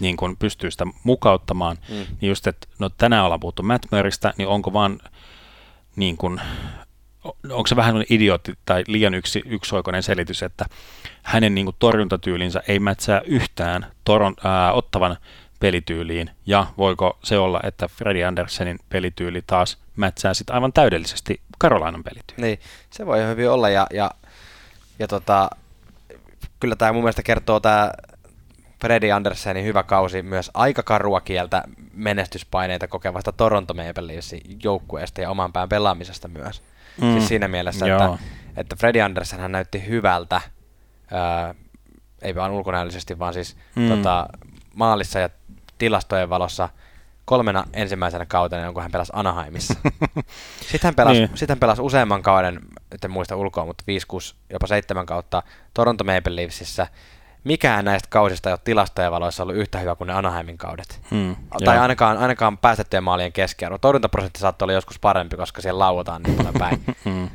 [0.00, 1.76] niin kuin pystyy sitä mukauttamaan.
[1.88, 1.94] Mm.
[1.94, 4.98] Niin just, että no tänään ollaan puhuttu Matt Murraystä, niin onko vaan
[5.96, 6.40] niin kuin,
[7.50, 10.66] onko se vähän idiootti tai liian yksi, yksioikoinen selitys, että
[11.22, 15.16] hänen niin kuin torjuntatyylinsä ei mätsää yhtään toron, ää, ottavan
[15.64, 22.04] pelityyliin, ja voiko se olla, että Freddy Andersenin pelityyli taas mätsää sitten aivan täydellisesti Karolainan
[22.04, 22.42] pelityyli.
[22.42, 22.60] Niin,
[22.90, 24.10] se voi hyvin olla, ja, ja,
[24.98, 25.50] ja tota,
[26.60, 27.92] kyllä tämä mun mielestä kertoo tämä
[28.80, 31.62] Freddy Andersenin hyvä kausi myös aika karua kieltä
[31.92, 36.62] menestyspaineita kokevasta Toronto Maple Leafsin joukkueesta ja oman pään pelaamisesta myös.
[37.00, 37.12] Mm.
[37.12, 38.18] Siis siinä mielessä, että,
[38.56, 40.40] että Freddy Andersen hän näytti hyvältä,
[41.10, 41.54] ää,
[42.22, 43.88] ei vaan ulkonäöllisesti, vaan siis mm.
[43.88, 44.26] tota,
[44.74, 45.28] maalissa ja
[45.78, 46.68] tilastojen valossa
[47.24, 49.74] kolmena ensimmäisenä kautena, kun hän pelasi Anaheimissa.
[50.70, 51.30] Sitten hän pelasi, niin.
[51.34, 52.60] sit hän pelasi useamman kauden,
[53.04, 55.42] en muista ulkoa, mutta 5, 6, jopa 7 kautta
[55.74, 56.86] Toronto Maple Leafsissä.
[57.44, 61.00] Mikään näistä kausista ei ole tilastojen valoissa ollut yhtä hyvä kuin ne Anaheimin kaudet.
[61.10, 63.78] Hmm, tai ainakaan, ainakaan päästettyjen maalien keskiarvo.
[63.78, 66.84] Torjuntaprosentti saattoi olla joskus parempi, koska siellä lauataan niin paljon päin.
[67.04, 67.24] hmm.
[67.24, 67.30] uh,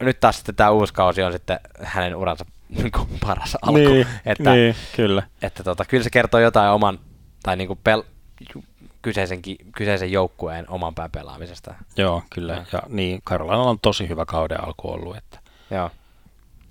[0.00, 2.44] nyt taas sitten tämä uusi kausi on sitten hänen uransa
[3.26, 3.78] paras alku.
[3.78, 5.22] Niin, että, niin, kyllä.
[5.42, 6.98] Että tota, kyllä se kertoo jotain oman
[7.42, 8.60] tai niin kuin pel-
[9.02, 9.42] kyseisen,
[9.76, 11.74] kyseisen joukkueen oman pään pelaamisesta.
[11.96, 12.52] Joo, kyllä.
[12.52, 15.16] Ja, ja niin, Karolana on tosi hyvä kauden alku ollut.
[15.16, 15.38] Että.
[15.70, 15.90] Joo,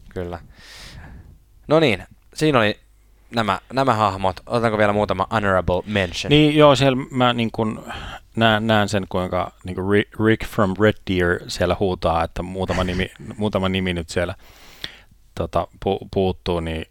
[0.09, 0.39] kyllä.
[1.67, 2.03] No niin,
[2.34, 2.80] siinä oli
[3.32, 4.39] nämä, nämä hahmot.
[4.45, 6.30] Otanko vielä muutama honorable mention?
[6.30, 7.84] Niin, joo, siellä mä niin kun
[8.36, 13.11] näen, näen sen, kuinka niin kuin Rick from Red Deer siellä huutaa, että muutama nimi,
[13.38, 14.36] muutama nimi nyt siellä
[15.36, 16.86] tota, pu, puuttuu, niin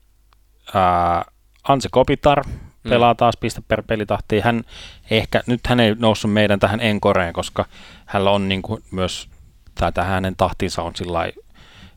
[0.75, 1.25] ää,
[1.69, 2.45] Anse Kopitar.
[2.83, 4.45] Pelaa taas piste per pelitahtiin.
[4.45, 4.65] Hän
[5.11, 7.65] ehkä, nyt hän ei noussut meidän tähän enkoreen, koska
[8.07, 9.29] hänellä on niin kuin myös,
[9.75, 11.33] tai tähän hänen tahtinsa on sillä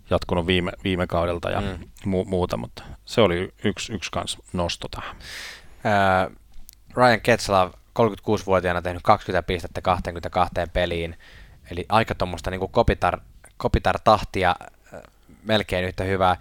[0.10, 1.68] jatkunut viime, viime kaudelta ja mm.
[2.06, 5.16] mu- muuta, mutta se oli yksi, yksi kans nosto tähän.
[5.16, 6.38] Uh,
[6.96, 11.18] Ryan Ketzlav 36-vuotiaana tehnyt 20 pistettä 22 peliin,
[11.72, 13.20] eli aika tuommoista niin kopitar,
[13.58, 14.56] kopitar-tahtia
[15.44, 16.38] melkein yhtä hyvää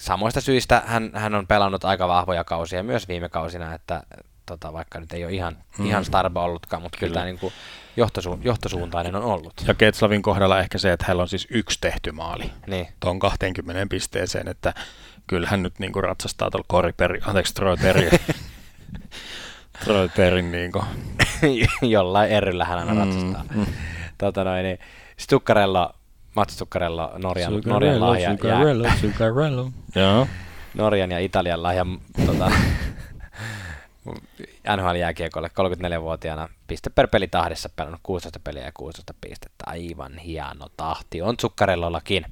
[0.00, 4.02] samoista syistä hän, hän on pelannut aika vahvoja kausia myös viime kausina, että
[4.46, 5.86] tota, vaikka nyt ei ole ihan, mm.
[5.86, 7.52] ihan starba ollutkaan, mutta kyllä, kyllä niin kuin
[7.96, 9.54] johtosu, johtosuuntainen on ollut.
[9.66, 12.88] Ja Ketslavin kohdalla ehkä se, että hänellä on siis yksi tehty maali niin.
[13.00, 14.74] tuon 20 pisteeseen, että
[15.26, 17.76] kyllähän nyt niin kuin ratsastaa tuolla Koriperi, anteeksi Troy
[20.16, 20.84] Perrin niin kuin.
[21.82, 23.44] Jollain eryllä hän aina mm, ratsastaa.
[23.54, 23.66] Mm.
[24.18, 24.78] Tota noin, niin
[25.16, 25.94] Stukkarella
[26.36, 28.30] Mats Zuccarello, Norjan, Norjan lahja.
[28.30, 29.70] Zuccarello, ja, Zuccarello.
[29.94, 30.26] Joo.
[30.74, 31.86] Norjan ja Italian lahja
[32.26, 32.52] tota,
[34.76, 39.64] NHL-jääkiekolle 34-vuotiaana piste per peli tahdissa pelannut 16 peliä ja 16 pistettä.
[39.66, 42.26] Aivan hieno tahti on Zuccarellollakin.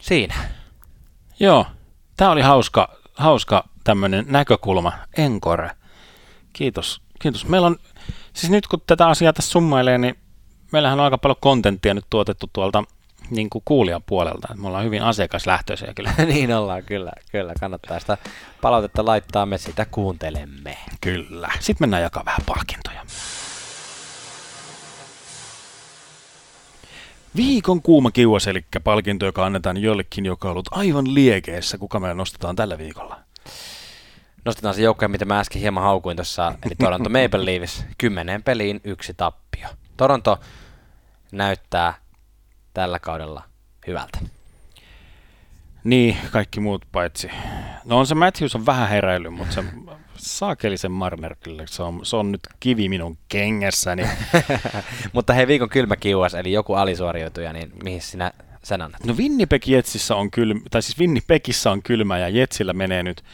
[0.00, 0.34] Siinä.
[1.40, 1.66] Joo,
[2.16, 5.70] tämä oli hauska, hauska tämmöinen näkökulma, Encore.
[6.52, 7.46] Kiitos, kiitos.
[7.46, 7.76] Meillä on,
[8.32, 10.21] siis nyt kun tätä asiaa tässä summailee, niin
[10.72, 12.84] meillähän on aika paljon kontenttia nyt tuotettu tuolta
[13.30, 14.54] niin kuin kuulijan puolelta.
[14.54, 16.12] Me ollaan hyvin asiakaslähtöisiä kyllä.
[16.26, 17.52] niin ollaan, kyllä, kyllä.
[17.60, 18.18] Kannattaa sitä
[18.60, 20.76] palautetta laittaa, me sitä kuuntelemme.
[21.00, 21.48] Kyllä.
[21.60, 23.02] Sitten mennään jakaa vähän palkintoja.
[27.36, 31.78] Viikon kuuma kiuas, eli palkinto, joka annetaan jollekin, joka on ollut aivan liekeessä.
[31.78, 33.18] Kuka meillä nostetaan tällä viikolla?
[34.44, 38.80] Nostetaan se joukkoja, mitä mä äsken hieman haukuin tuossa, eli Toronto Maple Leafs, kymmeneen peliin
[38.84, 39.68] yksi tappio.
[40.02, 40.40] Toronto
[41.32, 41.94] näyttää
[42.74, 43.42] tällä kaudella
[43.86, 44.18] hyvältä.
[45.84, 47.30] Niin, kaikki muut paitsi.
[47.84, 49.64] No on se Matthews on vähän heräily, mutta se
[50.16, 54.02] saakelisen Marner kyllä, se on, se on nyt kivi minun kengässäni.
[55.12, 58.32] mutta hei, viikon kylmä kiuas, eli joku alisuoriutuja, niin mihin sinä
[58.62, 59.04] sen annat?
[59.04, 63.24] No Winnipeg Jetsissä on kylmä, tai siis Winnipegissä on kylmä ja Jetsillä menee nyt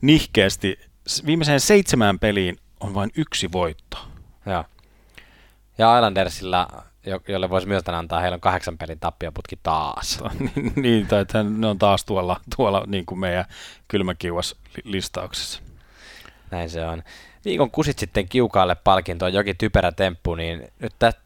[0.00, 0.78] nihkeästi.
[1.26, 3.98] Viimeiseen seitsemään peliin on vain yksi voitto.
[4.46, 4.64] Joo.
[5.78, 6.68] Ja Islandersilla
[7.28, 10.18] jolle voisi myös antaa, heillä on kahdeksan pelin tappioputki taas.
[10.76, 13.44] niin, tai että ne on taas tuolla, tuolla niin kuin meidän
[13.88, 15.62] kylmäkiuas listauksessa.
[16.50, 17.02] Näin se on.
[17.44, 21.20] Viikon kusit sitten kiukaalle palkintoon jokin typerä temppu, niin nyt tästä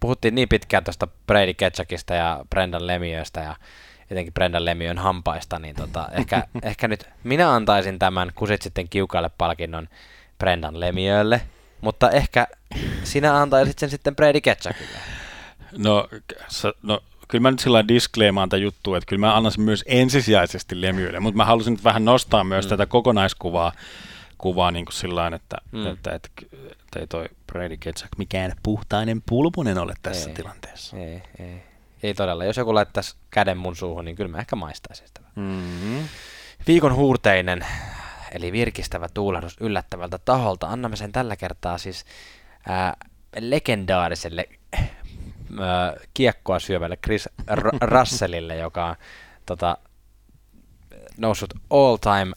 [0.00, 3.56] puhuttiin niin pitkään tuosta Brady Ketchakista ja Brendan Lemiöstä ja
[4.10, 9.30] etenkin Brendan Lemiön hampaista, niin tota, ehkä, ehkä nyt minä antaisin tämän kusit sitten kiukaalle
[9.38, 9.88] palkinnon
[10.38, 11.40] Brendan Lemiölle,
[11.80, 12.46] mutta ehkä
[13.04, 14.98] sinä antaisit sen sitten Brady Ketchakille.
[15.78, 16.08] No,
[16.82, 20.80] no kyllä mä nyt sillä diskleemaan tätä juttua, että kyllä mä annan sen myös ensisijaisesti
[20.80, 22.68] Lemiölle, mutta mä halusin nyt vähän nostaa myös mm.
[22.68, 23.72] tätä kokonaiskuvaa
[24.38, 25.86] kuvaa niin kuin sillä että, mm.
[25.86, 26.28] että, että,
[26.70, 30.96] että, ei toi Brady Ketchak mikään puhtainen pulpunen ole tässä ei, tilanteessa.
[30.96, 31.62] Ei, ei.
[32.02, 32.44] Ei todella.
[32.44, 35.20] Jos joku laittaisi käden mun suuhun, niin kyllä mä ehkä maistaisin sitä.
[35.34, 36.08] Mm-hmm.
[36.66, 37.66] Viikon huurteinen,
[38.36, 40.66] eli virkistävä tuulahdus yllättävältä taholta.
[40.66, 42.04] Annamme sen tällä kertaa siis
[42.68, 42.96] ää,
[43.38, 44.48] legendaariselle
[45.60, 48.96] ää, kiekkoa syövälle Chris R- Russellille, joka on
[49.46, 49.76] tota,
[51.18, 52.32] noussut all-time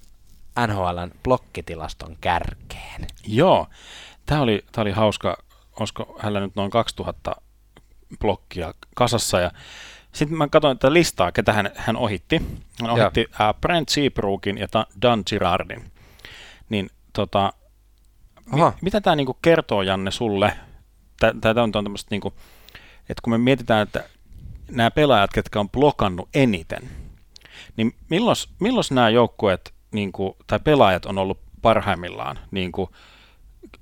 [0.67, 3.07] NHLn blokkitilaston kärkeen.
[3.27, 3.67] Joo,
[4.25, 5.37] tämä oli, tämä oli hauska,
[5.79, 7.35] olisiko hänellä nyt noin 2000
[8.19, 9.51] blokkia kasassa ja
[10.14, 12.41] sitten mä katsoin tätä listaa, ketä hän, hän ohitti.
[12.82, 14.68] Hän ohitti uh, Brent Seabrookin ja
[15.01, 15.91] Dan Girardin.
[16.70, 17.53] Niin tota,
[18.51, 20.53] mi, mitä tämä niinku kertoo, Janne, sulle?
[21.41, 22.34] Tämä on tämmöistä, niinku,
[23.10, 24.10] että kun me mietitään, että
[24.72, 26.89] nämä pelaajat, ketkä on blokannut eniten,
[27.78, 32.39] niin milloin, milloin nämä joukkueet niin kuin, tai pelaajat on ollut parhaimmillaan.
[32.51, 32.89] Niin kuin,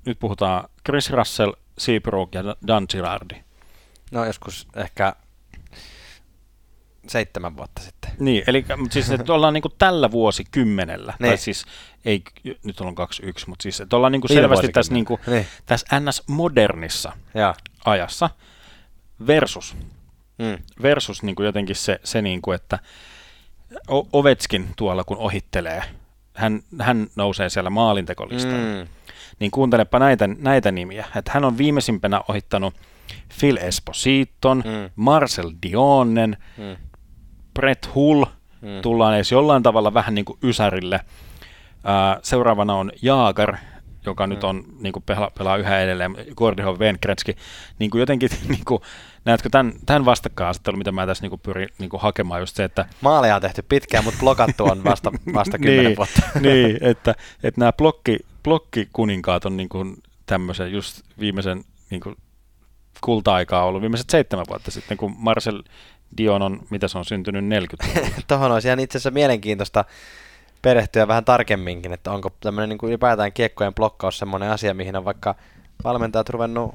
[0.04, 3.34] nyt puhutaan Chris Russell, Seabrook ja Dan Girardi.
[4.10, 5.12] No joskus ehkä
[7.06, 8.10] seitsemän vuotta sitten.
[8.18, 11.28] Niin, eli siis että ollaan niin kuin tällä vuosikymmenellä, niin.
[11.28, 11.64] tai siis
[12.04, 12.22] ei,
[12.64, 15.46] nyt ollaan 21, mutta siis että ollaan niin kuin selvästi tässä, niin kuin, niin.
[15.66, 17.54] tässä NS-modernissa ja.
[17.84, 18.30] ajassa
[19.26, 19.76] versus,
[20.38, 20.58] mm.
[20.82, 22.78] versus niin kuin jotenkin se, se niin kuin, että
[24.12, 25.82] Ovetskin tuolla kun ohittelee,
[26.34, 28.84] hän, hän nousee siellä maalintekolistalla.
[28.84, 28.88] Mm.
[29.40, 31.06] Niin kuuntelepa näitä, näitä nimiä.
[31.16, 32.74] Että hän on viimeisimpänä ohittanut
[33.40, 34.90] Phil Espositon, mm.
[34.96, 36.87] Marcel Dionnen, mm.
[37.58, 38.24] Brett Hull,
[38.60, 38.82] mm.
[38.82, 41.00] tullaan edes jollain tavalla vähän niin kuin ysärille.
[41.74, 43.56] Uh, seuraavana on Jaagar,
[44.06, 44.30] joka mm.
[44.30, 47.36] nyt on, niin kuin pelaa, pelaa yhä edelleen, Gordihon Venkretski,
[47.78, 48.82] niin kuin jotenkin, niin kuin,
[49.24, 52.64] näetkö tämän, tämän vastakkainasettelun, mitä mä tässä niin kuin pyrin niin kuin hakemaan, just se,
[52.64, 52.86] että...
[53.00, 56.20] Maaleja on tehty pitkään, mutta blokattu on vasta, vasta kymmenen niin, vuotta.
[56.40, 59.96] niin, että, että nämä blokki, blokkikuninkaat on niin kuin
[60.26, 62.16] tämmöisen just viimeisen niin kuin
[63.00, 65.62] kulta-aikaa ollut viimeiset seitsemän vuotta sitten, kun Marcel
[66.16, 69.84] Dion on, mitä se on syntynyt 40 Tuohon olisi ihan itse asiassa mielenkiintoista
[70.62, 75.04] perehtyä vähän tarkemminkin, että onko tämmöinen niin kuin ylipäätään kiekkojen blokkaus semmoinen asia, mihin on
[75.04, 75.34] vaikka
[75.84, 76.74] valmentajat ruvennut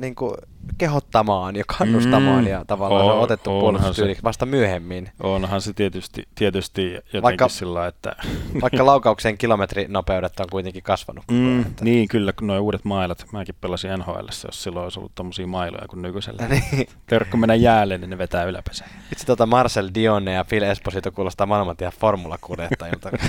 [0.00, 0.34] niin kuin
[0.78, 5.10] kehottamaan ja kannustamaan mm, ja tavallaan on, se on otettu puolustustyyliksi vasta myöhemmin.
[5.22, 8.16] Onhan se tietysti, tietysti jotenkin vaikka, sillä, että...
[8.60, 11.24] vaikka laukauksen kilometrinopeudet on kuitenkin kasvanut.
[11.30, 11.84] Mm, että...
[11.84, 15.88] Niin, kyllä, kun nuo uudet mailat, mäkin pelasin NHL, jos silloin olisi ollut tommosia mailoja
[15.88, 16.46] kuin nykyisellä.
[16.48, 16.88] niin.
[17.06, 18.90] Terkko mennä jäälle, niin ne vetää yläpesään.
[19.12, 23.10] Itse tota Marcel Dionne ja Phil Esposito kuulostaa maailman formulakuljettajilta.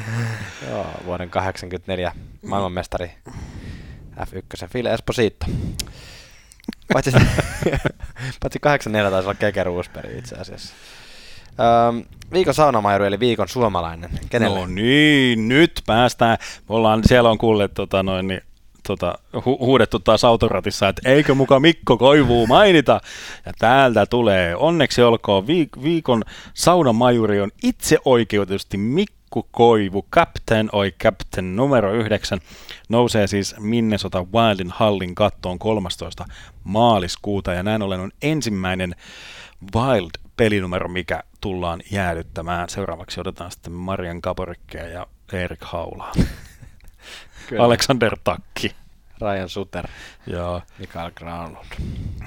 [0.70, 2.12] Joo, vuoden 84
[2.46, 3.10] maailmanmestari
[4.20, 5.46] F1 File Esposito.
[6.92, 7.10] Paitsi,
[8.42, 10.74] paitsi 84 taisi olla Keke Roosberg itse asiassa.
[11.88, 14.10] Öm, viikon saunamajuri eli viikon suomalainen.
[14.30, 14.58] Kenelle?
[14.58, 16.38] No niin, nyt päästään.
[16.68, 18.40] Me ollaan, siellä on kuullut tota noin, niin,
[18.86, 23.00] tota, hu- huudettu taas autoratissa, että eikö muka Mikko Koivuu mainita.
[23.46, 26.24] Ja täältä tulee, onneksi olkoon, viik- viikon
[26.54, 32.40] saunamajuri on itse oikeutusti Mikko Mikko Koivu, Captain oi Captain numero 9,
[32.88, 36.24] nousee siis Minnesota Wildin hallin kattoon 13.
[36.64, 38.94] maaliskuuta ja näin ollen on ensimmäinen
[39.76, 42.68] Wild-pelinumero, mikä tullaan jäädyttämään.
[42.68, 46.12] Seuraavaksi otetaan sitten Marian Kaporikkeja ja Erik Haulaa.
[47.64, 48.76] Alexander Takki.
[49.20, 49.88] Ryan Suter.
[50.26, 50.62] Joo.
[50.78, 51.66] Mikael Granlund.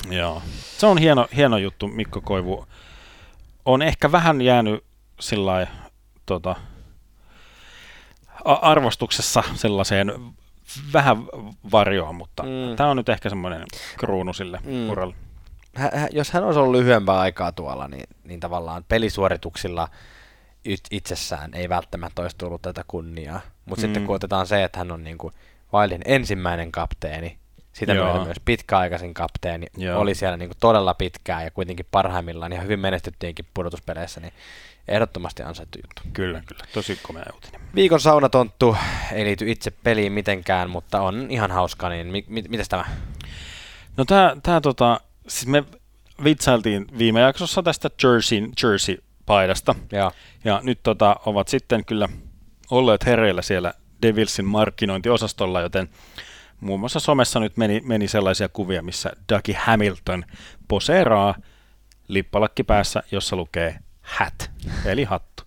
[0.10, 0.41] Joo.
[0.77, 2.68] Se on hieno, hieno juttu, Mikko Koivu.
[3.65, 4.84] On ehkä vähän jäänyt
[5.19, 5.68] sillä
[6.26, 6.56] tota,
[8.45, 10.11] arvostuksessa sellaiseen
[10.94, 11.18] vähän
[11.72, 12.76] varjoa, mutta mm.
[12.76, 13.64] tämä on nyt ehkä semmoinen
[13.98, 14.90] kruunu sille mm.
[14.90, 15.16] uralle.
[15.76, 19.88] Hä, jos hän olisi ollut lyhyempää aikaa tuolla, niin, niin tavallaan pelisuorituksilla
[20.91, 23.41] itsessään ei välttämättä olisi tullut tätä kunniaa.
[23.66, 23.88] Mutta mm.
[23.88, 25.34] sitten kun otetaan se, että hän on niin kuin
[25.74, 27.39] Wildin ensimmäinen kapteeni,
[27.74, 30.00] sitä myöten myös pitkäaikaisin kapteeni, Joo.
[30.00, 34.34] oli siellä niin kuin todella pitkään ja kuitenkin parhaimmillaan ja hyvin menestyttiinkin pudotuspeleissä, niin
[34.88, 36.02] ehdottomasti ansaittu juttu.
[36.14, 36.66] Kyllä, kyllä.
[36.74, 37.62] Tosi komea uutinen.
[37.76, 38.78] Viikon saunatonttu
[39.12, 42.86] ei liity itse peliin mitenkään, mutta on ihan hauska, niin mi- mi- mitäs tämä?
[43.98, 45.64] No tää, tää tota, siis me
[46.24, 49.76] vitsailtiin viime jaksossa tästä Jersey, Jersey-paidasta.
[49.91, 50.12] Ja,
[50.44, 52.10] ja nyt tota, ovat sitten kyllä
[52.72, 55.90] olleet hereillä siellä Devilsin markkinointiosastolla, joten
[56.60, 60.26] muun muassa somessa nyt meni, meni sellaisia kuvia, missä Dougie Hamilton
[60.68, 61.36] poseeraa
[62.07, 64.52] lippalakki päässä, jossa lukee hat,
[64.86, 65.44] eli hattu.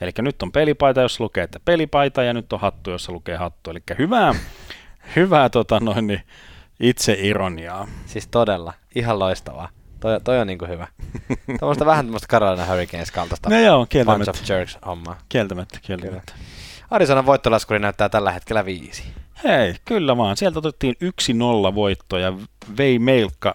[0.00, 3.70] Eli nyt on pelipaita, jossa lukee, että pelipaita, ja nyt on hattu, jossa lukee hattu.
[3.70, 4.34] Eli hyvää,
[5.16, 6.22] hyvää tota noin, niin
[6.80, 7.88] itse ironiaa.
[8.06, 9.68] Siis todella, ihan loistavaa.
[10.00, 10.86] Toi, toi on niinku hyvä.
[11.58, 13.50] Tuommoista vähän tämmöistä Carolina Hurricanes kaltaista.
[13.50, 14.32] No joo, kieltämättä.
[14.32, 15.18] Bunch of Jerks hommaa.
[15.28, 16.32] Kieltämättä, kieltämättä.
[16.90, 19.04] Arizonan voittolaskuri näyttää tällä hetkellä viisi.
[19.44, 20.36] Hei, kyllä vaan.
[20.36, 20.94] Sieltä otettiin
[21.70, 22.32] 1-0 voitto ja
[22.76, 23.54] vei Meilkka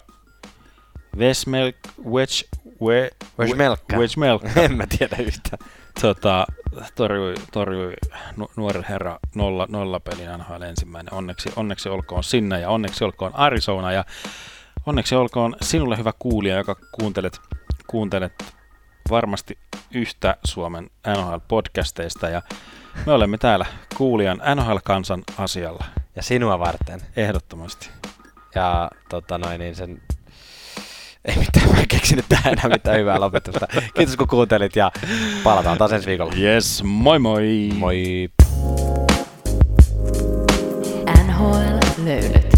[1.18, 2.48] Vesmelk, Wedge,
[2.82, 4.60] we, Wedge Melkka.
[4.60, 5.68] en mä tiedä yhtään.
[6.00, 6.46] Tota,
[6.94, 7.92] torjui, torjui
[8.36, 11.14] nu, nuori herra nolla, nolla pelin NHL ensimmäinen.
[11.14, 14.04] Onneksi, onneksi olkoon sinne ja onneksi olkoon Arizona ja
[14.86, 17.40] onneksi olkoon sinulle hyvä kuulija, joka kuuntelet,
[17.86, 18.44] kuuntelet
[19.10, 19.58] varmasti
[19.90, 22.42] yhtä Suomen NHL-podcasteista ja
[23.06, 23.66] me olemme täällä
[23.96, 25.84] kuulijan NHL-kansan asialla.
[26.16, 27.00] Ja sinua varten.
[27.16, 27.90] Ehdottomasti.
[28.54, 30.02] Ja tota noin, niin sen
[31.24, 33.66] ei mitään, mä en keksinyt tähän enää mitään hyvää lopetusta.
[33.94, 34.92] Kiitos kun kuuntelit ja
[35.44, 36.32] palataan taas ensi viikolla.
[36.34, 37.70] Yes, moi moi!
[37.74, 38.28] Moi!
[41.26, 42.51] NHL löydät.